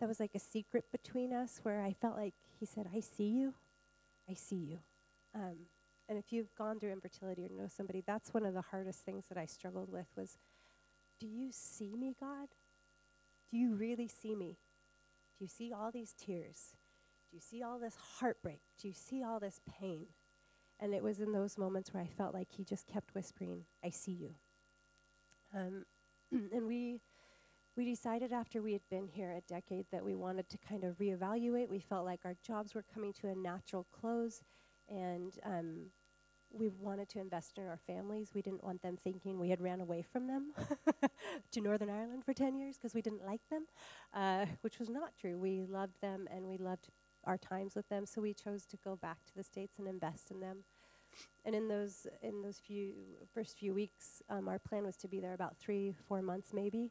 that 0.00 0.08
was 0.08 0.20
like 0.20 0.34
a 0.34 0.38
secret 0.38 0.84
between 0.92 1.32
us 1.32 1.60
where 1.62 1.82
I 1.82 1.92
felt 1.92 2.16
like 2.16 2.34
he 2.58 2.66
said, 2.66 2.88
I 2.94 3.00
see 3.00 3.28
you. 3.28 3.54
I 4.28 4.34
see 4.34 4.56
you. 4.56 4.78
Um, 5.34 5.56
and 6.08 6.18
if 6.18 6.32
you've 6.32 6.54
gone 6.54 6.78
through 6.78 6.92
infertility 6.92 7.44
or 7.44 7.48
know 7.50 7.68
somebody, 7.68 8.02
that's 8.06 8.32
one 8.32 8.46
of 8.46 8.54
the 8.54 8.62
hardest 8.62 9.04
things 9.04 9.26
that 9.28 9.38
I 9.38 9.46
struggled 9.46 9.90
with 9.90 10.06
was, 10.16 10.38
do 11.18 11.26
you 11.26 11.48
see 11.50 11.96
me, 11.96 12.14
God? 12.18 12.48
Do 13.50 13.56
you 13.56 13.74
really 13.74 14.08
see 14.08 14.34
me? 14.34 14.58
Do 15.38 15.44
you 15.44 15.48
see 15.48 15.72
all 15.72 15.90
these 15.90 16.14
tears? 16.14 16.74
Do 17.30 17.36
you 17.36 17.40
see 17.40 17.62
all 17.62 17.78
this 17.78 17.96
heartbreak? 18.18 18.60
Do 18.80 18.88
you 18.88 18.94
see 18.94 19.22
all 19.22 19.40
this 19.40 19.60
pain? 19.80 20.06
And 20.78 20.94
it 20.94 21.02
was 21.02 21.20
in 21.20 21.32
those 21.32 21.58
moments 21.58 21.92
where 21.92 22.02
I 22.02 22.06
felt 22.06 22.34
like 22.34 22.48
he 22.52 22.64
just 22.64 22.86
kept 22.86 23.14
whispering, 23.14 23.64
I 23.84 23.90
see 23.90 24.12
you. 24.12 24.34
Um, 25.56 25.84
and 26.52 26.66
we 26.66 27.00
we 27.76 27.84
decided 27.84 28.32
after 28.32 28.62
we 28.62 28.72
had 28.72 28.88
been 28.90 29.06
here 29.06 29.32
a 29.32 29.40
decade 29.42 29.86
that 29.92 30.04
we 30.04 30.14
wanted 30.14 30.48
to 30.48 30.58
kind 30.58 30.82
of 30.82 30.98
reevaluate. 30.98 31.68
We 31.68 31.80
felt 31.80 32.06
like 32.06 32.20
our 32.24 32.34
jobs 32.42 32.74
were 32.74 32.84
coming 32.92 33.12
to 33.14 33.28
a 33.28 33.34
natural 33.34 33.86
close, 33.92 34.42
and 34.88 35.34
um, 35.44 35.90
we 36.50 36.68
wanted 36.68 37.08
to 37.10 37.20
invest 37.20 37.58
in 37.58 37.66
our 37.66 37.78
families. 37.86 38.30
We 38.34 38.42
didn't 38.42 38.64
want 38.64 38.82
them 38.82 38.96
thinking 39.02 39.38
we 39.38 39.50
had 39.50 39.60
ran 39.60 39.80
away 39.80 40.02
from 40.02 40.26
them 40.26 40.52
to 41.52 41.60
Northern 41.60 41.90
Ireland 41.90 42.24
for 42.24 42.32
10 42.32 42.56
years 42.56 42.76
because 42.76 42.94
we 42.94 43.02
didn't 43.02 43.26
like 43.26 43.42
them, 43.50 43.66
uh, 44.14 44.46
which 44.62 44.78
was 44.78 44.88
not 44.88 45.10
true. 45.20 45.38
We 45.38 45.66
loved 45.68 46.00
them 46.00 46.28
and 46.30 46.46
we 46.46 46.56
loved 46.56 46.88
our 47.24 47.36
times 47.36 47.74
with 47.74 47.88
them, 47.88 48.06
so 48.06 48.20
we 48.20 48.32
chose 48.32 48.64
to 48.66 48.76
go 48.78 48.96
back 48.96 49.18
to 49.26 49.34
the 49.34 49.42
States 49.42 49.78
and 49.78 49.88
invest 49.88 50.30
in 50.30 50.40
them. 50.40 50.64
And 51.44 51.54
in 51.54 51.68
those 51.68 52.06
in 52.22 52.42
those 52.42 52.58
few 52.58 52.92
first 53.32 53.56
few 53.58 53.72
weeks, 53.72 54.22
um, 54.28 54.48
our 54.48 54.58
plan 54.58 54.84
was 54.84 54.96
to 54.98 55.08
be 55.08 55.20
there 55.20 55.34
about 55.34 55.56
three, 55.56 55.94
four 56.08 56.22
months 56.22 56.52
maybe. 56.52 56.90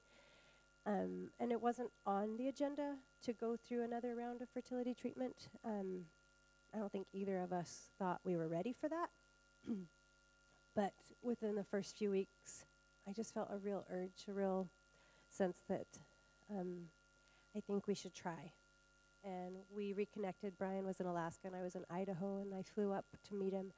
Um, 0.85 1.29
and 1.39 1.51
it 1.51 1.61
wasn't 1.61 1.89
on 2.05 2.37
the 2.37 2.47
agenda 2.47 2.95
to 3.23 3.33
go 3.33 3.57
through 3.57 3.83
another 3.83 4.15
round 4.15 4.41
of 4.41 4.49
fertility 4.49 4.93
treatment. 4.93 5.49
Um, 5.63 6.05
I 6.73 6.77
don't 6.77 6.91
think 6.91 7.07
either 7.11 7.39
of 7.39 7.51
us 7.51 7.89
thought 7.97 8.19
we 8.23 8.35
were 8.35 8.47
ready 8.47 8.73
for 8.73 8.87
that. 8.89 9.09
but 10.75 10.93
within 11.23 11.55
the 11.55 11.63
first 11.63 11.97
few 11.97 12.11
weeks, 12.11 12.65
I 13.07 13.13
just 13.13 13.33
felt 13.33 13.49
a 13.51 13.57
real 13.57 13.83
urge, 13.91 14.25
a 14.27 14.33
real 14.33 14.67
sense 15.29 15.57
that 15.69 15.87
um, 16.51 16.89
I 17.55 17.61
think 17.61 17.87
we 17.87 17.95
should 17.95 18.13
try. 18.13 18.51
And 19.23 19.55
we 19.75 19.93
reconnected. 19.93 20.53
Brian 20.57 20.85
was 20.85 20.99
in 20.99 21.07
Alaska 21.07 21.47
and 21.47 21.55
I 21.55 21.63
was 21.63 21.75
in 21.75 21.83
Idaho, 21.89 22.37
and 22.37 22.53
I 22.53 22.61
flew 22.61 22.91
up 22.91 23.05
to 23.29 23.35
meet 23.35 23.53
him. 23.53 23.71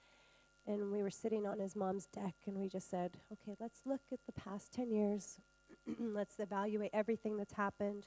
And 0.67 0.91
we 0.91 1.01
were 1.01 1.09
sitting 1.09 1.47
on 1.47 1.59
his 1.59 1.77
mom's 1.77 2.07
deck, 2.07 2.35
and 2.45 2.57
we 2.57 2.67
just 2.67 2.89
said, 2.89 3.11
okay, 3.31 3.55
let's 3.57 3.79
look 3.85 4.01
at 4.11 4.19
the 4.25 4.33
past 4.33 4.73
10 4.73 4.91
years. 4.91 5.39
let's 5.99 6.35
evaluate 6.39 6.91
everything 6.93 7.37
that's 7.37 7.53
happened. 7.53 8.05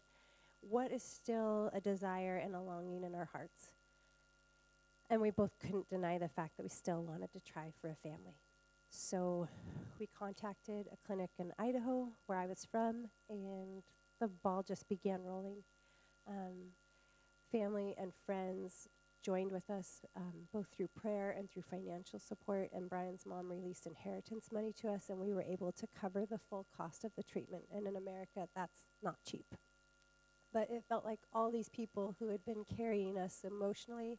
What 0.61 0.93
is 0.93 1.03
still 1.03 1.71
a 1.73 1.81
desire 1.81 2.37
and 2.37 2.55
a 2.55 2.61
longing 2.61 3.03
in 3.05 3.15
our 3.15 3.31
hearts? 3.33 3.73
And 5.09 5.23
we 5.23 5.31
both 5.31 5.59
couldn't 5.59 5.89
deny 5.89 6.19
the 6.19 6.29
fact 6.29 6.59
that 6.59 6.63
we 6.63 6.69
still 6.69 7.03
wanted 7.03 7.33
to 7.33 7.41
try 7.41 7.73
for 7.81 7.89
a 7.89 7.97
family. 7.97 8.37
So 8.91 9.49
we 9.99 10.07
contacted 10.07 10.87
a 10.93 10.97
clinic 11.07 11.31
in 11.39 11.53
Idaho, 11.59 12.09
where 12.27 12.39
I 12.39 12.47
was 12.47 12.67
from, 12.71 13.09
and 13.31 13.83
the 14.21 14.29
ball 14.29 14.63
just 14.63 14.87
began 14.87 15.23
rolling. 15.25 15.65
Um, 16.29 16.75
family 17.51 17.95
and 17.99 18.13
friends 18.27 18.89
joined 19.23 19.53
with 19.53 19.68
us 19.71 20.03
um, 20.16 20.49
both 20.53 20.68
through 20.75 20.89
prayer 20.89 21.35
and 21.37 21.51
through 21.51 21.62
financial 21.62 22.18
support. 22.18 22.71
And 22.73 22.89
Brian's 22.89 23.27
mom 23.27 23.51
released 23.51 23.87
inheritance 23.87 24.49
money 24.53 24.73
to 24.81 24.89
us, 24.89 25.09
and 25.09 25.18
we 25.18 25.33
were 25.33 25.43
able 25.43 25.73
to 25.73 25.87
cover 25.99 26.27
the 26.27 26.39
full 26.39 26.66
cost 26.77 27.05
of 27.05 27.12
the 27.16 27.23
treatment. 27.23 27.64
And 27.75 27.87
in 27.87 27.97
America, 27.97 28.49
that's 28.55 28.85
not 29.03 29.16
cheap. 29.27 29.55
But 30.53 30.68
it 30.71 30.85
felt 30.89 31.05
like 31.05 31.21
all 31.33 31.51
these 31.51 31.68
people 31.68 32.16
who 32.18 32.29
had 32.29 32.45
been 32.45 32.64
carrying 32.64 33.18
us 33.18 33.45
emotionally 33.45 34.18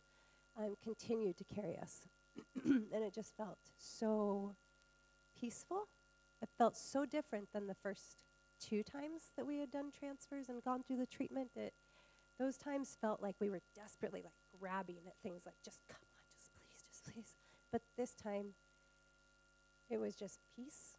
um, 0.57 0.75
continued 0.81 1.37
to 1.37 1.43
carry 1.43 1.77
us. 1.77 2.07
and 2.65 3.03
it 3.03 3.13
just 3.13 3.35
felt 3.35 3.57
so 3.77 4.55
peaceful. 5.39 5.87
It 6.41 6.49
felt 6.57 6.77
so 6.77 7.05
different 7.05 7.49
than 7.53 7.67
the 7.67 7.75
first 7.75 8.23
two 8.59 8.83
times 8.83 9.31
that 9.35 9.45
we 9.45 9.59
had 9.59 9.71
done 9.71 9.91
transfers 9.91 10.47
and 10.47 10.63
gone 10.63 10.83
through 10.83 10.97
the 10.97 11.05
treatment. 11.05 11.49
That 11.55 11.73
those 12.39 12.57
times 12.57 12.97
felt 12.99 13.21
like 13.21 13.35
we 13.39 13.49
were 13.49 13.61
desperately 13.75 14.21
like 14.23 14.33
grabbing 14.61 15.07
at 15.07 15.13
things 15.23 15.43
like, 15.45 15.55
just 15.63 15.79
come 15.89 15.97
on, 16.13 16.23
just 16.31 16.51
please, 16.53 16.83
just 16.87 17.03
please. 17.03 17.35
But 17.71 17.81
this 17.97 18.13
time, 18.13 18.53
it 19.89 19.99
was 19.99 20.15
just 20.15 20.39
peace. 20.55 20.95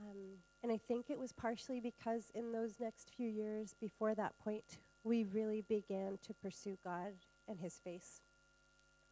Um, 0.00 0.38
and 0.62 0.72
I 0.72 0.78
think 0.78 1.10
it 1.10 1.18
was 1.18 1.32
partially 1.32 1.80
because 1.80 2.30
in 2.34 2.52
those 2.52 2.80
next 2.80 3.10
few 3.14 3.28
years 3.28 3.74
before 3.80 4.14
that 4.14 4.38
point, 4.42 4.78
we 5.04 5.24
really 5.24 5.62
began 5.68 6.18
to 6.22 6.34
pursue 6.34 6.78
God 6.82 7.12
and 7.48 7.60
His 7.60 7.78
face. 7.82 8.22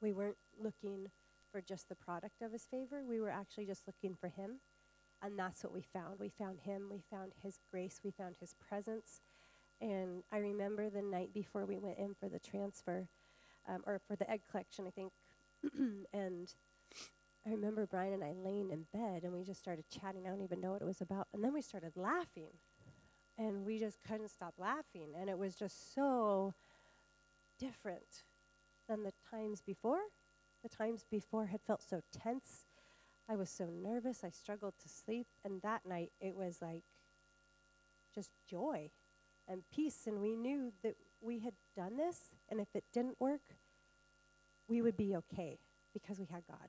We 0.00 0.12
weren't 0.12 0.38
looking 0.58 1.08
for 1.50 1.60
just 1.60 1.88
the 1.88 1.96
product 1.96 2.42
of 2.42 2.52
His 2.52 2.64
favor, 2.64 3.02
we 3.06 3.20
were 3.20 3.30
actually 3.30 3.66
just 3.66 3.86
looking 3.86 4.16
for 4.18 4.28
Him. 4.28 4.60
And 5.22 5.38
that's 5.38 5.62
what 5.62 5.74
we 5.74 5.82
found. 5.82 6.18
We 6.18 6.30
found 6.30 6.60
Him, 6.60 6.88
we 6.90 7.02
found 7.10 7.32
His 7.42 7.58
grace, 7.70 8.00
we 8.02 8.10
found 8.10 8.36
His 8.40 8.54
presence. 8.54 9.20
And 9.80 10.22
I 10.32 10.38
remember 10.38 10.88
the 10.88 11.02
night 11.02 11.34
before 11.34 11.66
we 11.66 11.78
went 11.78 11.98
in 11.98 12.14
for 12.14 12.28
the 12.28 12.38
transfer, 12.38 13.08
um, 13.68 13.82
or 13.86 14.00
for 14.06 14.16
the 14.16 14.30
egg 14.30 14.42
collection, 14.50 14.86
I 14.86 14.90
think. 14.90 15.12
and 16.12 16.52
I 17.46 17.50
remember 17.50 17.86
Brian 17.86 18.12
and 18.12 18.24
I 18.24 18.32
laying 18.32 18.70
in 18.70 18.86
bed 18.92 19.22
and 19.24 19.32
we 19.32 19.44
just 19.44 19.60
started 19.60 19.84
chatting. 19.88 20.26
I 20.26 20.30
don't 20.30 20.42
even 20.42 20.60
know 20.60 20.72
what 20.72 20.82
it 20.82 20.86
was 20.86 21.00
about. 21.00 21.28
And 21.32 21.42
then 21.42 21.54
we 21.54 21.62
started 21.62 21.92
laughing. 21.96 22.50
And 23.38 23.64
we 23.64 23.78
just 23.78 24.02
couldn't 24.02 24.30
stop 24.30 24.54
laughing. 24.58 25.14
And 25.18 25.30
it 25.30 25.38
was 25.38 25.54
just 25.54 25.94
so 25.94 26.52
different 27.58 28.24
than 28.88 29.02
the 29.02 29.12
times 29.30 29.62
before. 29.62 30.00
The 30.62 30.68
times 30.68 31.06
before 31.10 31.46
had 31.46 31.62
felt 31.62 31.82
so 31.82 32.02
tense. 32.12 32.66
I 33.28 33.36
was 33.36 33.48
so 33.48 33.66
nervous. 33.66 34.22
I 34.24 34.30
struggled 34.30 34.74
to 34.82 34.88
sleep. 34.90 35.26
And 35.42 35.62
that 35.62 35.86
night, 35.86 36.12
it 36.20 36.36
was 36.36 36.58
like 36.60 36.84
just 38.14 38.30
joy 38.46 38.90
and 39.48 39.62
peace. 39.72 40.06
And 40.06 40.20
we 40.20 40.36
knew 40.36 40.72
that 40.82 40.96
we 41.20 41.40
had 41.40 41.54
done 41.76 41.96
this. 41.96 42.30
And 42.48 42.60
if 42.60 42.68
it 42.74 42.84
didn't 42.92 43.20
work, 43.20 43.56
we 44.68 44.82
would 44.82 44.96
be 44.96 45.16
okay 45.16 45.58
because 45.92 46.18
we 46.18 46.26
had 46.26 46.42
God. 46.46 46.68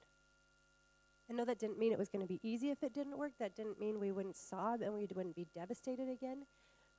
I 1.30 1.34
know 1.34 1.46
that 1.46 1.60
didn't 1.60 1.80
mean 1.80 1.94
it 1.94 2.00
was 2.00 2.10
going 2.10 2.22
to 2.22 2.28
be 2.28 2.40
easy 2.44 2.72
if 2.72 2.84
it 2.84 2.94
didn't 2.94 3.18
work. 3.18 3.34
That 3.40 3.56
didn't 3.56 3.80
mean 3.80 4.00
we 4.00 4.12
wouldn't 4.12 4.36
sob 4.36 4.82
and 4.82 4.94
we 4.94 5.08
wouldn't 5.14 5.36
be 5.36 5.48
devastated 5.56 6.10
again. 6.10 6.46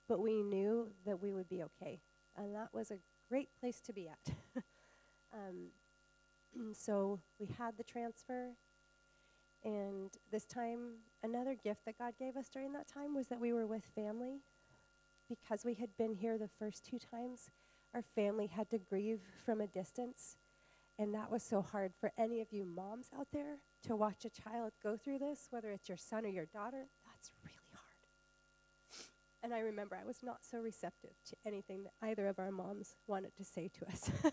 But 0.09 0.21
we 0.21 0.43
knew 0.43 0.89
that 1.05 1.21
we 1.21 1.33
would 1.33 1.49
be 1.49 1.63
okay. 1.63 2.01
And 2.37 2.55
that 2.55 2.69
was 2.73 2.91
a 2.91 2.99
great 3.29 3.49
place 3.61 3.81
to 3.83 3.93
be 3.93 4.09
at. 4.09 4.35
um, 5.35 5.69
so 6.73 7.21
we 7.39 7.49
had 7.59 7.77
the 7.77 7.85
transfer. 7.85 8.53
And 9.65 10.11
this 10.31 10.45
time, 10.45 10.97
another 11.23 11.55
gift 11.55 11.85
that 11.85 11.99
God 11.99 12.15
gave 12.19 12.37
us 12.37 12.49
during 12.49 12.73
that 12.73 12.89
time 12.89 13.15
was 13.15 13.29
that 13.29 13.41
we 13.41 13.53
were 13.53 13.67
with 13.67 13.85
family. 13.95 14.41
Because 15.29 15.65
we 15.65 15.75
had 15.75 15.97
been 15.97 16.15
here 16.15 16.39
the 16.39 16.51
first 16.59 16.85
two 16.85 16.99
times, 16.99 17.51
our 17.95 18.03
family 18.15 18.47
had 18.47 18.71
to 18.71 18.79
grieve 18.79 19.21
from 19.45 19.61
a 19.61 19.67
distance. 19.67 20.37
And 20.99 21.15
that 21.15 21.31
was 21.31 21.43
so 21.43 21.63
hard 21.63 21.93
for 21.99 22.13
any 22.19 22.41
of 22.41 22.53
you 22.53 22.65
moms 22.65 23.09
out 23.19 23.29
there 23.33 23.59
to 23.85 23.97
watch 23.97 24.25
a 24.25 24.31
child 24.31 24.73
go 24.83 24.97
through 24.97 25.19
this, 25.19 25.49
whether 25.51 25.71
it's 25.71 25.89
your 25.89 25.97
son 25.97 26.25
or 26.25 26.29
your 26.29 26.47
daughter. 26.47 26.87
That's 27.07 27.33
really 27.43 27.57
hard. 27.73 27.83
And 29.43 29.53
I 29.53 29.61
remember 29.61 29.97
I 29.97 30.05
was 30.05 30.23
not 30.23 30.45
so 30.49 30.59
receptive 30.59 31.17
to 31.29 31.37
anything 31.45 31.85
that 31.85 31.93
either 32.03 32.29
of 32.29 32.39
our 32.39 32.53
moms 32.53 32.95
wanted 33.07 33.35
to 33.37 33.45
say 33.45 33.71
to 33.81 33.87
us. 33.87 34.11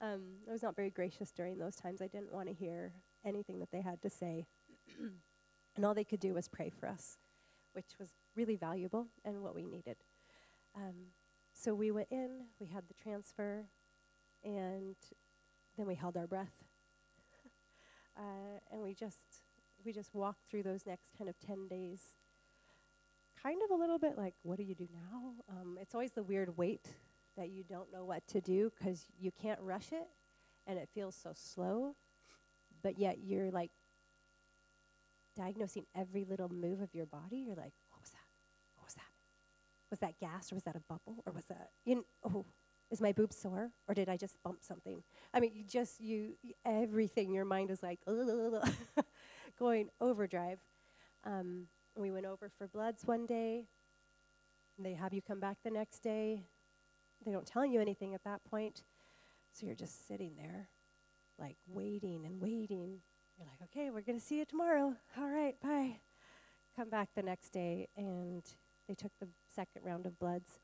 um, 0.00 0.22
I 0.48 0.52
was 0.52 0.62
not 0.62 0.76
very 0.76 0.90
gracious 0.90 1.32
during 1.32 1.58
those 1.58 1.74
times. 1.74 2.00
I 2.00 2.06
didn't 2.06 2.32
want 2.32 2.48
to 2.48 2.54
hear 2.54 2.92
anything 3.24 3.58
that 3.60 3.70
they 3.72 3.80
had 3.80 4.00
to 4.02 4.10
say. 4.10 4.46
and 5.76 5.84
all 5.84 5.94
they 5.94 6.04
could 6.04 6.20
do 6.20 6.34
was 6.34 6.48
pray 6.48 6.70
for 6.70 6.88
us, 6.88 7.18
which 7.72 7.96
was 7.98 8.12
really 8.36 8.56
valuable 8.56 9.08
and 9.24 9.42
what 9.42 9.54
we 9.54 9.64
needed. 9.64 9.96
Um, 10.76 11.12
so 11.52 11.74
we 11.74 11.90
went 11.90 12.08
in, 12.10 12.46
we 12.60 12.66
had 12.66 12.84
the 12.88 12.94
transfer, 12.94 13.66
and 14.44 14.96
then 15.76 15.86
we 15.86 15.94
held 15.94 16.16
our 16.16 16.26
breath. 16.26 16.64
uh, 18.16 18.60
and 18.70 18.82
we 18.82 18.94
just 18.94 19.42
we 19.84 19.92
just 19.92 20.14
walked 20.14 20.44
through 20.50 20.62
those 20.62 20.86
next 20.86 21.10
kind 21.16 21.30
of 21.30 21.38
10 21.40 21.68
days 21.68 22.14
kind 23.42 23.60
of 23.64 23.70
a 23.70 23.74
little 23.80 23.98
bit 23.98 24.16
like 24.16 24.34
what 24.42 24.58
do 24.58 24.64
you 24.64 24.74
do 24.74 24.88
now 24.92 25.32
um, 25.50 25.78
it's 25.80 25.94
always 25.94 26.12
the 26.12 26.22
weird 26.22 26.56
wait 26.56 26.86
that 27.36 27.50
you 27.50 27.62
don't 27.62 27.92
know 27.92 28.04
what 28.04 28.26
to 28.26 28.40
do 28.40 28.70
because 28.76 29.06
you 29.18 29.30
can't 29.30 29.60
rush 29.60 29.92
it 29.92 30.08
and 30.66 30.78
it 30.78 30.88
feels 30.92 31.14
so 31.14 31.30
slow 31.34 31.94
but 32.82 32.98
yet 32.98 33.18
you're 33.22 33.50
like 33.50 33.70
diagnosing 35.36 35.84
every 35.94 36.24
little 36.24 36.48
move 36.48 36.80
of 36.80 36.94
your 36.94 37.06
body 37.06 37.36
you're 37.36 37.54
like 37.54 37.72
what 37.90 38.00
was 38.00 38.10
that 38.10 38.26
what 38.74 38.84
was 38.84 38.94
that 38.94 39.02
was 39.90 40.00
that 40.00 40.18
gas 40.18 40.52
or 40.52 40.56
was 40.56 40.64
that 40.64 40.76
a 40.76 40.80
bubble 40.80 41.22
or 41.26 41.32
was 41.32 41.46
that 41.46 41.70
you 41.84 41.96
know, 41.96 42.04
oh 42.24 42.44
is 42.90 43.00
my 43.00 43.12
boob 43.12 43.32
sore 43.32 43.70
or 43.86 43.94
did 43.94 44.08
I 44.08 44.16
just 44.16 44.42
bump 44.42 44.58
something? 44.62 45.02
I 45.34 45.40
mean, 45.40 45.52
you 45.54 45.64
just, 45.64 46.00
you, 46.00 46.34
everything, 46.64 47.32
your 47.32 47.44
mind 47.44 47.70
is 47.70 47.82
like, 47.82 48.00
going 49.58 49.90
overdrive. 50.00 50.60
Um, 51.24 51.66
we 51.96 52.10
went 52.10 52.26
over 52.26 52.50
for 52.56 52.66
bloods 52.66 53.04
one 53.04 53.26
day. 53.26 53.66
They 54.78 54.94
have 54.94 55.12
you 55.12 55.20
come 55.20 55.40
back 55.40 55.58
the 55.64 55.70
next 55.70 55.98
day. 56.00 56.44
They 57.24 57.32
don't 57.32 57.46
tell 57.46 57.66
you 57.66 57.80
anything 57.80 58.14
at 58.14 58.24
that 58.24 58.40
point. 58.48 58.84
So 59.52 59.66
you're 59.66 59.74
just 59.74 60.06
sitting 60.06 60.36
there, 60.36 60.68
like 61.38 61.56
waiting 61.66 62.24
and 62.24 62.40
waiting. 62.40 63.00
You're 63.36 63.48
like, 63.48 63.68
okay, 63.70 63.90
we're 63.90 64.02
going 64.02 64.18
to 64.18 64.24
see 64.24 64.38
you 64.38 64.44
tomorrow. 64.44 64.94
All 65.18 65.28
right, 65.28 65.60
bye. 65.60 65.98
Come 66.76 66.90
back 66.90 67.08
the 67.16 67.22
next 67.22 67.50
day, 67.50 67.88
and 67.96 68.44
they 68.86 68.94
took 68.94 69.10
the 69.20 69.28
second 69.58 69.82
round 69.84 70.06
of 70.06 70.18
bloods 70.20 70.60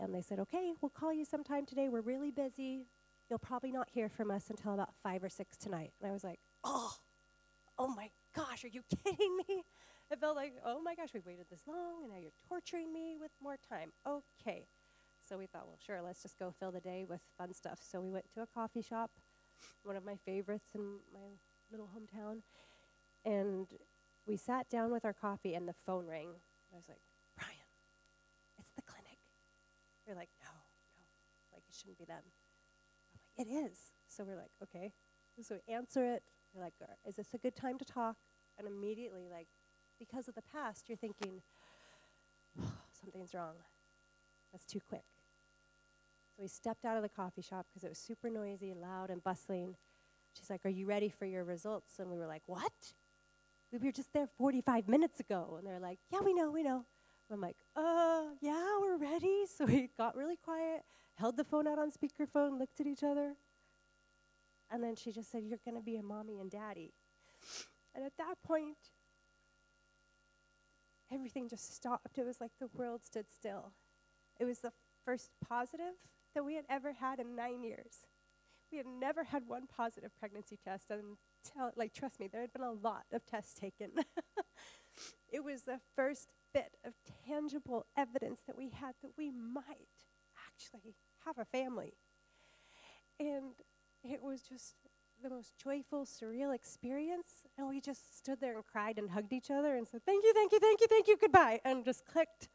and 0.00 0.14
they 0.14 0.20
said, 0.22 0.40
okay, 0.40 0.72
we'll 0.80 0.90
call 0.90 1.12
you 1.12 1.24
sometime 1.24 1.64
today. 1.64 1.88
We're 1.88 2.00
really 2.00 2.32
busy. 2.32 2.86
You'll 3.30 3.38
probably 3.38 3.70
not 3.70 3.88
hear 3.90 4.08
from 4.08 4.30
us 4.32 4.50
until 4.50 4.74
about 4.74 4.90
five 5.02 5.22
or 5.22 5.28
six 5.28 5.56
tonight. 5.56 5.92
And 6.00 6.10
I 6.10 6.12
was 6.12 6.24
like, 6.24 6.40
oh, 6.64 6.92
oh 7.78 7.88
my 7.88 8.10
gosh, 8.34 8.64
are 8.64 8.68
you 8.68 8.82
kidding 9.04 9.36
me? 9.48 9.64
It 10.10 10.20
felt 10.20 10.36
like, 10.36 10.54
oh 10.64 10.80
my 10.82 10.94
gosh, 10.96 11.10
we've 11.14 11.26
waited 11.26 11.46
this 11.50 11.62
long 11.68 12.02
and 12.02 12.12
now 12.12 12.18
you're 12.20 12.32
torturing 12.48 12.92
me 12.92 13.16
with 13.20 13.30
more 13.42 13.56
time. 13.68 13.92
Okay. 14.06 14.66
So 15.28 15.38
we 15.38 15.46
thought, 15.46 15.66
well, 15.66 15.78
sure, 15.84 16.02
let's 16.02 16.22
just 16.22 16.38
go 16.38 16.52
fill 16.58 16.72
the 16.72 16.80
day 16.80 17.04
with 17.08 17.20
fun 17.38 17.54
stuff. 17.54 17.80
So 17.82 18.00
we 18.00 18.10
went 18.10 18.26
to 18.34 18.42
a 18.42 18.46
coffee 18.46 18.82
shop, 18.82 19.10
one 19.84 19.96
of 19.96 20.04
my 20.04 20.16
favorites 20.24 20.70
in 20.74 20.98
my 21.12 21.38
little 21.70 21.88
hometown, 21.88 22.42
And 23.24 23.66
we 24.26 24.36
sat 24.36 24.68
down 24.68 24.92
with 24.92 25.04
our 25.04 25.12
coffee, 25.12 25.54
and 25.54 25.68
the 25.68 25.74
phone 25.84 26.06
rang. 26.06 26.28
I 26.72 26.76
was 26.76 26.88
like, 26.88 27.00
Brian, 27.36 27.54
it's 28.58 28.70
the 28.76 28.82
clinic. 28.82 29.18
They're 30.06 30.16
like, 30.16 30.30
no, 30.40 30.48
no, 30.48 31.02
like 31.52 31.62
it 31.68 31.74
shouldn't 31.74 31.98
be 31.98 32.04
them. 32.04 32.22
I'm 32.22 33.20
like, 33.38 33.46
it 33.46 33.50
is. 33.50 33.78
So 34.08 34.24
we're 34.24 34.36
like, 34.36 34.52
okay. 34.62 34.92
So 35.42 35.58
we 35.66 35.74
answer 35.74 36.04
it. 36.04 36.22
We're 36.54 36.62
like, 36.62 36.74
is 37.06 37.16
this 37.16 37.34
a 37.34 37.38
good 37.38 37.56
time 37.56 37.78
to 37.78 37.84
talk? 37.84 38.16
And 38.58 38.66
immediately, 38.66 39.28
like, 39.30 39.48
because 39.98 40.28
of 40.28 40.34
the 40.34 40.42
past, 40.42 40.88
you're 40.88 40.96
thinking, 40.96 41.42
something's 42.92 43.34
wrong. 43.34 43.56
That's 44.52 44.64
too 44.64 44.80
quick. 44.88 45.04
So 46.36 46.42
we 46.42 46.48
stepped 46.48 46.84
out 46.84 46.96
of 46.96 47.02
the 47.02 47.08
coffee 47.08 47.42
shop 47.42 47.66
because 47.68 47.84
it 47.84 47.88
was 47.88 47.98
super 47.98 48.30
noisy, 48.30 48.74
loud, 48.74 49.10
and 49.10 49.22
bustling. 49.22 49.76
She's 50.36 50.50
like, 50.50 50.64
Are 50.64 50.70
you 50.70 50.86
ready 50.86 51.08
for 51.08 51.26
your 51.26 51.44
results? 51.44 51.98
And 51.98 52.10
we 52.10 52.18
were 52.18 52.26
like, 52.26 52.42
What? 52.46 52.72
We 53.72 53.78
were 53.78 53.92
just 53.92 54.12
there 54.12 54.28
45 54.38 54.88
minutes 54.88 55.20
ago. 55.20 55.56
And 55.58 55.66
they're 55.66 55.80
like, 55.80 55.98
Yeah, 56.10 56.20
we 56.20 56.32
know, 56.34 56.50
we 56.50 56.62
know. 56.62 56.84
I'm 57.30 57.40
like, 57.40 57.56
Uh, 57.74 58.24
yeah, 58.40 58.78
we're 58.80 58.98
ready. 58.98 59.44
So 59.56 59.64
we 59.64 59.90
got 59.96 60.16
really 60.16 60.36
quiet, 60.36 60.82
held 61.14 61.36
the 61.36 61.44
phone 61.44 61.66
out 61.66 61.78
on 61.78 61.90
speakerphone, 61.90 62.58
looked 62.58 62.80
at 62.80 62.86
each 62.86 63.02
other. 63.02 63.34
And 64.70 64.82
then 64.82 64.96
she 64.96 65.12
just 65.12 65.30
said, 65.30 65.44
You're 65.44 65.60
going 65.64 65.76
to 65.76 65.82
be 65.82 65.96
a 65.96 66.02
mommy 66.02 66.38
and 66.40 66.50
daddy. 66.50 66.92
And 67.94 68.04
at 68.04 68.12
that 68.18 68.34
point, 68.44 68.76
everything 71.12 71.48
just 71.48 71.74
stopped. 71.74 72.18
It 72.18 72.26
was 72.26 72.40
like 72.40 72.52
the 72.60 72.68
world 72.74 73.04
stood 73.04 73.26
still. 73.30 73.72
It 74.38 74.44
was 74.44 74.58
the 74.60 74.72
first 75.04 75.30
positive 75.46 75.94
that 76.34 76.44
we 76.44 76.54
had 76.56 76.64
ever 76.68 76.92
had 76.92 77.20
in 77.20 77.34
nine 77.34 77.62
years. 77.62 78.06
We 78.70 78.78
had 78.78 78.86
never 78.86 79.24
had 79.24 79.46
one 79.46 79.66
positive 79.66 80.10
pregnancy 80.18 80.58
test, 80.62 80.90
and 80.90 81.16
tell, 81.44 81.70
like, 81.76 81.94
trust 81.94 82.18
me, 82.18 82.26
there 82.26 82.40
had 82.40 82.52
been 82.52 82.62
a 82.62 82.72
lot 82.72 83.04
of 83.12 83.24
tests 83.24 83.54
taken. 83.54 83.92
it 85.32 85.44
was 85.44 85.62
the 85.62 85.80
first 85.94 86.32
bit 86.52 86.76
of 86.84 86.94
tangible 87.26 87.86
evidence 87.96 88.40
that 88.46 88.56
we 88.56 88.70
had 88.70 88.94
that 89.02 89.12
we 89.16 89.30
might 89.30 90.04
actually 90.48 90.94
have 91.24 91.38
a 91.38 91.44
family. 91.44 91.94
And 93.18 93.54
it 94.02 94.22
was 94.22 94.42
just 94.42 94.74
the 95.22 95.30
most 95.30 95.54
joyful, 95.62 96.04
surreal 96.04 96.54
experience. 96.54 97.44
And 97.58 97.68
we 97.68 97.80
just 97.80 98.16
stood 98.16 98.40
there 98.40 98.54
and 98.54 98.64
cried 98.64 98.98
and 98.98 99.10
hugged 99.10 99.32
each 99.32 99.50
other 99.50 99.76
and 99.76 99.86
said, 99.86 100.02
Thank 100.04 100.24
you, 100.24 100.32
thank 100.34 100.52
you, 100.52 100.58
thank 100.60 100.80
you, 100.80 100.86
thank 100.88 101.08
you, 101.08 101.16
goodbye. 101.20 101.60
And 101.64 101.84
just 101.84 102.04
clicked. 102.04 102.48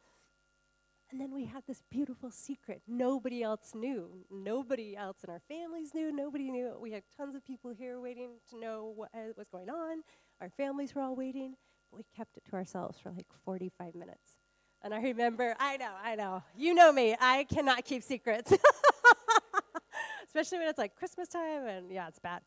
And 1.12 1.20
then 1.20 1.34
we 1.34 1.44
had 1.44 1.64
this 1.68 1.84
beautiful 1.92 2.32
secret. 2.32 2.82
Nobody 2.88 3.44
else 3.44 3.74
knew. 3.76 4.26
Nobody 4.32 4.96
else 4.96 5.18
in 5.26 5.30
our 5.30 5.42
families 5.46 5.94
knew. 5.94 6.10
Nobody 6.10 6.50
knew. 6.50 6.78
We 6.80 6.92
had 6.92 7.04
tons 7.18 7.36
of 7.36 7.44
people 7.44 7.72
here 7.72 8.00
waiting 8.00 8.38
to 8.50 8.58
know 8.58 8.94
what 8.96 9.10
uh, 9.14 9.34
was 9.36 9.50
going 9.50 9.70
on. 9.70 10.04
Our 10.40 10.50
families 10.50 10.96
were 10.96 11.02
all 11.02 11.16
waiting. 11.16 11.56
We 11.92 12.04
kept 12.16 12.38
it 12.38 12.46
to 12.50 12.54
ourselves 12.56 12.98
for 13.00 13.12
like 13.12 13.28
45 13.46 13.96
minutes. 13.96 14.38
And 14.84 14.94
I 14.94 15.02
remember, 15.02 15.56
I 15.60 15.78
know, 15.78 15.92
I 16.04 16.16
know. 16.16 16.44
You 16.58 16.74
know 16.74 16.92
me. 16.92 17.16
I 17.20 17.44
cannot 17.44 17.86
keep 17.86 18.02
secrets. 18.04 18.52
Especially 20.26 20.60
when 20.60 20.70
it's 20.70 20.78
like 20.78 20.96
Christmas 20.96 21.28
time, 21.28 21.68
and 21.68 21.92
yeah, 21.92 22.08
it's 22.08 22.18
bad. 22.18 22.42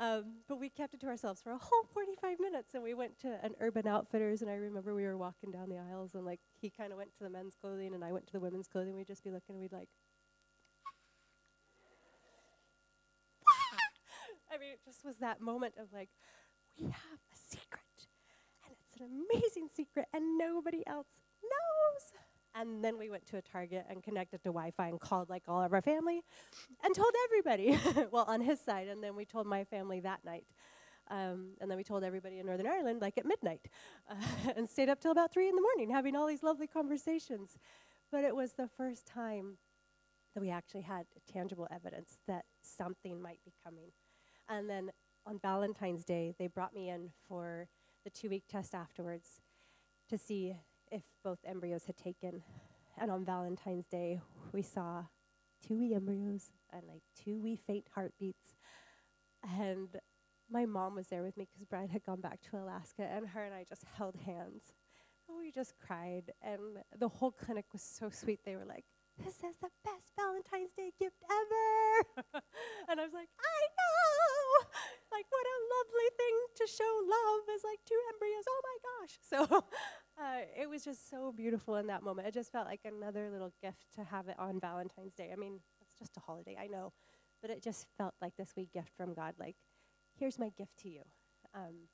Um, 0.00 0.38
but 0.48 0.58
we 0.58 0.68
kept 0.68 0.92
it 0.94 1.00
to 1.00 1.06
ourselves 1.06 1.40
for 1.40 1.52
a 1.52 1.56
whole 1.58 1.84
45 1.94 2.40
minutes, 2.40 2.74
and 2.74 2.82
we 2.82 2.94
went 2.94 3.16
to 3.20 3.38
an 3.44 3.54
Urban 3.60 3.86
Outfitters, 3.86 4.42
and 4.42 4.50
I 4.50 4.54
remember 4.54 4.92
we 4.94 5.04
were 5.04 5.16
walking 5.16 5.52
down 5.52 5.68
the 5.68 5.78
aisles, 5.78 6.14
and 6.14 6.24
like 6.26 6.40
he 6.60 6.68
kind 6.68 6.90
of 6.92 6.98
went 6.98 7.12
to 7.18 7.24
the 7.24 7.30
men's 7.30 7.54
clothing, 7.54 7.94
and 7.94 8.04
I 8.04 8.12
went 8.12 8.26
to 8.26 8.32
the 8.32 8.40
women's 8.40 8.66
clothing. 8.66 8.96
We'd 8.96 9.06
just 9.06 9.22
be 9.22 9.30
looking, 9.30 9.54
and 9.54 9.60
we'd 9.60 9.72
like, 9.72 9.88
I 14.52 14.58
mean, 14.58 14.70
it 14.72 14.80
just 14.84 15.04
was 15.04 15.18
that 15.18 15.40
moment 15.40 15.74
of 15.80 15.92
like, 15.92 16.10
we 16.76 16.86
have 16.86 17.20
a 17.32 17.36
secret, 17.36 18.06
and 18.64 18.72
it's 18.72 18.87
an 19.00 19.24
amazing 19.32 19.68
secret, 19.74 20.06
and 20.12 20.38
nobody 20.38 20.82
else 20.86 21.08
knows. 21.42 22.12
And 22.54 22.84
then 22.84 22.98
we 22.98 23.10
went 23.10 23.26
to 23.26 23.36
a 23.36 23.42
Target 23.42 23.86
and 23.88 24.02
connected 24.02 24.42
to 24.42 24.48
Wi 24.48 24.72
Fi 24.76 24.88
and 24.88 25.00
called 25.00 25.28
like 25.28 25.44
all 25.46 25.62
of 25.62 25.72
our 25.72 25.82
family 25.82 26.22
and 26.82 26.94
told 26.94 27.12
everybody. 27.26 27.78
well, 28.10 28.24
on 28.26 28.40
his 28.40 28.60
side. 28.60 28.88
And 28.88 29.02
then 29.02 29.14
we 29.14 29.24
told 29.24 29.46
my 29.46 29.64
family 29.64 30.00
that 30.00 30.24
night. 30.24 30.46
Um, 31.10 31.52
and 31.60 31.70
then 31.70 31.78
we 31.78 31.84
told 31.84 32.04
everybody 32.04 32.38
in 32.38 32.46
Northern 32.46 32.66
Ireland 32.66 33.00
like 33.00 33.16
at 33.16 33.24
midnight 33.24 33.68
uh, 34.10 34.14
and 34.56 34.68
stayed 34.68 34.88
up 34.88 35.00
till 35.00 35.12
about 35.12 35.32
three 35.32 35.48
in 35.48 35.54
the 35.56 35.62
morning 35.62 35.90
having 35.90 36.14
all 36.16 36.26
these 36.26 36.42
lovely 36.42 36.66
conversations. 36.66 37.56
But 38.10 38.24
it 38.24 38.34
was 38.34 38.52
the 38.54 38.68
first 38.68 39.06
time 39.06 39.58
that 40.34 40.40
we 40.40 40.50
actually 40.50 40.82
had 40.82 41.06
tangible 41.30 41.66
evidence 41.70 42.18
that 42.26 42.44
something 42.62 43.22
might 43.22 43.40
be 43.44 43.52
coming. 43.64 43.92
And 44.48 44.68
then 44.68 44.90
on 45.26 45.38
Valentine's 45.38 46.04
Day, 46.04 46.34
they 46.38 46.46
brought 46.46 46.74
me 46.74 46.88
in 46.88 47.10
for 47.28 47.68
the 48.08 48.20
two 48.20 48.30
week 48.30 48.44
test 48.48 48.74
afterwards 48.74 49.42
to 50.08 50.16
see 50.16 50.56
if 50.90 51.02
both 51.22 51.40
embryos 51.44 51.84
had 51.84 51.96
taken. 51.96 52.42
And 52.96 53.10
on 53.10 53.22
Valentine's 53.22 53.86
Day, 53.86 54.20
we 54.50 54.62
saw 54.62 55.04
two 55.66 55.78
wee 55.78 55.94
embryos 55.94 56.52
and 56.72 56.84
like 56.88 57.02
two 57.22 57.38
wee 57.38 57.56
faint 57.56 57.84
heartbeats. 57.94 58.54
And 59.42 59.88
my 60.50 60.64
mom 60.64 60.94
was 60.94 61.08
there 61.08 61.22
with 61.22 61.36
me 61.36 61.46
because 61.50 61.66
Brian 61.66 61.90
had 61.90 62.02
gone 62.02 62.22
back 62.22 62.40
to 62.50 62.56
Alaska, 62.56 63.02
and 63.02 63.28
her 63.28 63.44
and 63.44 63.54
I 63.54 63.64
just 63.68 63.84
held 63.94 64.16
hands. 64.24 64.72
And 65.28 65.36
we 65.36 65.52
just 65.52 65.74
cried. 65.86 66.32
And 66.40 66.78
the 66.98 67.08
whole 67.08 67.32
clinic 67.32 67.66
was 67.74 67.82
so 67.82 68.08
sweet. 68.08 68.40
They 68.46 68.56
were 68.56 68.64
like, 68.64 68.86
This 69.22 69.36
is 69.36 69.56
the 69.60 69.68
best 69.84 70.12
Valentine's 70.16 70.72
Day 70.74 70.92
gift 70.98 71.22
ever. 71.30 72.42
and 72.88 72.98
I 72.98 73.04
was 73.04 73.12
like, 73.12 73.28
I 73.38 73.60
know. 73.76 74.70
Like, 75.18 75.26
what 75.30 75.46
a 75.50 75.58
lovely 75.74 76.10
thing 76.16 76.36
to 76.58 76.66
show 76.70 76.92
love 77.02 77.56
is 77.56 77.62
like 77.64 77.80
two 77.84 77.98
embryos. 78.14 78.44
Oh 78.48 78.60
my 78.62 78.78
gosh. 78.86 79.18
So 79.28 79.64
uh, 80.22 80.42
it 80.56 80.70
was 80.70 80.84
just 80.84 81.10
so 81.10 81.32
beautiful 81.32 81.74
in 81.74 81.88
that 81.88 82.04
moment. 82.04 82.28
It 82.28 82.34
just 82.34 82.52
felt 82.52 82.68
like 82.68 82.82
another 82.84 83.28
little 83.28 83.52
gift 83.60 83.86
to 83.96 84.04
have 84.04 84.28
it 84.28 84.36
on 84.38 84.60
Valentine's 84.60 85.14
Day. 85.14 85.30
I 85.32 85.36
mean, 85.36 85.58
it's 85.80 85.98
just 85.98 86.16
a 86.16 86.20
holiday, 86.20 86.56
I 86.60 86.68
know. 86.68 86.92
But 87.42 87.50
it 87.50 87.64
just 87.64 87.86
felt 87.96 88.14
like 88.22 88.36
this 88.36 88.50
sweet 88.50 88.72
gift 88.72 88.92
from 88.96 89.12
God. 89.12 89.34
Like, 89.40 89.56
here's 90.16 90.38
my 90.38 90.50
gift 90.56 90.78
to 90.82 90.88
you. 90.88 91.02
Um, 91.52 91.88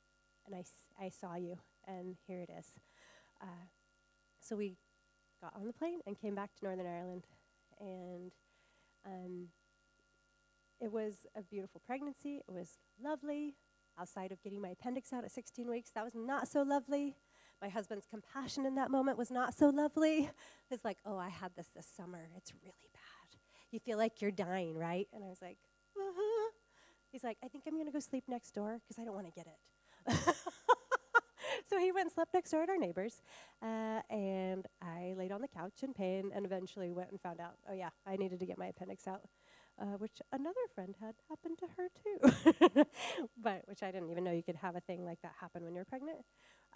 and 0.47 0.55
I 1.01 1.09
saw 1.09 1.37
you, 1.37 1.57
and 1.87 2.17
here 2.27 2.41
it 2.41 2.51
is. 2.59 2.67
Uh, 3.41 3.69
so 4.39 4.55
we 4.55 4.77
got 5.41 5.57
on 5.57 5.67
the 5.67 5.73
plane 5.73 6.01
and 6.07 6.21
came 6.21 6.35
back 6.35 6.51
to 6.57 6.65
Northern 6.67 6.87
Ireland. 6.87 7.25
And 7.81 8.33
um, 9.07 9.49
it 10.81 10.93
was 10.93 11.27
a 11.37 11.43
beautiful 11.43 11.81
pregnancy. 11.85 12.43
It 12.49 12.53
was 12.53 12.79
lovely. 13.03 13.55
Outside 13.99 14.33
of 14.33 14.43
getting 14.43 14.61
my 14.61 14.71
appendix 14.71 15.13
out 15.13 15.25
at 15.25 15.31
16 15.31 15.69
weeks, 15.69 15.91
that 15.95 16.05
was 16.05 16.15
not 16.15 16.49
so 16.49 16.63
lovely. 16.63 17.17
My 17.63 17.69
husband's 17.69 18.07
compassion 18.07 18.67
in 18.67 18.75
that 18.75 18.91
moment 18.91 19.17
was 19.17 19.31
not 19.31 19.55
so 19.55 19.69
lovely. 19.71 20.31
It's 20.71 20.85
like, 20.85 20.99
oh, 21.07 21.17
I 21.17 21.29
had 21.29 21.53
this 21.57 21.69
this 21.77 21.87
summer. 21.87 22.29
It's 22.37 22.53
really 22.63 22.89
bad. 22.93 23.39
You 23.71 23.79
feel 23.79 23.99
like 23.99 24.21
you're 24.21 24.33
dying, 24.33 24.77
right? 24.77 25.07
And 25.13 25.23
I 25.23 25.29
was 25.29 25.41
like, 25.41 25.59
uh-huh. 25.97 26.51
He's 27.13 27.23
like, 27.23 27.39
I 27.45 27.49
think 27.49 27.65
I'm 27.69 27.75
going 27.75 27.87
to 27.87 27.93
go 27.93 28.01
sleep 28.01 28.25
next 28.27 28.55
door 28.55 28.81
because 28.83 29.01
I 29.01 29.05
don't 29.05 29.15
want 29.15 29.27
to 29.27 29.33
get 29.33 29.47
it. 29.47 30.35
so 31.71 31.79
he 31.79 31.93
went 31.93 32.07
and 32.07 32.13
slept 32.13 32.35
next 32.35 32.51
door 32.51 32.63
at 32.63 32.69
our 32.69 32.77
neighbors. 32.77 33.23
Uh, 33.63 34.01
and 34.11 34.67
I 34.83 35.15
laid 35.17 35.31
on 35.31 35.41
the 35.41 35.49
couch 35.49 35.83
in 35.83 35.95
pain 35.95 36.33
and 36.35 36.45
eventually 36.45 36.93
went 36.93 37.13
and 37.13 37.21
found 37.21 37.41
out, 37.41 37.55
oh, 37.71 37.75
yeah, 37.75 37.91
I 38.05 38.17
needed 38.17 38.41
to 38.41 38.47
get 38.47 38.59
my 38.59 38.67
appendix 38.67 39.07
out. 39.07 39.23
Uh, 39.81 39.97
which 39.99 40.23
another 40.31 40.55
friend 40.73 40.95
had 41.01 41.17
happened 41.29 41.59
to 41.59 41.67
her 41.77 41.89
too, 42.01 42.85
but 43.43 43.63
which 43.67 43.83
I 43.83 43.91
didn't 43.91 44.11
even 44.11 44.23
know 44.23 44.31
you 44.31 44.43
could 44.43 44.55
have 44.57 44.77
a 44.77 44.81
thing 44.81 45.05
like 45.05 45.21
that 45.23 45.33
happen 45.41 45.65
when 45.65 45.75
you're 45.75 45.85
pregnant. 45.85 46.19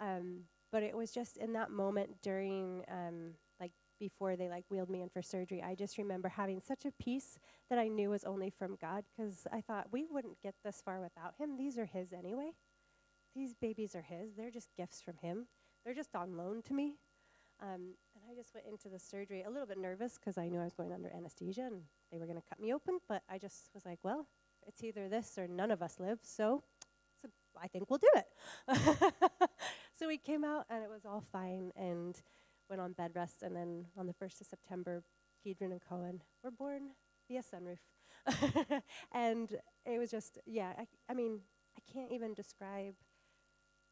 Um, 0.01 0.41
but 0.71 0.83
it 0.83 0.95
was 0.95 1.11
just 1.11 1.37
in 1.37 1.53
that 1.53 1.71
moment 1.71 2.21
during, 2.21 2.83
um, 2.91 3.35
like 3.59 3.71
before 3.99 4.35
they 4.35 4.49
like 4.49 4.65
wheeled 4.69 4.89
me 4.89 5.01
in 5.01 5.09
for 5.09 5.21
surgery, 5.21 5.63
I 5.63 5.75
just 5.75 5.97
remember 5.97 6.29
having 6.29 6.59
such 6.59 6.85
a 6.85 6.91
peace 7.01 7.39
that 7.69 7.79
I 7.79 7.87
knew 7.87 8.09
was 8.09 8.23
only 8.25 8.49
from 8.49 8.77
God 8.79 9.05
because 9.15 9.47
I 9.51 9.61
thought 9.61 9.87
we 9.91 10.07
wouldn't 10.09 10.41
get 10.41 10.55
this 10.63 10.81
far 10.83 10.99
without 10.99 11.35
Him. 11.37 11.57
These 11.57 11.77
are 11.77 11.85
His 11.85 12.13
anyway. 12.13 12.51
These 13.35 13.53
babies 13.53 13.95
are 13.95 14.01
His. 14.01 14.35
They're 14.35 14.51
just 14.51 14.75
gifts 14.75 15.01
from 15.01 15.17
Him. 15.21 15.47
They're 15.85 15.93
just 15.93 16.15
on 16.15 16.35
loan 16.37 16.61
to 16.63 16.73
me. 16.73 16.95
Um, 17.61 17.95
and 18.15 18.23
I 18.29 18.35
just 18.35 18.53
went 18.53 18.67
into 18.67 18.89
the 18.89 18.99
surgery 18.99 19.43
a 19.43 19.49
little 19.49 19.67
bit 19.67 19.77
nervous 19.77 20.17
because 20.17 20.37
I 20.37 20.47
knew 20.47 20.59
I 20.61 20.63
was 20.63 20.73
going 20.73 20.93
under 20.93 21.09
anesthesia 21.09 21.63
and 21.63 21.83
they 22.11 22.17
were 22.17 22.25
going 22.25 22.37
to 22.37 22.47
cut 22.47 22.59
me 22.59 22.73
open. 22.73 22.99
But 23.07 23.23
I 23.29 23.37
just 23.37 23.69
was 23.73 23.85
like, 23.85 23.99
well, 24.03 24.27
it's 24.67 24.83
either 24.83 25.09
this 25.09 25.37
or 25.37 25.47
none 25.47 25.71
of 25.71 25.81
us 25.81 25.99
live. 25.99 26.19
So, 26.23 26.63
so 27.21 27.29
I 27.61 27.67
think 27.67 27.89
we'll 27.89 27.99
do 27.99 28.09
it. 28.15 28.27
so 29.97 30.07
we 30.07 30.17
came 30.17 30.43
out 30.43 30.65
and 30.69 30.83
it 30.83 30.89
was 30.89 31.05
all 31.05 31.23
fine 31.31 31.71
and 31.75 32.21
went 32.69 32.81
on 32.81 32.93
bed 32.93 33.11
rest. 33.15 33.43
And 33.43 33.55
then 33.55 33.85
on 33.97 34.07
the 34.07 34.13
1st 34.13 34.41
of 34.41 34.47
September, 34.47 35.03
Kedron 35.45 35.71
and 35.71 35.81
Cohen 35.81 36.21
were 36.43 36.51
born 36.51 36.91
via 37.27 37.41
sunroof. 37.41 37.79
and 39.11 39.57
it 39.85 39.99
was 39.99 40.11
just, 40.11 40.39
yeah, 40.45 40.73
I, 40.77 40.87
I 41.09 41.13
mean, 41.13 41.41
I 41.77 41.91
can't 41.91 42.11
even 42.11 42.33
describe 42.33 42.95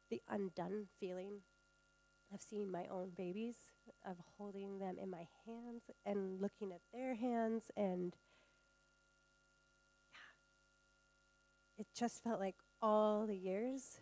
the 0.10 0.22
undone 0.30 0.88
feeling 1.00 1.42
of 2.34 2.42
seeing 2.42 2.72
my 2.72 2.86
own 2.92 3.12
babies, 3.16 3.56
of 4.06 4.18
holding 4.38 4.80
them 4.80 4.98
in 5.02 5.10
my 5.10 5.28
hands 5.46 5.84
and 6.06 6.42
looking 6.42 6.72
at 6.72 6.82
their 6.94 7.16
hands 7.16 7.72
and 7.76 8.16
yeah, 10.12 10.20
it 11.78 11.88
just 11.98 12.24
felt 12.24 12.40
like 12.40 12.56
all 12.82 13.26
the 13.26 13.38
years 13.38 14.00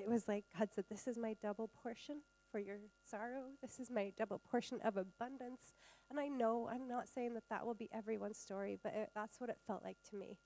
it 0.00 0.08
was 0.08 0.26
like 0.28 0.44
God 0.58 0.68
said, 0.74 0.84
This 0.90 1.06
is 1.06 1.18
my 1.18 1.36
double 1.42 1.68
portion 1.68 2.22
for 2.50 2.58
your 2.58 2.78
sorrow. 3.08 3.44
This 3.62 3.78
is 3.78 3.90
my 3.90 4.12
double 4.16 4.40
portion 4.50 4.80
of 4.82 4.96
abundance. 4.96 5.74
And 6.08 6.18
I 6.18 6.28
know 6.28 6.68
I'm 6.72 6.88
not 6.88 7.08
saying 7.08 7.34
that 7.34 7.44
that 7.50 7.66
will 7.66 7.74
be 7.74 7.88
everyone's 7.92 8.38
story, 8.38 8.78
but 8.82 8.94
it, 8.94 9.10
that's 9.14 9.40
what 9.40 9.50
it 9.50 9.58
felt 9.66 9.84
like 9.84 9.98
to 10.10 10.16
me. 10.16 10.38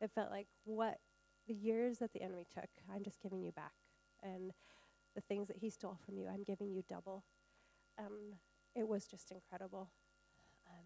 It 0.00 0.10
felt 0.14 0.30
like 0.30 0.46
what 0.64 0.98
the 1.46 1.54
years 1.54 1.98
that 1.98 2.12
the 2.12 2.22
enemy 2.22 2.46
took, 2.52 2.68
I'm 2.92 3.02
just 3.02 3.20
giving 3.20 3.42
you 3.42 3.52
back. 3.52 3.72
And 4.22 4.52
the 5.16 5.22
things 5.22 5.48
that 5.48 5.56
he 5.56 5.70
stole 5.70 5.98
from 6.04 6.16
you, 6.16 6.28
I'm 6.32 6.44
giving 6.44 6.70
you 6.70 6.84
double. 6.88 7.24
Um, 7.98 8.36
it 8.76 8.86
was 8.86 9.06
just 9.06 9.32
incredible. 9.32 9.90
Um, 10.68 10.84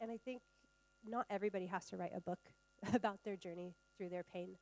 and 0.00 0.10
I 0.10 0.16
think 0.16 0.42
not 1.06 1.26
everybody 1.30 1.66
has 1.66 1.84
to 1.90 1.96
write 1.96 2.12
a 2.16 2.20
book 2.20 2.40
about 2.92 3.20
their 3.24 3.36
journey 3.36 3.76
through 3.96 4.08
their 4.08 4.24
pain. 4.24 4.56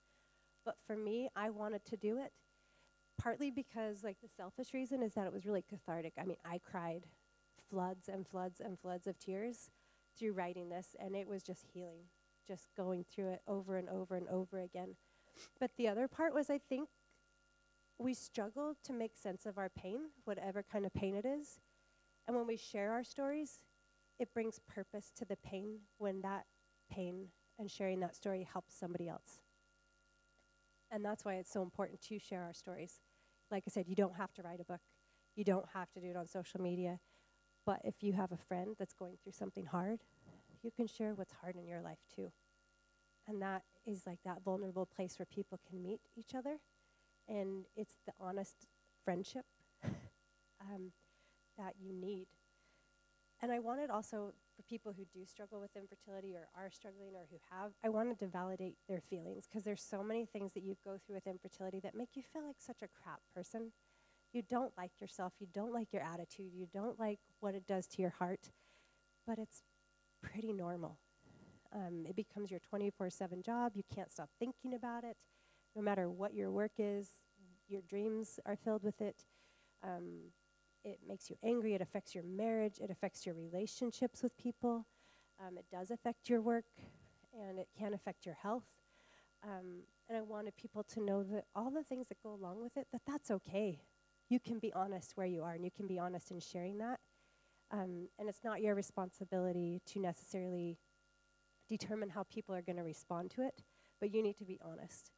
But 0.64 0.76
for 0.86 0.96
me, 0.96 1.30
I 1.34 1.50
wanted 1.50 1.84
to 1.86 1.96
do 1.96 2.18
it 2.18 2.32
partly 3.18 3.50
because, 3.50 4.02
like, 4.02 4.16
the 4.20 4.28
selfish 4.28 4.74
reason 4.74 5.02
is 5.02 5.14
that 5.14 5.26
it 5.26 5.32
was 5.32 5.46
really 5.46 5.62
cathartic. 5.62 6.14
I 6.20 6.24
mean, 6.24 6.38
I 6.44 6.58
cried 6.58 7.06
floods 7.70 8.08
and 8.08 8.26
floods 8.26 8.60
and 8.60 8.78
floods 8.78 9.06
of 9.06 9.18
tears 9.18 9.70
through 10.18 10.32
writing 10.32 10.68
this, 10.68 10.96
and 10.98 11.14
it 11.14 11.28
was 11.28 11.42
just 11.42 11.64
healing, 11.72 12.06
just 12.46 12.68
going 12.76 13.04
through 13.04 13.30
it 13.30 13.42
over 13.46 13.76
and 13.76 13.88
over 13.88 14.16
and 14.16 14.28
over 14.28 14.60
again. 14.60 14.96
But 15.60 15.70
the 15.76 15.88
other 15.88 16.08
part 16.08 16.34
was, 16.34 16.50
I 16.50 16.58
think, 16.58 16.88
we 17.98 18.14
struggle 18.14 18.74
to 18.84 18.92
make 18.92 19.16
sense 19.16 19.46
of 19.46 19.58
our 19.58 19.68
pain, 19.68 20.10
whatever 20.24 20.62
kind 20.62 20.84
of 20.86 20.92
pain 20.94 21.14
it 21.14 21.24
is. 21.24 21.60
And 22.26 22.36
when 22.36 22.46
we 22.46 22.56
share 22.56 22.92
our 22.92 23.04
stories, 23.04 23.60
it 24.18 24.32
brings 24.32 24.60
purpose 24.60 25.10
to 25.16 25.24
the 25.24 25.36
pain 25.36 25.80
when 25.98 26.20
that 26.22 26.46
pain 26.90 27.28
and 27.58 27.70
sharing 27.70 28.00
that 28.00 28.14
story 28.16 28.46
helps 28.50 28.74
somebody 28.74 29.08
else. 29.08 29.40
And 30.90 31.04
that's 31.04 31.24
why 31.24 31.34
it's 31.34 31.50
so 31.50 31.62
important 31.62 32.02
to 32.02 32.18
share 32.18 32.42
our 32.42 32.52
stories. 32.52 33.00
Like 33.50 33.64
I 33.66 33.70
said, 33.70 33.88
you 33.88 33.96
don't 33.96 34.16
have 34.16 34.32
to 34.34 34.42
write 34.42 34.60
a 34.60 34.64
book, 34.64 34.80
you 35.34 35.44
don't 35.44 35.66
have 35.74 35.90
to 35.92 36.00
do 36.00 36.08
it 36.10 36.16
on 36.16 36.26
social 36.26 36.60
media. 36.60 37.00
But 37.64 37.80
if 37.84 38.02
you 38.02 38.12
have 38.12 38.32
a 38.32 38.36
friend 38.36 38.74
that's 38.78 38.92
going 38.92 39.16
through 39.22 39.32
something 39.32 39.66
hard, 39.66 40.00
you 40.62 40.70
can 40.70 40.86
share 40.86 41.14
what's 41.14 41.32
hard 41.40 41.56
in 41.56 41.66
your 41.66 41.80
life 41.80 42.00
too. 42.14 42.32
And 43.28 43.40
that 43.40 43.62
is 43.86 44.02
like 44.06 44.18
that 44.24 44.42
vulnerable 44.44 44.86
place 44.86 45.18
where 45.18 45.26
people 45.26 45.58
can 45.68 45.82
meet 45.82 46.00
each 46.16 46.34
other. 46.34 46.58
And 47.32 47.64
it's 47.74 47.94
the 48.04 48.12
honest 48.20 48.66
friendship 49.04 49.46
um, 49.84 50.92
that 51.56 51.74
you 51.80 51.94
need. 51.94 52.26
And 53.40 53.50
I 53.50 53.58
wanted 53.58 53.90
also 53.90 54.34
for 54.54 54.62
people 54.62 54.92
who 54.92 55.04
do 55.12 55.24
struggle 55.26 55.58
with 55.58 55.70
infertility 55.74 56.34
or 56.36 56.48
are 56.54 56.70
struggling 56.70 57.14
or 57.14 57.26
who 57.30 57.38
have, 57.50 57.72
I 57.82 57.88
wanted 57.88 58.18
to 58.20 58.26
validate 58.26 58.76
their 58.86 59.00
feelings 59.00 59.46
because 59.48 59.64
there's 59.64 59.82
so 59.82 60.02
many 60.02 60.26
things 60.26 60.52
that 60.52 60.62
you 60.62 60.76
go 60.84 60.98
through 61.04 61.16
with 61.16 61.26
infertility 61.26 61.80
that 61.80 61.94
make 61.94 62.10
you 62.14 62.22
feel 62.22 62.46
like 62.46 62.60
such 62.60 62.82
a 62.82 62.88
crap 63.02 63.20
person. 63.34 63.72
You 64.32 64.42
don't 64.42 64.72
like 64.76 64.92
yourself, 65.00 65.32
you 65.40 65.48
don't 65.52 65.72
like 65.72 65.92
your 65.92 66.02
attitude, 66.02 66.52
you 66.54 66.68
don't 66.72 67.00
like 67.00 67.18
what 67.40 67.54
it 67.54 67.66
does 67.66 67.86
to 67.88 68.02
your 68.02 68.12
heart, 68.18 68.50
but 69.26 69.38
it's 69.38 69.62
pretty 70.22 70.52
normal. 70.52 70.98
Um, 71.74 72.04
it 72.08 72.14
becomes 72.14 72.50
your 72.50 72.60
24 72.60 73.10
7 73.10 73.42
job. 73.42 73.72
You 73.74 73.82
can't 73.92 74.12
stop 74.12 74.28
thinking 74.38 74.74
about 74.74 75.04
it. 75.04 75.16
No 75.74 75.82
matter 75.82 76.10
what 76.10 76.34
your 76.34 76.50
work 76.50 76.72
is, 76.78 77.08
your 77.68 77.82
dreams 77.82 78.38
are 78.44 78.56
filled 78.56 78.82
with 78.82 79.00
it. 79.00 79.24
Um, 79.82 80.32
it 80.84 80.98
makes 81.06 81.30
you 81.30 81.36
angry, 81.42 81.74
it 81.74 81.80
affects 81.80 82.14
your 82.14 82.24
marriage, 82.24 82.78
it 82.80 82.90
affects 82.90 83.24
your 83.24 83.34
relationships 83.34 84.22
with 84.22 84.36
people, 84.36 84.86
um, 85.40 85.56
it 85.56 85.64
does 85.70 85.90
affect 85.90 86.28
your 86.28 86.40
work, 86.40 86.64
and 87.32 87.58
it 87.58 87.68
can 87.78 87.94
affect 87.94 88.26
your 88.26 88.34
health. 88.34 88.66
Um, 89.44 89.84
and 90.08 90.18
I 90.18 90.22
wanted 90.22 90.56
people 90.56 90.84
to 90.84 91.00
know 91.00 91.22
that 91.22 91.44
all 91.54 91.70
the 91.70 91.82
things 91.82 92.08
that 92.08 92.22
go 92.22 92.34
along 92.34 92.60
with 92.60 92.76
it, 92.76 92.88
that 92.92 93.02
that's 93.06 93.30
okay. 93.30 93.80
You 94.28 94.40
can 94.40 94.58
be 94.58 94.72
honest 94.72 95.12
where 95.16 95.26
you 95.26 95.42
are, 95.42 95.52
and 95.52 95.64
you 95.64 95.70
can 95.70 95.86
be 95.86 95.98
honest 95.98 96.30
in 96.30 96.40
sharing 96.40 96.78
that. 96.78 97.00
Um, 97.70 98.08
and 98.18 98.28
it's 98.28 98.44
not 98.44 98.60
your 98.60 98.74
responsibility 98.74 99.80
to 99.86 100.00
necessarily 100.00 100.78
determine 101.68 102.10
how 102.10 102.24
people 102.24 102.54
are 102.54 102.62
going 102.62 102.76
to 102.76 102.82
respond 102.82 103.30
to 103.32 103.42
it, 103.42 103.62
but 104.00 104.12
you 104.12 104.22
need 104.22 104.36
to 104.38 104.44
be 104.44 104.60
honest 104.62 105.10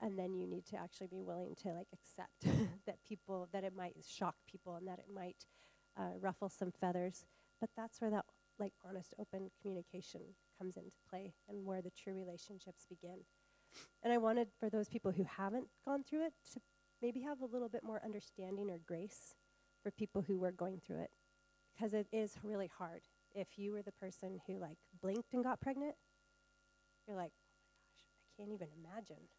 and 0.00 0.18
then 0.18 0.34
you 0.34 0.46
need 0.46 0.66
to 0.66 0.76
actually 0.76 1.06
be 1.06 1.22
willing 1.22 1.54
to 1.62 1.68
like 1.68 1.88
accept 1.92 2.42
that 2.86 2.98
people 3.08 3.48
that 3.52 3.64
it 3.64 3.74
might 3.74 3.94
shock 4.06 4.34
people 4.50 4.76
and 4.76 4.86
that 4.86 4.98
it 4.98 5.12
might 5.12 5.46
uh, 5.98 6.18
ruffle 6.20 6.48
some 6.48 6.70
feathers. 6.70 7.24
But 7.60 7.70
that's 7.76 8.00
where 8.00 8.10
that 8.10 8.24
like 8.58 8.72
honest 8.86 9.14
open 9.18 9.50
communication 9.60 10.20
comes 10.58 10.76
into 10.76 10.90
play 11.08 11.34
and 11.48 11.64
where 11.64 11.82
the 11.82 11.90
true 11.90 12.14
relationships 12.14 12.86
begin. 12.88 13.20
And 14.02 14.12
i 14.12 14.18
wanted 14.18 14.48
for 14.58 14.70
those 14.70 14.88
people 14.88 15.12
who 15.12 15.24
haven't 15.24 15.68
gone 15.86 16.04
through 16.04 16.26
it 16.26 16.32
to 16.52 16.60
maybe 17.02 17.20
have 17.20 17.40
a 17.40 17.46
little 17.46 17.68
bit 17.68 17.84
more 17.84 18.00
understanding 18.04 18.70
or 18.70 18.80
grace 18.86 19.34
for 19.82 19.90
people 19.90 20.22
who 20.22 20.38
were 20.38 20.52
going 20.52 20.80
through 20.86 21.00
it. 21.00 21.10
Because 21.74 21.92
it 21.92 22.06
is 22.10 22.36
really 22.42 22.70
hard. 22.78 23.02
If 23.34 23.48
you 23.58 23.72
were 23.72 23.82
the 23.82 23.92
person 23.92 24.40
who 24.46 24.58
like 24.58 24.78
blinked 25.02 25.34
and 25.34 25.44
got 25.44 25.60
pregnant 25.60 25.94
you're 27.06 27.16
like 27.16 27.32
oh 27.32 27.54
my 27.54 27.68
gosh 27.78 28.02
i 28.02 28.26
can't 28.36 28.52
even 28.52 28.68
imagine 28.74 29.30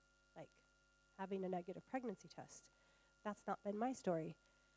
having 1.17 1.43
a 1.43 1.49
negative 1.49 1.83
pregnancy 1.89 2.29
test. 2.33 2.63
That's 3.23 3.41
not 3.47 3.59
been 3.63 3.77
my 3.77 3.93
story. 3.93 4.35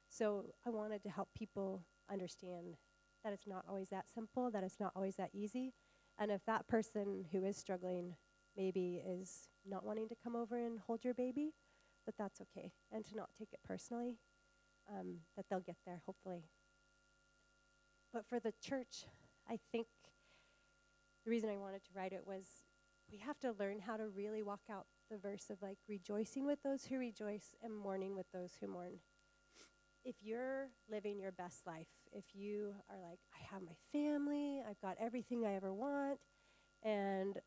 So 0.09 0.47
I 0.66 0.70
wanted 0.70 1.03
to 1.05 1.11
help 1.11 1.28
people 1.36 1.84
understand 2.11 2.76
that 3.22 3.32
it's 3.32 3.47
not 3.47 3.64
always 3.68 3.91
that 3.91 4.09
simple, 4.09 4.51
that 4.51 4.64
it's 4.64 4.80
not 4.80 4.93
always 4.97 5.16
that 5.16 5.30
easy. 5.32 5.74
And 6.18 6.30
if 6.30 6.45
that 6.47 6.66
person 6.66 7.26
who 7.32 7.45
is 7.45 7.57
struggling 7.57 8.16
maybe 8.57 9.01
is 9.07 9.49
not 9.68 9.84
wanting 9.84 10.09
to 10.09 10.16
come 10.22 10.34
over 10.34 10.57
and 10.57 10.80
hold 10.80 11.05
your 11.05 11.14
baby, 11.14 11.55
that 12.07 12.16
that's 12.18 12.41
okay. 12.41 12.72
And 12.91 13.05
to 13.05 13.16
not 13.16 13.30
take 13.38 13.53
it 13.53 13.61
personally, 13.64 14.18
um, 14.91 15.18
that 15.36 15.47
they'll 15.49 15.61
get 15.61 15.76
there, 15.86 16.03
hopefully. 16.07 16.45
But 18.12 18.26
for 18.26 18.41
the 18.41 18.53
church, 18.61 19.05
I 19.49 19.59
think 19.70 19.86
the 21.24 21.30
reason 21.30 21.51
I 21.51 21.59
wanted 21.59 21.84
to 21.84 21.91
write 21.95 22.12
it 22.12 22.26
was 22.26 22.47
we 23.11 23.18
have 23.18 23.38
to 23.41 23.53
learn 23.59 23.80
how 23.80 23.97
to 23.97 24.09
really 24.09 24.43
walk 24.43 24.62
out 24.70 24.86
the 25.11 25.19
verse 25.19 25.51
of 25.51 25.61
like 25.61 25.79
rejoicing 25.89 26.47
with 26.47 26.63
those 26.63 26.85
who 26.85 26.99
rejoice 26.99 27.55
and 27.63 27.77
mourning 27.77 28.15
with 28.15 28.27
those 28.33 28.53
who 28.61 28.69
mourn. 28.69 29.01
If 30.05 30.17
you're 30.23 30.69
living 30.91 31.19
your 31.19 31.33
best 31.33 31.67
life, 31.67 31.89
if 32.13 32.25
you 32.33 32.75
are 32.89 32.97
like, 32.97 33.19
I 33.35 33.53
have 33.53 33.63
my 33.63 33.77
family, 33.93 34.63
I've 34.67 34.81
got 34.81 34.97
everything 34.99 35.45
I 35.45 35.57
ever 35.57 35.75
want, 35.75 36.19
and 36.83 37.39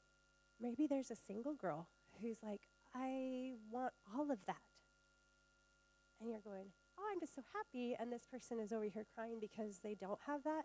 maybe 0.61 0.85
there's 0.85 1.09
a 1.09 1.15
single 1.15 1.55
girl 1.55 1.87
who's 2.21 2.43
like, 2.43 2.61
I 2.93 3.53
want 3.71 3.93
all 4.15 4.29
of 4.29 4.37
that. 4.45 4.57
And 6.21 6.29
you're 6.29 6.41
going, 6.41 6.67
Oh, 6.99 7.03
I'm 7.11 7.19
just 7.19 7.33
so 7.33 7.41
happy, 7.55 7.95
and 7.99 8.11
this 8.11 8.27
person 8.29 8.59
is 8.59 8.71
over 8.71 8.85
here 8.85 9.05
crying 9.15 9.39
because 9.41 9.79
they 9.83 9.95
don't 9.95 10.19
have 10.27 10.43
that. 10.43 10.63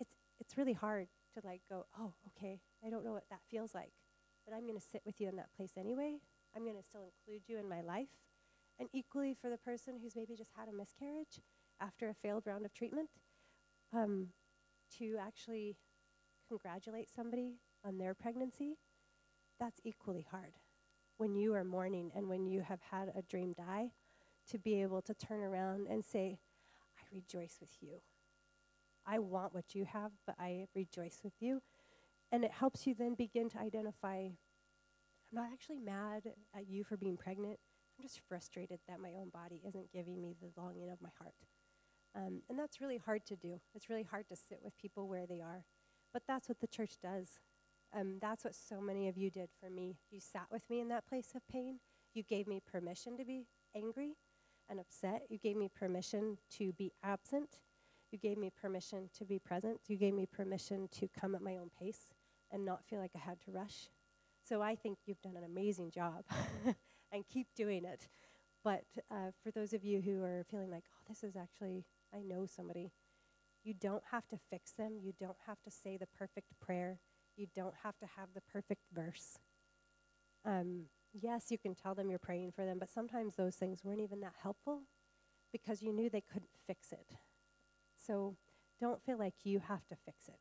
It's 0.00 0.14
it's 0.40 0.56
really 0.56 0.72
hard 0.72 1.08
to 1.34 1.40
like 1.44 1.60
go, 1.68 1.84
Oh, 1.98 2.14
okay, 2.28 2.60
I 2.84 2.88
don't 2.88 3.04
know 3.04 3.12
what 3.12 3.28
that 3.30 3.40
feels 3.50 3.74
like 3.74 3.92
but 4.44 4.54
I'm 4.54 4.62
going 4.62 4.78
to 4.78 4.86
sit 4.86 5.02
with 5.04 5.20
you 5.20 5.28
in 5.28 5.36
that 5.36 5.54
place 5.56 5.72
anyway. 5.78 6.16
I'm 6.54 6.64
going 6.64 6.76
to 6.76 6.82
still 6.82 7.02
include 7.02 7.42
you 7.48 7.58
in 7.58 7.68
my 7.68 7.80
life. 7.80 8.08
And 8.78 8.88
equally 8.92 9.34
for 9.40 9.50
the 9.50 9.58
person 9.58 9.94
who's 10.02 10.16
maybe 10.16 10.34
just 10.34 10.50
had 10.56 10.68
a 10.68 10.72
miscarriage 10.72 11.40
after 11.80 12.08
a 12.08 12.14
failed 12.14 12.46
round 12.46 12.64
of 12.64 12.72
treatment, 12.72 13.08
um, 13.92 14.28
to 14.98 15.16
actually 15.20 15.76
congratulate 16.48 17.08
somebody 17.14 17.54
on 17.84 17.98
their 17.98 18.14
pregnancy, 18.14 18.76
that's 19.58 19.80
equally 19.84 20.26
hard. 20.30 20.54
When 21.16 21.36
you 21.36 21.54
are 21.54 21.64
mourning 21.64 22.10
and 22.14 22.28
when 22.28 22.46
you 22.46 22.62
have 22.62 22.80
had 22.90 23.12
a 23.16 23.22
dream 23.22 23.54
die, 23.56 23.92
to 24.50 24.58
be 24.58 24.82
able 24.82 25.00
to 25.02 25.14
turn 25.14 25.40
around 25.40 25.86
and 25.88 26.04
say, 26.04 26.38
I 26.98 27.02
rejoice 27.14 27.58
with 27.60 27.70
you. 27.80 28.00
I 29.06 29.18
want 29.18 29.54
what 29.54 29.74
you 29.74 29.84
have, 29.84 30.12
but 30.26 30.34
I 30.38 30.66
rejoice 30.74 31.20
with 31.22 31.34
you. 31.40 31.62
And 32.32 32.44
it 32.44 32.52
helps 32.52 32.86
you 32.86 32.94
then 32.94 33.14
begin 33.14 33.48
to 33.50 33.58
identify 33.58 34.28
I'm 35.34 35.42
not 35.42 35.52
actually 35.52 35.80
mad 35.80 36.22
at 36.56 36.68
you 36.68 36.84
for 36.84 36.96
being 36.96 37.16
pregnant. 37.16 37.58
I'm 37.98 38.02
just 38.02 38.20
frustrated 38.28 38.78
that 38.88 39.00
my 39.00 39.10
own 39.20 39.30
body 39.30 39.62
isn't 39.66 39.92
giving 39.92 40.20
me 40.20 40.34
the 40.40 40.50
longing 40.60 40.90
of 40.90 41.00
my 41.02 41.10
heart. 41.18 41.34
Um, 42.16 42.42
and 42.48 42.58
that's 42.58 42.80
really 42.80 42.98
hard 42.98 43.26
to 43.26 43.36
do. 43.36 43.60
It's 43.74 43.88
really 43.88 44.04
hard 44.04 44.28
to 44.28 44.36
sit 44.36 44.60
with 44.62 44.78
people 44.78 45.08
where 45.08 45.26
they 45.26 45.40
are. 45.40 45.64
But 46.12 46.22
that's 46.28 46.48
what 46.48 46.60
the 46.60 46.68
church 46.68 46.94
does. 47.02 47.40
Um, 47.96 48.18
that's 48.20 48.44
what 48.44 48.54
so 48.54 48.80
many 48.80 49.08
of 49.08 49.16
you 49.16 49.30
did 49.30 49.48
for 49.60 49.70
me. 49.70 49.96
You 50.10 50.20
sat 50.20 50.46
with 50.50 50.62
me 50.70 50.80
in 50.80 50.88
that 50.88 51.06
place 51.06 51.32
of 51.34 51.42
pain. 51.48 51.80
You 52.14 52.22
gave 52.22 52.46
me 52.46 52.60
permission 52.64 53.16
to 53.16 53.24
be 53.24 53.46
angry 53.74 54.14
and 54.68 54.78
upset. 54.78 55.22
You 55.28 55.38
gave 55.38 55.56
me 55.56 55.68
permission 55.74 56.38
to 56.58 56.72
be 56.72 56.92
absent. 57.02 57.58
You 58.14 58.20
gave 58.20 58.38
me 58.38 58.52
permission 58.62 59.10
to 59.18 59.24
be 59.24 59.40
present. 59.40 59.80
You 59.88 59.96
gave 59.96 60.14
me 60.14 60.24
permission 60.24 60.86
to 61.00 61.08
come 61.08 61.34
at 61.34 61.42
my 61.42 61.56
own 61.56 61.72
pace 61.76 62.12
and 62.52 62.64
not 62.64 62.84
feel 62.84 63.00
like 63.00 63.10
I 63.16 63.18
had 63.18 63.40
to 63.40 63.50
rush. 63.50 63.88
So 64.40 64.62
I 64.62 64.76
think 64.76 64.98
you've 65.04 65.20
done 65.20 65.36
an 65.36 65.42
amazing 65.42 65.90
job 65.90 66.22
and 67.12 67.26
keep 67.26 67.48
doing 67.56 67.84
it. 67.84 68.06
But 68.62 68.84
uh, 69.10 69.32
for 69.42 69.50
those 69.50 69.72
of 69.72 69.82
you 69.82 70.00
who 70.00 70.22
are 70.22 70.44
feeling 70.48 70.70
like, 70.70 70.84
oh, 70.92 71.02
this 71.08 71.24
is 71.24 71.34
actually, 71.34 71.86
I 72.14 72.22
know 72.22 72.46
somebody, 72.46 72.92
you 73.64 73.74
don't 73.74 74.04
have 74.12 74.28
to 74.28 74.38
fix 74.48 74.70
them. 74.70 74.92
You 75.02 75.12
don't 75.18 75.38
have 75.48 75.60
to 75.62 75.70
say 75.72 75.96
the 75.96 76.06
perfect 76.06 76.52
prayer. 76.60 77.00
You 77.36 77.48
don't 77.52 77.74
have 77.82 77.98
to 77.98 78.06
have 78.16 78.28
the 78.32 78.42
perfect 78.42 78.82
verse. 78.94 79.40
Um, 80.44 80.84
yes, 81.12 81.46
you 81.50 81.58
can 81.58 81.74
tell 81.74 81.96
them 81.96 82.10
you're 82.10 82.20
praying 82.20 82.52
for 82.52 82.64
them, 82.64 82.78
but 82.78 82.90
sometimes 82.90 83.34
those 83.34 83.56
things 83.56 83.82
weren't 83.82 84.02
even 84.02 84.20
that 84.20 84.34
helpful 84.40 84.82
because 85.50 85.82
you 85.82 85.92
knew 85.92 86.08
they 86.08 86.20
couldn't 86.20 86.50
fix 86.64 86.92
it. 86.92 87.16
So 88.06 88.36
don't 88.80 89.02
feel 89.02 89.18
like 89.18 89.34
you 89.44 89.60
have 89.60 89.86
to 89.88 89.96
fix 90.04 90.28
it 90.28 90.38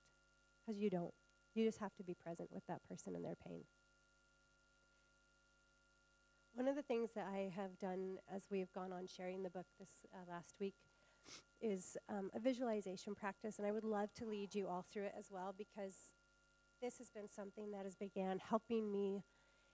because 0.66 0.80
you 0.82 0.90
don't. 0.90 1.14
You 1.56 1.66
just 1.66 1.80
have 1.80 1.94
to 1.98 2.04
be 2.04 2.16
present 2.16 2.50
with 2.52 2.64
that 2.68 2.82
person 2.90 3.16
and 3.16 3.24
their 3.24 3.36
pain. 3.36 3.66
One 6.56 6.68
of 6.68 6.76
the 6.76 6.82
things 6.82 7.12
that 7.16 7.28
I 7.32 7.52
have 7.56 7.78
done 7.80 8.18
as 8.34 8.48
we 8.50 8.60
have 8.60 8.72
gone 8.74 8.92
on 8.92 9.08
sharing 9.08 9.44
the 9.44 9.50
book 9.50 9.66
this 9.80 9.90
uh, 10.14 10.30
last 10.30 10.56
week 10.60 10.76
is 11.62 11.96
um, 12.10 12.30
a 12.36 12.40
visualization 12.40 13.16
practice, 13.16 13.58
and 13.58 13.68
I 13.68 13.72
would 13.72 13.84
love 13.84 14.14
to 14.16 14.26
lead 14.26 14.54
you 14.54 14.68
all 14.68 14.86
through 14.92 15.06
it 15.06 15.16
as 15.18 15.28
well 15.32 15.54
because 15.58 16.12
this 16.82 16.98
has 16.98 17.10
been 17.10 17.30
something 17.30 17.72
that 17.72 17.86
has 17.86 17.96
began 17.96 18.40
helping 18.40 18.92
me 18.92 19.24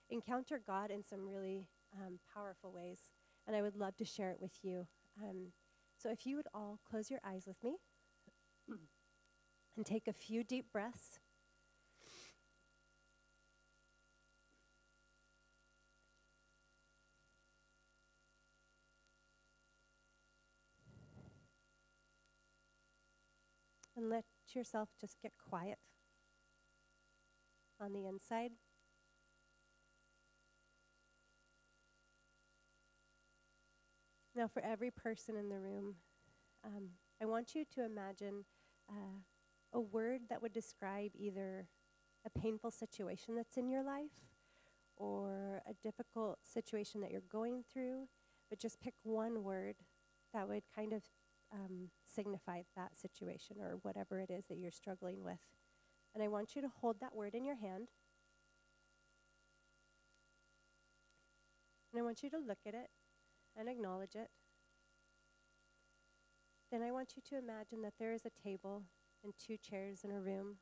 encounter 0.08 0.60
God 0.64 0.90
in 0.90 1.02
some 1.02 1.28
really 1.28 1.66
um, 1.94 2.18
powerful 2.32 2.72
ways, 2.72 3.10
and 3.46 3.56
I 3.56 3.62
would 3.62 3.76
love 3.76 3.96
to 3.96 4.04
share 4.04 4.30
it 4.30 4.38
with 4.40 4.58
you. 4.62 4.86
Um, 5.22 5.52
so, 6.00 6.10
if 6.10 6.24
you 6.24 6.36
would 6.36 6.48
all 6.54 6.78
close 6.88 7.10
your 7.10 7.20
eyes 7.22 7.44
with 7.46 7.62
me 7.62 7.76
and 9.76 9.84
take 9.84 10.08
a 10.08 10.14
few 10.14 10.42
deep 10.42 10.72
breaths. 10.72 11.18
And 23.94 24.08
let 24.08 24.24
yourself 24.54 24.88
just 24.98 25.20
get 25.20 25.32
quiet 25.36 25.76
on 27.78 27.92
the 27.92 28.06
inside. 28.06 28.52
Now, 34.40 34.48
for 34.48 34.64
every 34.64 34.90
person 34.90 35.36
in 35.36 35.50
the 35.50 35.58
room, 35.58 35.96
um, 36.64 36.92
I 37.20 37.26
want 37.26 37.54
you 37.54 37.66
to 37.74 37.84
imagine 37.84 38.46
uh, 38.88 39.20
a 39.74 39.80
word 39.82 40.22
that 40.30 40.40
would 40.40 40.54
describe 40.54 41.10
either 41.14 41.68
a 42.24 42.30
painful 42.40 42.70
situation 42.70 43.34
that's 43.36 43.58
in 43.58 43.68
your 43.68 43.82
life 43.82 44.32
or 44.96 45.60
a 45.68 45.74
difficult 45.82 46.38
situation 46.42 47.02
that 47.02 47.10
you're 47.10 47.20
going 47.30 47.64
through, 47.70 48.08
but 48.48 48.58
just 48.58 48.80
pick 48.80 48.94
one 49.02 49.44
word 49.44 49.74
that 50.32 50.48
would 50.48 50.62
kind 50.74 50.94
of 50.94 51.02
um, 51.52 51.90
signify 52.06 52.62
that 52.74 52.96
situation 52.96 53.58
or 53.60 53.78
whatever 53.82 54.20
it 54.20 54.30
is 54.30 54.46
that 54.46 54.56
you're 54.56 54.70
struggling 54.70 55.22
with. 55.22 55.40
And 56.14 56.24
I 56.24 56.28
want 56.28 56.56
you 56.56 56.62
to 56.62 56.70
hold 56.80 56.96
that 57.00 57.14
word 57.14 57.34
in 57.34 57.44
your 57.44 57.56
hand. 57.56 57.88
And 61.92 62.00
I 62.00 62.02
want 62.02 62.22
you 62.22 62.30
to 62.30 62.38
look 62.38 62.60
at 62.66 62.72
it 62.72 62.88
and 63.60 63.68
acknowledge 63.68 64.14
it. 64.14 64.30
Then 66.72 66.82
I 66.82 66.90
want 66.90 67.12
you 67.14 67.22
to 67.28 67.38
imagine 67.38 67.82
that 67.82 67.94
there 67.98 68.14
is 68.14 68.22
a 68.24 68.42
table 68.42 68.84
and 69.22 69.34
two 69.38 69.58
chairs 69.58 70.00
in 70.02 70.10
a 70.10 70.20
room. 70.20 70.56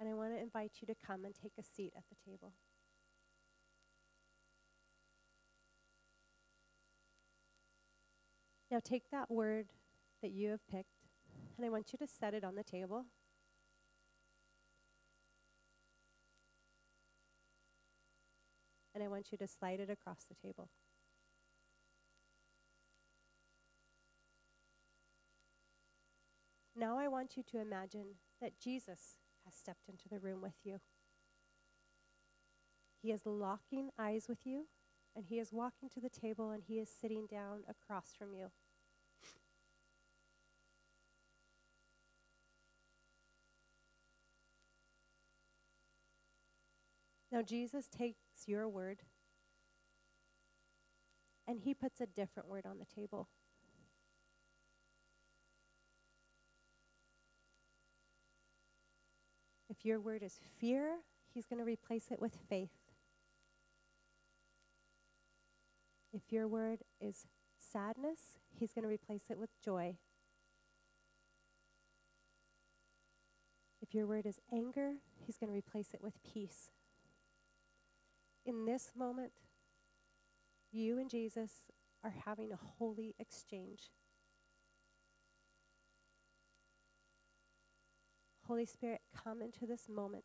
And 0.00 0.08
I 0.08 0.14
want 0.14 0.32
to 0.32 0.40
invite 0.40 0.72
you 0.80 0.86
to 0.86 0.94
come 1.04 1.24
and 1.24 1.34
take 1.34 1.52
a 1.58 1.62
seat 1.62 1.92
at 1.96 2.04
the 2.08 2.16
table. 2.30 2.52
Now 8.70 8.80
take 8.82 9.10
that 9.10 9.30
word 9.30 9.66
that 10.22 10.30
you 10.30 10.50
have 10.50 10.66
picked, 10.68 11.08
and 11.56 11.66
I 11.66 11.70
want 11.70 11.92
you 11.92 11.98
to 11.98 12.06
set 12.06 12.32
it 12.32 12.44
on 12.44 12.54
the 12.54 12.62
table. 12.62 13.06
And 18.98 19.04
I 19.04 19.08
want 19.08 19.30
you 19.30 19.38
to 19.38 19.46
slide 19.46 19.78
it 19.78 19.88
across 19.88 20.24
the 20.28 20.34
table. 20.34 20.70
Now 26.74 26.98
I 26.98 27.06
want 27.06 27.36
you 27.36 27.44
to 27.52 27.60
imagine 27.60 28.16
that 28.40 28.58
Jesus 28.60 29.18
has 29.44 29.54
stepped 29.54 29.88
into 29.88 30.08
the 30.08 30.18
room 30.18 30.42
with 30.42 30.56
you. 30.64 30.80
He 33.00 33.12
is 33.12 33.24
locking 33.24 33.90
eyes 33.96 34.26
with 34.28 34.40
you 34.42 34.66
and 35.14 35.26
he 35.26 35.38
is 35.38 35.52
walking 35.52 35.88
to 35.90 36.00
the 36.00 36.10
table 36.10 36.50
and 36.50 36.64
he 36.66 36.80
is 36.80 36.88
sitting 36.90 37.28
down 37.30 37.60
across 37.68 38.16
from 38.18 38.34
you. 38.34 38.48
Now, 47.38 47.42
Jesus 47.44 47.86
takes 47.86 48.48
your 48.48 48.68
word 48.68 49.02
and 51.46 51.60
he 51.60 51.72
puts 51.72 52.00
a 52.00 52.06
different 52.06 52.48
word 52.48 52.66
on 52.66 52.80
the 52.80 52.84
table. 52.84 53.28
If 59.70 59.84
your 59.84 60.00
word 60.00 60.24
is 60.24 60.40
fear, 60.58 60.96
he's 61.32 61.46
going 61.46 61.60
to 61.60 61.64
replace 61.64 62.06
it 62.10 62.20
with 62.20 62.36
faith. 62.48 62.70
If 66.12 66.32
your 66.32 66.48
word 66.48 66.80
is 67.00 67.28
sadness, 67.56 68.38
he's 68.50 68.72
going 68.72 68.82
to 68.82 68.88
replace 68.88 69.30
it 69.30 69.38
with 69.38 69.50
joy. 69.64 69.96
If 73.80 73.94
your 73.94 74.08
word 74.08 74.26
is 74.26 74.40
anger, 74.52 74.94
he's 75.24 75.36
going 75.36 75.52
to 75.52 75.56
replace 75.56 75.94
it 75.94 76.02
with 76.02 76.14
peace. 76.24 76.70
In 78.48 78.64
this 78.64 78.92
moment, 78.96 79.32
you 80.72 80.98
and 80.98 81.10
Jesus 81.10 81.50
are 82.02 82.14
having 82.24 82.50
a 82.50 82.56
holy 82.56 83.14
exchange. 83.18 83.90
Holy 88.46 88.64
Spirit, 88.64 89.02
come 89.14 89.42
into 89.42 89.66
this 89.66 89.88
moment. 89.88 90.24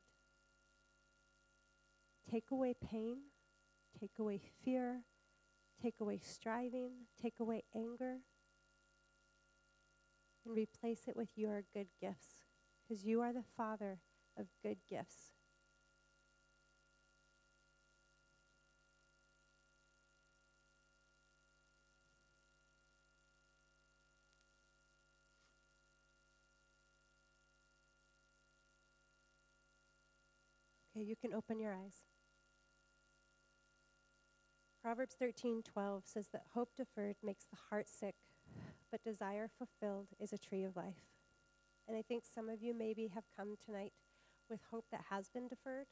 Take 2.32 2.52
away 2.52 2.74
pain, 2.82 3.18
take 4.00 4.18
away 4.18 4.40
fear, 4.64 5.04
Take 5.84 6.00
away 6.00 6.18
striving, 6.24 6.92
take 7.22 7.42
away 7.42 7.64
anger, 7.76 8.20
and 10.46 10.56
replace 10.56 11.10
it 11.10 11.18
with 11.18 11.30
your 11.36 11.64
good 11.74 11.88
gifts, 12.00 12.46
because 12.82 13.04
you 13.04 13.20
are 13.20 13.34
the 13.34 13.44
Father 13.58 14.00
of 14.38 14.48
good 14.62 14.78
gifts. 14.90 15.34
Okay, 30.96 31.04
you 31.04 31.16
can 31.16 31.34
open 31.34 31.60
your 31.60 31.74
eyes. 31.74 32.06
Proverbs 34.80 35.16
13:12 35.16 36.06
says 36.06 36.28
that 36.34 36.48
hope 36.54 36.76
deferred 36.76 37.16
makes 37.24 37.46
the 37.46 37.58
heart 37.70 37.90
sick, 37.90 38.16
but 38.92 39.04
desire 39.04 39.48
fulfilled 39.48 40.10
is 40.20 40.32
a 40.32 40.38
tree 40.38 40.64
of 40.64 40.76
life. 40.76 41.10
And 41.88 41.98
I 41.98 42.04
think 42.04 42.26
some 42.26 42.48
of 42.48 42.62
you 42.62 42.74
maybe 42.74 43.08
have 43.08 43.24
come 43.36 43.56
tonight 43.56 43.94
with 44.50 44.62
hope 44.70 44.86
that 44.92 45.06
has 45.10 45.30
been 45.30 45.48
deferred. 45.48 45.88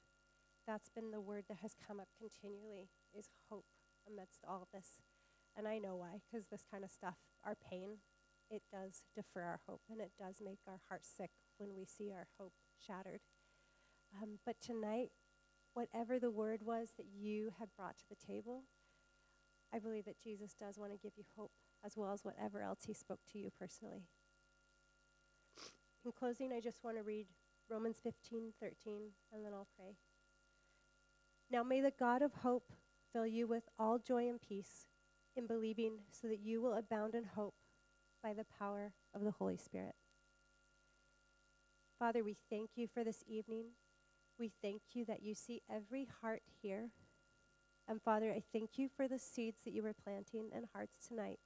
That's 0.68 0.90
been 0.90 1.10
the 1.10 1.22
word 1.22 1.46
that 1.50 1.60
has 1.62 1.74
come 1.74 2.00
up 2.00 2.10
continually 2.16 2.90
is 3.12 3.30
hope 3.50 3.66
amidst 4.08 4.46
all 4.48 4.68
this. 4.72 5.02
And 5.58 5.68
I 5.68 5.80
know 5.80 5.96
why, 5.96 6.22
because 6.30 6.48
this 6.48 6.64
kind 6.70 6.84
of 6.84 6.92
stuff, 6.92 7.18
our 7.44 7.56
pain, 7.56 7.98
it 8.50 8.62
does 8.72 9.04
defer 9.16 9.42
our 9.42 9.62
hope 9.68 9.82
and 9.90 10.00
it 10.00 10.12
does 10.20 10.42
make 10.44 10.60
our 10.68 10.82
heart 10.90 11.06
sick 11.06 11.32
when 11.58 11.76
we 11.76 11.86
see 11.86 12.12
our 12.12 12.28
hope 12.38 12.54
shattered. 12.78 13.22
Um, 14.20 14.40
but 14.46 14.56
tonight, 14.62 15.10
whatever 15.74 16.20
the 16.20 16.32
word 16.32 16.62
was 16.64 16.90
that 16.98 17.06
you 17.14 17.52
have 17.60 17.76
brought 17.76 17.98
to 17.98 18.04
the 18.10 18.16
table, 18.16 18.64
I 19.74 19.80
believe 19.80 20.06
that 20.06 20.22
Jesus 20.22 20.54
does 20.54 20.78
want 20.78 20.92
to 20.92 20.98
give 20.98 21.14
you 21.16 21.24
hope 21.38 21.52
as 21.84 21.96
well 21.96 22.12
as 22.12 22.24
whatever 22.24 22.62
else 22.62 22.80
he 22.86 22.94
spoke 22.94 23.20
to 23.32 23.40
you 23.40 23.50
personally. 23.58 24.04
In 26.06 26.12
closing, 26.12 26.52
I 26.52 26.60
just 26.60 26.84
want 26.84 26.98
to 26.98 27.04
read 27.04 27.28
Romans 27.70 27.98
15, 28.04 28.54
13, 28.60 29.02
and 29.32 29.46
then 29.46 29.54
I'll 29.54 29.68
pray. 29.78 29.96
Now 31.50 31.64
may 31.64 31.82
the 31.82 31.94
God 31.98 32.22
of 32.22 32.34
hope 32.34 32.72
fill 33.14 33.28
you 33.28 33.48
with 33.48 33.64
all 33.78 34.00
joy 34.00 34.28
and 34.28 34.42
peace 34.42 34.88
in 35.36 35.48
believing 35.48 36.00
so 36.10 36.28
that 36.28 36.40
you 36.40 36.62
will 36.62 36.74
abound 36.74 37.16
in 37.16 37.24
hope 37.24 37.56
by 38.24 38.34
the 38.34 38.46
power 38.58 38.94
of 39.14 39.24
the 39.24 39.32
Holy 39.32 39.58
Spirit. 39.58 39.96
Father, 42.00 42.24
we 42.24 42.36
thank 42.50 42.72
you 42.76 42.88
for 42.88 43.04
this 43.04 43.24
evening. 43.28 43.66
We 44.42 44.52
thank 44.62 44.82
you 44.94 45.06
that 45.06 45.24
you 45.24 45.36
see 45.36 45.62
every 45.72 46.10
heart 46.22 46.42
here 46.64 46.90
and 47.88 48.02
Father, 48.02 48.32
I 48.32 48.44
thank 48.54 48.78
you 48.78 48.90
for 48.90 49.08
the 49.08 49.20
seeds 49.20 49.62
that 49.66 49.74
you 49.74 49.84
were 49.84 49.94
planting 49.94 50.50
in 50.56 50.66
hearts 50.74 50.98
tonight 51.08 51.40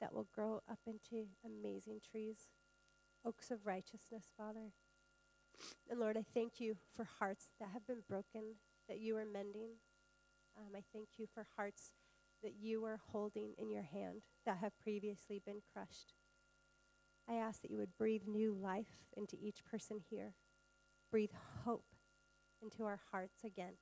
that 0.00 0.12
will 0.14 0.28
grow 0.34 0.62
up 0.70 0.80
into 0.86 1.28
amazing 1.44 2.00
trees. 2.10 2.50
oaks 3.24 3.50
of 3.50 3.66
righteousness, 3.66 4.26
Father. 4.36 4.72
And 5.90 6.00
Lord, 6.00 6.16
I 6.18 6.24
thank 6.34 6.60
you 6.60 6.76
for 6.96 7.04
hearts 7.18 7.52
that 7.60 7.70
have 7.72 7.86
been 7.86 8.02
broken, 8.08 8.56
that 8.88 9.00
you 9.00 9.16
are 9.16 9.26
mending. 9.26 9.72
Um, 10.58 10.74
I 10.76 10.82
thank 10.92 11.08
you 11.18 11.26
for 11.32 11.46
hearts 11.56 11.92
that 12.42 12.54
you 12.60 12.84
are 12.84 13.00
holding 13.12 13.54
in 13.58 13.70
your 13.70 13.82
hand 13.84 14.22
that 14.46 14.58
have 14.58 14.78
previously 14.80 15.42
been 15.44 15.60
crushed. 15.72 16.14
I 17.28 17.34
ask 17.34 17.62
that 17.62 17.70
you 17.70 17.78
would 17.78 17.96
breathe 17.98 18.22
new 18.26 18.54
life 18.54 19.04
into 19.16 19.36
each 19.40 19.64
person 19.64 20.00
here, 20.10 20.34
breathe 21.10 21.30
hope 21.64 21.84
into 22.62 22.84
our 22.84 23.00
hearts 23.10 23.44
again. 23.44 23.74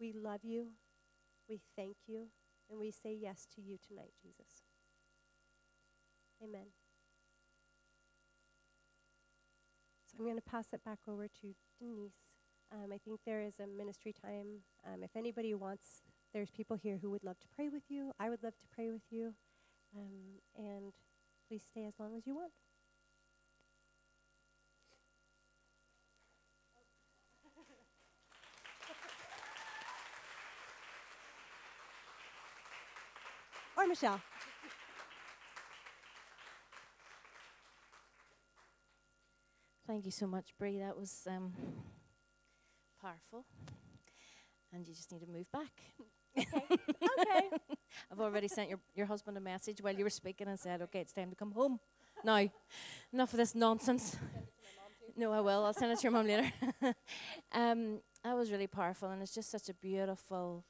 We 0.00 0.12
love 0.12 0.40
you, 0.44 0.68
we 1.48 1.60
thank 1.76 1.96
you, 2.06 2.28
and 2.70 2.78
we 2.78 2.90
say 2.90 3.16
yes 3.18 3.46
to 3.54 3.60
you 3.60 3.76
tonight, 3.76 4.12
Jesus. 4.22 4.62
Amen. 6.42 6.66
So 10.06 10.16
I'm 10.18 10.24
going 10.24 10.36
to 10.36 10.42
pass 10.42 10.66
it 10.72 10.84
back 10.84 11.00
over 11.08 11.26
to 11.26 11.54
Denise. 11.80 12.12
Um, 12.72 12.92
I 12.92 12.98
think 12.98 13.20
there 13.26 13.42
is 13.42 13.54
a 13.58 13.66
ministry 13.66 14.12
time. 14.12 14.62
Um, 14.86 15.02
if 15.02 15.16
anybody 15.16 15.54
wants, 15.54 16.02
there's 16.32 16.50
people 16.50 16.76
here 16.76 16.98
who 17.00 17.10
would 17.10 17.24
love 17.24 17.40
to 17.40 17.48
pray 17.54 17.68
with 17.68 17.84
you. 17.88 18.12
I 18.20 18.30
would 18.30 18.42
love 18.42 18.56
to 18.58 18.66
pray 18.72 18.90
with 18.90 19.02
you. 19.10 19.34
Um, 19.96 20.40
and 20.56 20.92
please 21.48 21.62
stay 21.68 21.86
as 21.86 21.94
long 21.98 22.14
as 22.16 22.26
you 22.26 22.34
want. 22.34 22.52
Or 33.78 33.86
Michelle. 33.86 34.20
Thank 39.86 40.04
you 40.04 40.10
so 40.10 40.26
much, 40.26 40.52
Brie. 40.58 40.78
That 40.80 40.98
was 40.98 41.26
um, 41.30 41.52
powerful. 43.00 43.44
And 44.72 44.86
you 44.86 44.94
just 44.94 45.10
need 45.12 45.20
to 45.20 45.26
move 45.26 45.50
back. 45.50 45.70
okay. 46.38 46.62
okay. 47.20 47.48
I've 48.12 48.20
already 48.20 48.48
sent 48.48 48.68
your, 48.68 48.80
your 48.94 49.06
husband 49.06 49.38
a 49.38 49.40
message 49.40 49.80
while 49.80 49.94
you 49.94 50.04
were 50.04 50.10
speaking 50.10 50.48
and 50.48 50.58
said, 50.58 50.82
okay, 50.82 51.00
it's 51.00 51.12
time 51.12 51.30
to 51.30 51.36
come 51.36 51.52
home. 51.52 51.78
Now, 52.24 52.46
enough 53.12 53.32
of 53.32 53.38
this 53.38 53.54
nonsense. 53.54 54.16
No, 55.16 55.32
I 55.32 55.40
will. 55.40 55.64
I'll 55.64 55.72
send 55.72 55.92
it 55.92 55.98
to 56.00 56.02
your 56.02 56.12
mum 56.12 56.26
later. 56.26 56.52
um, 57.52 58.00
that 58.24 58.36
was 58.36 58.52
really 58.52 58.66
powerful, 58.66 59.08
and 59.10 59.22
it's 59.22 59.34
just 59.34 59.50
such 59.50 59.68
a 59.68 59.74
beautiful 59.74 60.64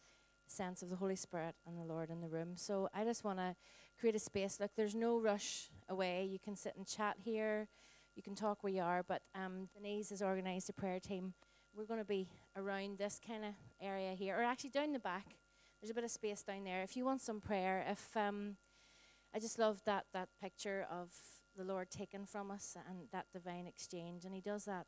sense 0.51 0.83
of 0.83 0.91
the 0.91 0.97
Holy 0.97 1.17
Spirit 1.17 1.55
and 1.67 1.79
the 1.79 1.85
Lord 1.85 2.11
in 2.11 2.21
the 2.21 2.29
room. 2.29 2.53
So 2.57 2.89
I 2.95 3.05
just 3.05 3.25
want 3.25 3.39
to 3.39 3.55
create 3.99 4.15
a 4.17 4.19
space. 4.21 4.59
Look, 4.61 4.73
there's 4.77 4.95
no 4.95 5.19
rush 5.19 5.71
away. 5.89 6.29
You 6.31 6.39
can 6.39 6.57
sit 6.57 6.75
and 6.77 6.87
chat 6.87 7.17
here. 7.23 7.69
You 8.15 8.23
can 8.23 8.35
talk 8.35 8.63
where 8.63 8.73
you 8.73 8.83
are. 8.83 9.03
But 9.03 9.23
um, 9.35 9.69
Denise 9.75 10.11
has 10.11 10.23
organised 10.23 10.69
a 10.69 10.73
prayer 10.73 11.01
team. 11.01 11.35
We're 11.75 11.87
going 11.87 12.01
to 12.01 12.05
be 12.05 12.29
around 12.57 12.99
this 12.99 13.21
kind 13.25 13.45
of 13.45 13.55
area 13.81 14.13
here, 14.13 14.37
or 14.37 14.43
actually 14.43 14.71
down 14.71 14.93
the 14.93 14.99
back. 14.99 15.37
There's 15.81 15.91
a 15.91 15.95
bit 15.95 16.05
of 16.05 16.11
space 16.11 16.43
down 16.43 16.65
there. 16.65 16.83
If 16.83 16.97
you 16.97 17.05
want 17.05 17.21
some 17.21 17.41
prayer, 17.41 17.85
if 17.89 18.17
um, 18.17 18.57
I 19.35 19.39
just 19.39 19.59
love 19.59 19.83
that 19.85 20.07
that 20.13 20.29
picture 20.43 20.87
of 20.91 21.11
the 21.57 21.65
Lord 21.65 21.91
taken 21.91 22.25
from 22.27 22.51
us 22.51 22.77
and 22.89 23.09
that 23.13 23.27
divine 23.33 23.67
exchange, 23.67 24.25
and 24.25 24.35
He 24.35 24.41
does 24.41 24.65
that 24.65 24.87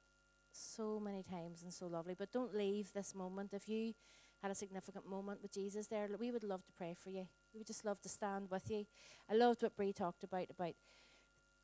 so 0.53 0.99
many 0.99 1.23
times 1.23 1.63
and 1.63 1.73
so 1.73 1.87
lovely. 1.87 2.15
But 2.19 2.33
don't 2.33 2.55
leave 2.57 2.93
this 2.93 3.15
moment 3.15 3.53
if 3.53 3.69
you 3.69 3.95
had 4.43 4.51
a 4.51 4.55
significant 4.55 5.07
moment 5.07 5.43
with 5.43 5.53
Jesus 5.53 5.87
there. 5.87 6.09
We 6.19 6.31
would 6.33 6.45
love 6.45 6.65
to 6.65 6.73
pray 6.73 6.95
for 6.99 7.11
you. 7.11 7.27
We 7.53 7.59
would 7.59 7.67
just 7.67 7.85
love 7.85 8.01
to 8.03 8.09
stand 8.09 8.51
with 8.51 8.71
you. 8.71 8.87
I 9.31 9.35
loved 9.35 9.63
what 9.63 9.77
Brie 9.77 9.93
talked 9.93 10.25
about 10.25 10.47
about 10.51 10.75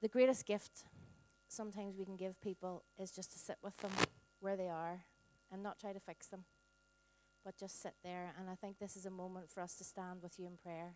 the 0.03 0.09
greatest 0.09 0.45
gift 0.45 0.85
sometimes 1.49 1.97
we 1.97 2.05
can 2.05 2.17
give 2.17 2.41
people 2.41 2.85
is 2.99 3.11
just 3.11 3.33
to 3.33 3.39
sit 3.39 3.57
with 3.63 3.77
them 3.79 3.93
where 4.41 4.57
they 4.57 4.69
are 4.69 5.05
and 5.51 5.63
not 5.63 5.79
try 5.79 5.93
to 5.93 6.01
fix 6.01 6.27
them, 6.27 6.45
but 7.45 7.57
just 7.57 7.81
sit 7.81 7.95
there. 8.03 8.35
And 8.39 8.51
I 8.51 8.55
think 8.55 8.79
this 8.79 8.97
is 8.97 9.07
a 9.07 9.11
moment 9.11 9.51
for 9.51 9.63
us 9.63 9.75
to 9.77 9.85
stand 9.85 10.23
with 10.23 10.39
you 10.39 10.47
in 10.47 10.57
prayer 10.57 10.95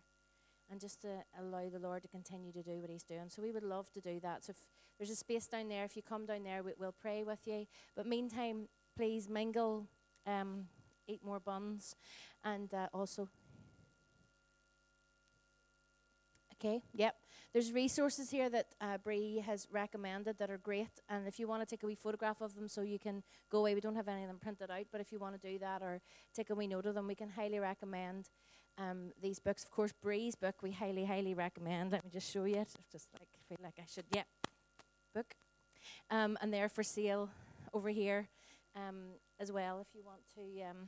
and 0.69 0.79
just 0.79 1.01
to 1.01 1.23
allow 1.39 1.69
the 1.69 1.79
Lord 1.79 2.01
to 2.03 2.07
continue 2.07 2.51
to 2.53 2.63
do 2.63 2.79
what 2.79 2.89
He's 2.89 3.03
doing. 3.03 3.29
So 3.29 3.41
we 3.41 3.51
would 3.51 3.63
love 3.63 3.91
to 3.91 4.01
do 4.01 4.19
that. 4.21 4.45
So 4.45 4.51
if 4.51 4.57
there's 4.97 5.09
a 5.09 5.15
space 5.15 5.47
down 5.47 5.69
there, 5.69 5.83
if 5.83 5.95
you 5.95 6.01
come 6.01 6.25
down 6.25 6.43
there, 6.43 6.63
we, 6.63 6.73
will 6.77 6.93
pray 6.93 7.23
with 7.23 7.45
you. 7.45 7.65
But 7.95 8.05
meantime, 8.05 8.67
please 8.95 9.27
mingle, 9.27 9.87
um, 10.27 10.67
eat 11.07 11.23
more 11.23 11.39
buns, 11.39 11.95
and 12.43 12.73
uh, 12.73 12.87
also. 12.93 13.27
Okay, 16.55 16.81
yep. 16.93 17.15
There's 17.53 17.73
resources 17.73 18.29
here 18.29 18.49
that 18.49 18.67
uh, 18.79 18.97
Brie 18.99 19.43
has 19.45 19.67
recommended 19.71 20.37
that 20.37 20.49
are 20.49 20.57
great, 20.57 21.01
and 21.09 21.27
if 21.27 21.39
you 21.39 21.47
want 21.47 21.61
to 21.61 21.65
take 21.65 21.83
a 21.83 21.87
wee 21.87 21.95
photograph 21.95 22.39
of 22.39 22.55
them 22.55 22.67
so 22.67 22.81
you 22.81 22.99
can 22.99 23.23
go 23.49 23.59
away, 23.59 23.75
we 23.75 23.81
don't 23.81 23.95
have 23.95 24.07
any 24.07 24.21
of 24.21 24.27
them 24.27 24.37
printed 24.39 24.71
out, 24.71 24.85
but 24.91 25.01
if 25.01 25.11
you 25.11 25.19
want 25.19 25.41
to 25.41 25.51
do 25.51 25.59
that 25.59 25.81
or 25.81 25.99
take 26.33 26.49
a 26.49 26.55
wee 26.55 26.67
note 26.67 26.85
of 26.85 26.95
them, 26.95 27.07
we 27.07 27.15
can 27.15 27.29
highly 27.29 27.59
recommend 27.59 28.29
um, 28.77 29.11
these 29.21 29.39
books. 29.39 29.63
Of 29.63 29.71
course, 29.71 29.91
Brie's 30.01 30.35
book 30.35 30.55
we 30.61 30.71
highly, 30.71 31.03
highly 31.03 31.33
recommend. 31.33 31.91
Let 31.91 32.05
me 32.05 32.09
just 32.09 32.31
show 32.31 32.45
you 32.45 32.55
it. 32.55 32.69
Just 32.91 33.07
like 33.19 33.27
feel 33.49 33.57
like 33.61 33.75
I 33.77 33.85
should. 33.93 34.05
Yeah, 34.11 34.23
book, 35.13 35.35
um, 36.09 36.37
and 36.41 36.53
they're 36.53 36.69
for 36.69 36.83
sale 36.83 37.29
over 37.73 37.89
here 37.89 38.29
um, 38.75 39.15
as 39.41 39.51
well. 39.51 39.79
If 39.79 39.87
you 39.93 40.03
want 40.05 40.21
to. 40.35 40.61
Um, 40.69 40.87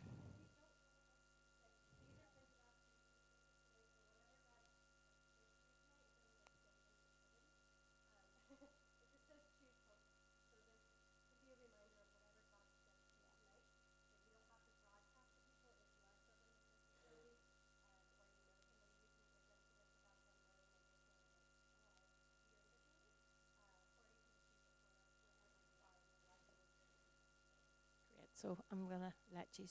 So 28.44 28.58
I'm 28.72 28.90
going 28.90 29.00
to 29.00 29.14
let 29.34 29.48
you 29.58 29.66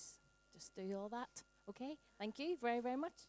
just 0.54 0.74
do 0.74 0.96
all 0.98 1.10
that. 1.10 1.28
Okay? 1.68 1.98
Thank 2.18 2.38
you 2.38 2.56
very, 2.60 2.80
very 2.80 2.96
much. 2.96 3.28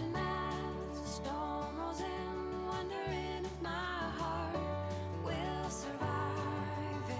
watching 0.00 0.14
as 0.16 1.00
the 1.00 1.06
storm 1.06 1.78
rolls 1.78 2.00
in, 2.00 2.66
wondering 2.66 3.44
if 3.44 3.62
my 3.62 3.68
heart 3.70 4.56
will 5.24 5.70
survive 5.70 7.08
it. 7.08 7.18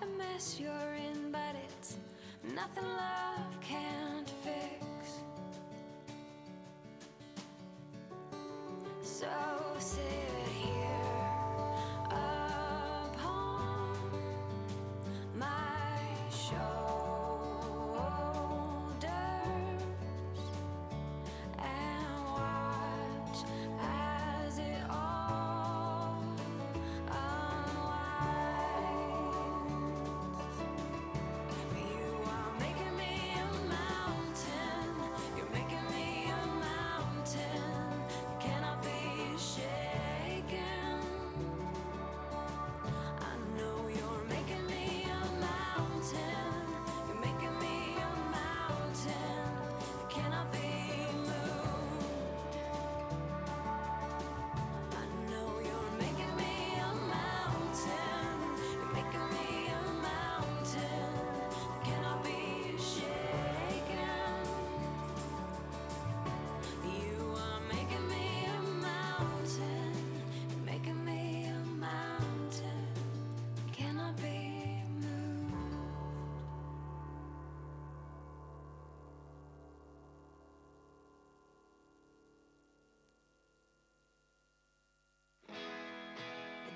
the 0.00 0.06
mess 0.18 0.58
you're 0.58 0.94
in, 0.94 1.30
but 1.30 1.54
it's 1.68 1.96
nothing 2.54 2.84
love 2.84 3.60
can. 3.60 4.03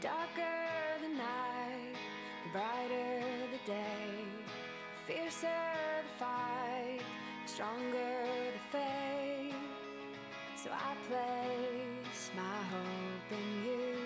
Darker 0.01 1.01
the 1.03 1.09
night, 1.09 1.96
the 2.44 2.51
brighter 2.53 3.20
the 3.51 3.59
day, 3.66 4.24
the 5.07 5.12
fiercer 5.12 5.49
the 5.49 6.24
fight, 6.24 7.01
the 7.44 7.51
stronger 7.51 8.24
the 8.55 8.78
faith. 8.78 9.57
So 10.55 10.70
I 10.70 10.94
place 11.09 12.30
my 12.36 12.59
hope 12.70 13.32
in 13.32 13.64
you. 13.66 13.96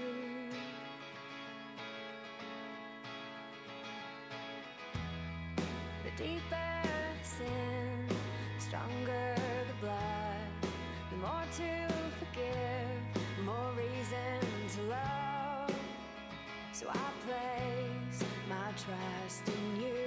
The 6.04 6.10
deeper 6.16 6.82
the 7.20 7.28
sin, 7.28 8.08
the 8.08 8.64
stronger 8.64 9.34
the 9.68 9.86
blood, 9.86 10.72
the 11.10 11.16
more 11.18 11.44
to 11.58 11.81
So 16.82 16.88
I 16.88 17.10
place 17.26 18.28
my 18.48 18.72
trust 18.72 19.46
in 19.46 19.82
you. 19.82 20.01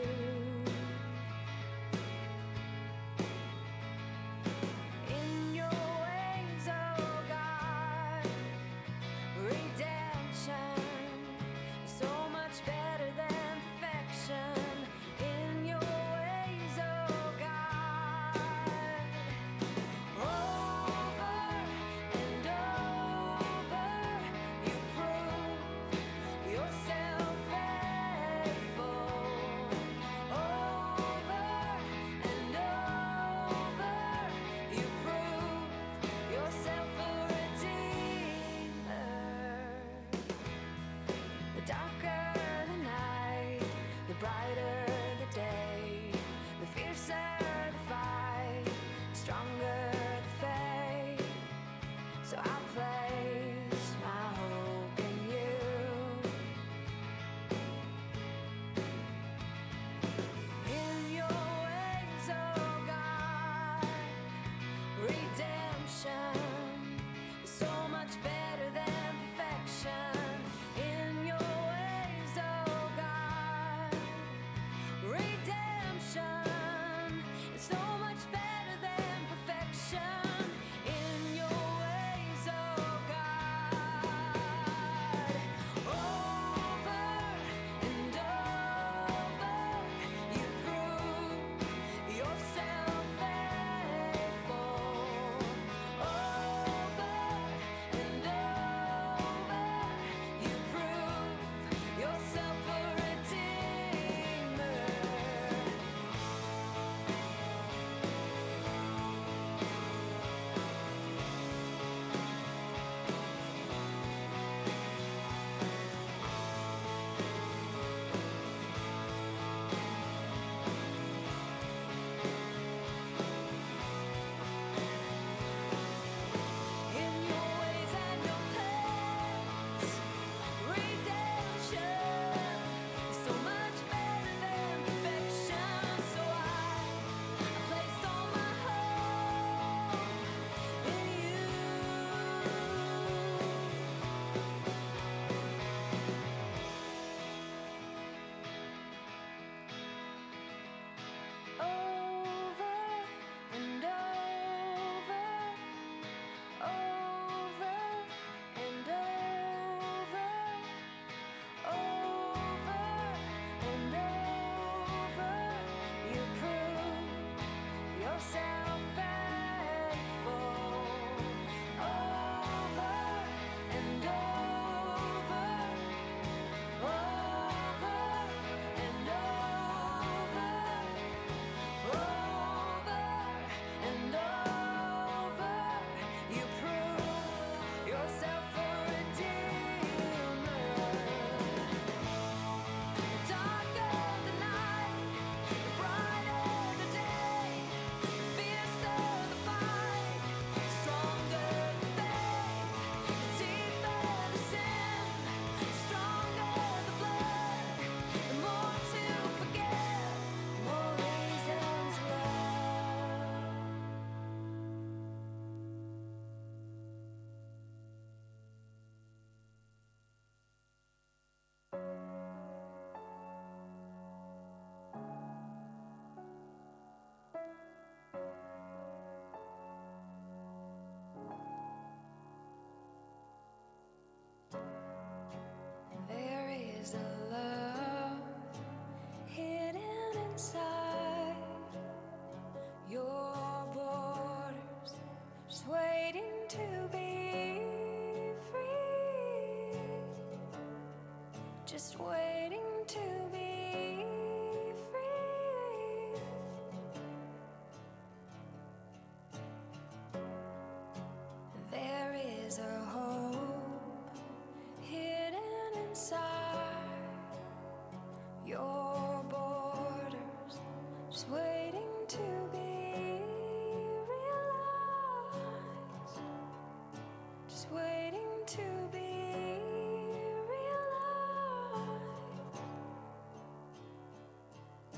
just 251.75 251.99
wait. 251.99 252.24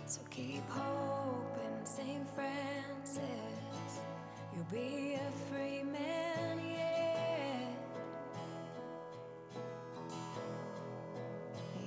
So 0.09 0.21
keep 0.29 0.63
hoping, 0.69 1.83
St. 1.83 2.25
Francis, 2.33 3.21
you'll 4.55 4.63
be 4.71 5.15
a 5.15 5.31
free 5.51 5.83
man 5.83 6.61
yeah. 6.77 7.67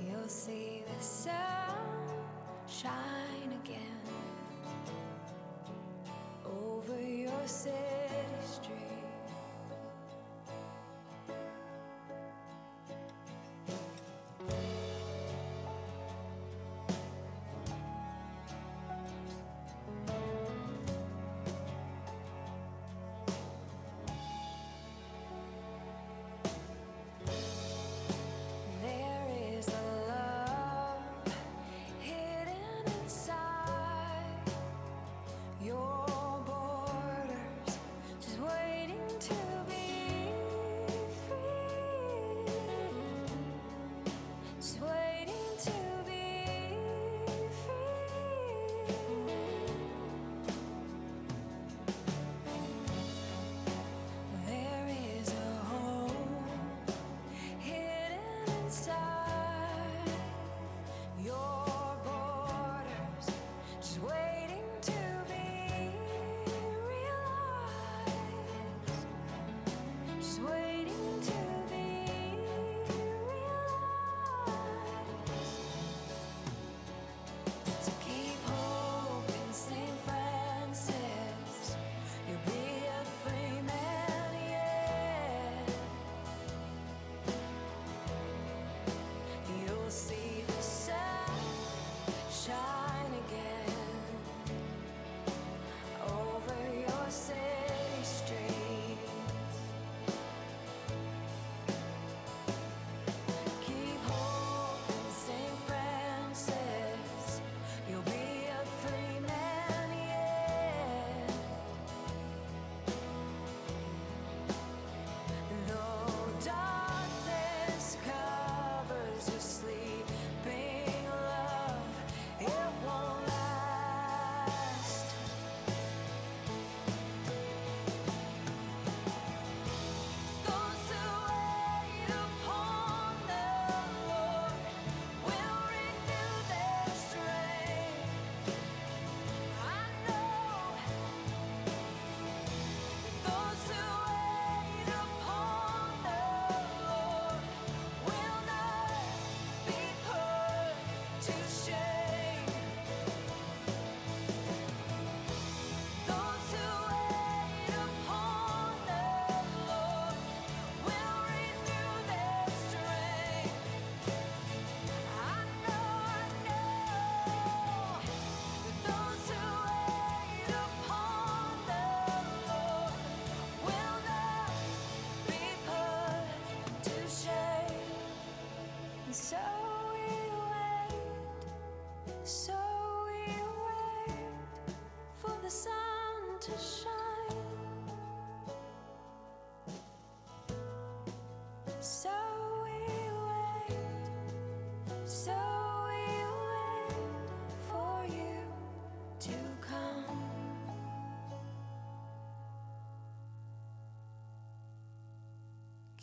You'll 0.07 0.29
see 0.29 0.85
the 0.87 1.03
sun 1.03 1.79
shine. 2.69 3.30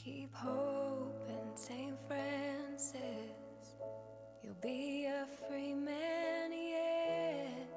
Keep 0.08 0.36
hoping, 0.36 1.52
St. 1.56 2.00
Francis, 2.08 3.02
you'll 4.42 4.56
be 4.62 5.06
a 5.06 5.28
free 5.46 5.74
man 5.74 6.50
yet. 6.54 7.68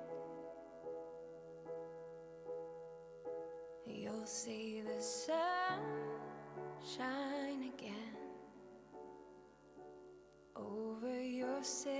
You'll 3.85 4.27
see 4.27 4.81
the 4.81 5.02
sun 5.02 5.81
shine 6.97 7.73
again 7.74 8.15
over 10.55 11.20
your 11.20 11.65
city. 11.65 11.99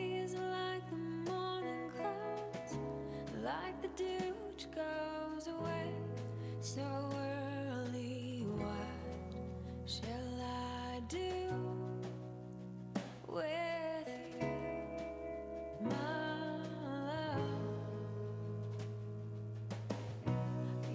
so 6.61 6.81
early. 7.15 8.45
What 8.55 8.69
shall 9.87 10.41
I 10.43 11.01
do 11.09 11.49
with 13.27 14.07
you, 14.39 14.47
my 15.83 15.95
love? 16.85 17.41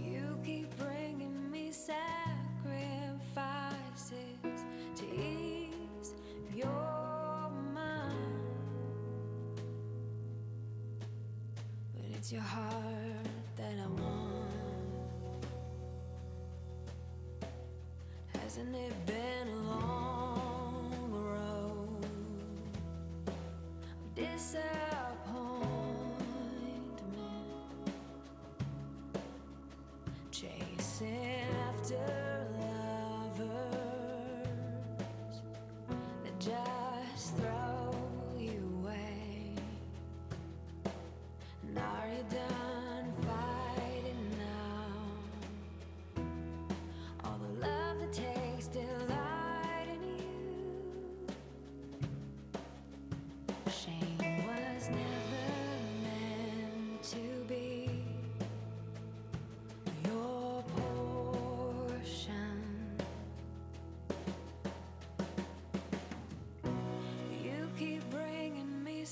You 0.01 0.38
keep 0.44 0.76
bringing 0.78 1.51
me 1.51 1.72
sacrifices 1.72 1.98
to 4.94 5.05
ease 5.05 6.14
your 6.55 7.51
mind, 7.74 8.14
but 11.93 12.05
it's 12.14 12.30
your 12.32 12.43
heart. 12.43 12.95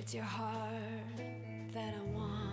it's 0.05 0.13
your 0.13 0.23
heart 0.25 1.17
that 1.73 1.95
I 1.95 2.03
want. 2.15 2.44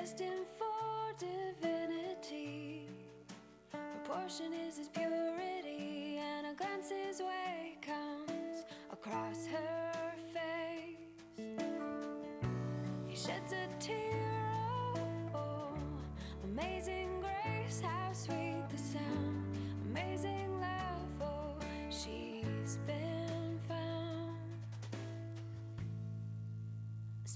destined 0.00 0.46
for 0.56 1.12
divinity. 1.18 2.86
proportion 3.72 4.52
is 4.52 4.78
as 4.78 4.88
pure. 4.88 5.27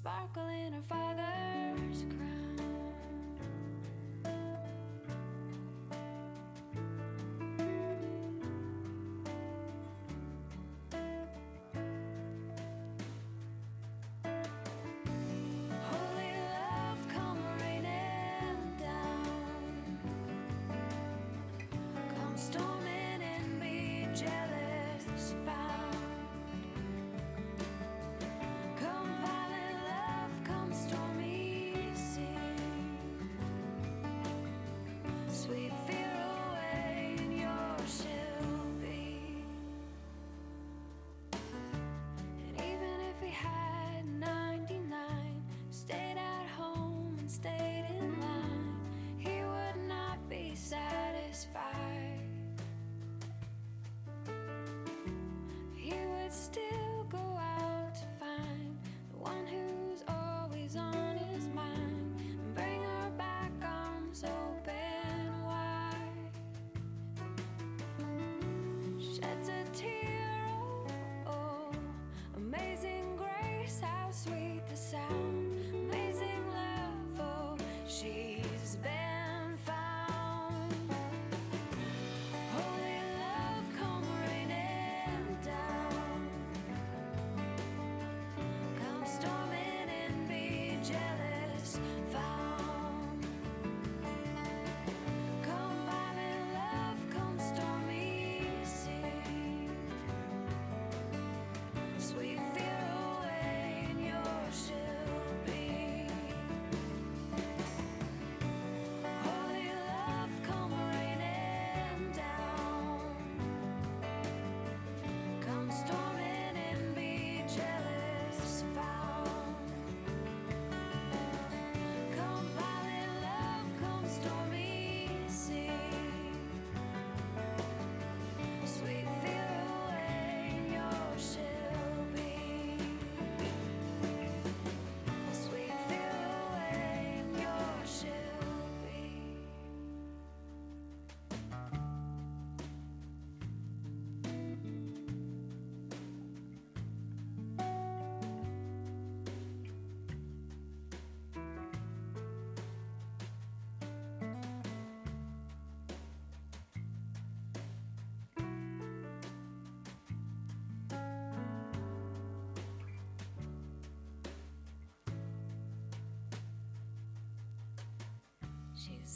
sparkle 0.03 0.49
in 0.49 0.73
her 0.73 0.83
father's 0.83 2.03
crown. 2.03 2.72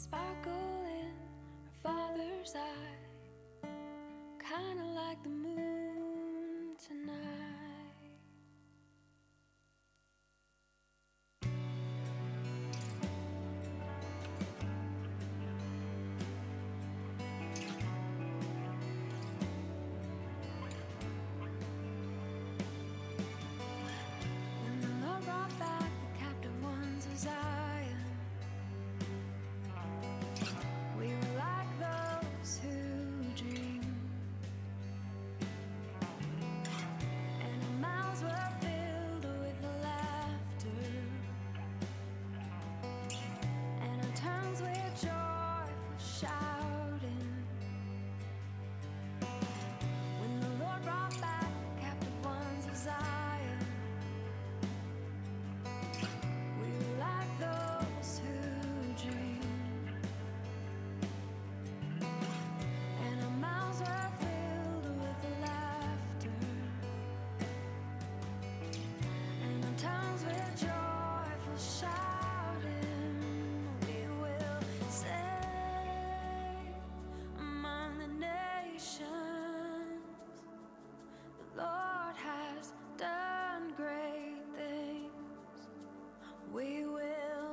Sparkle 0.07 0.85
in 0.85 1.11
her 1.65 1.71
father's 1.83 2.55
eye, 2.55 3.67
kinda 4.39 4.85
like 4.85 5.21
the 5.23 5.29
moon 5.29 5.66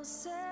say 0.04 0.43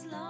as 0.00 0.06
long 0.12 0.29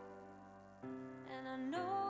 and 1.38 1.48
I 1.48 1.58
know. 1.70 2.01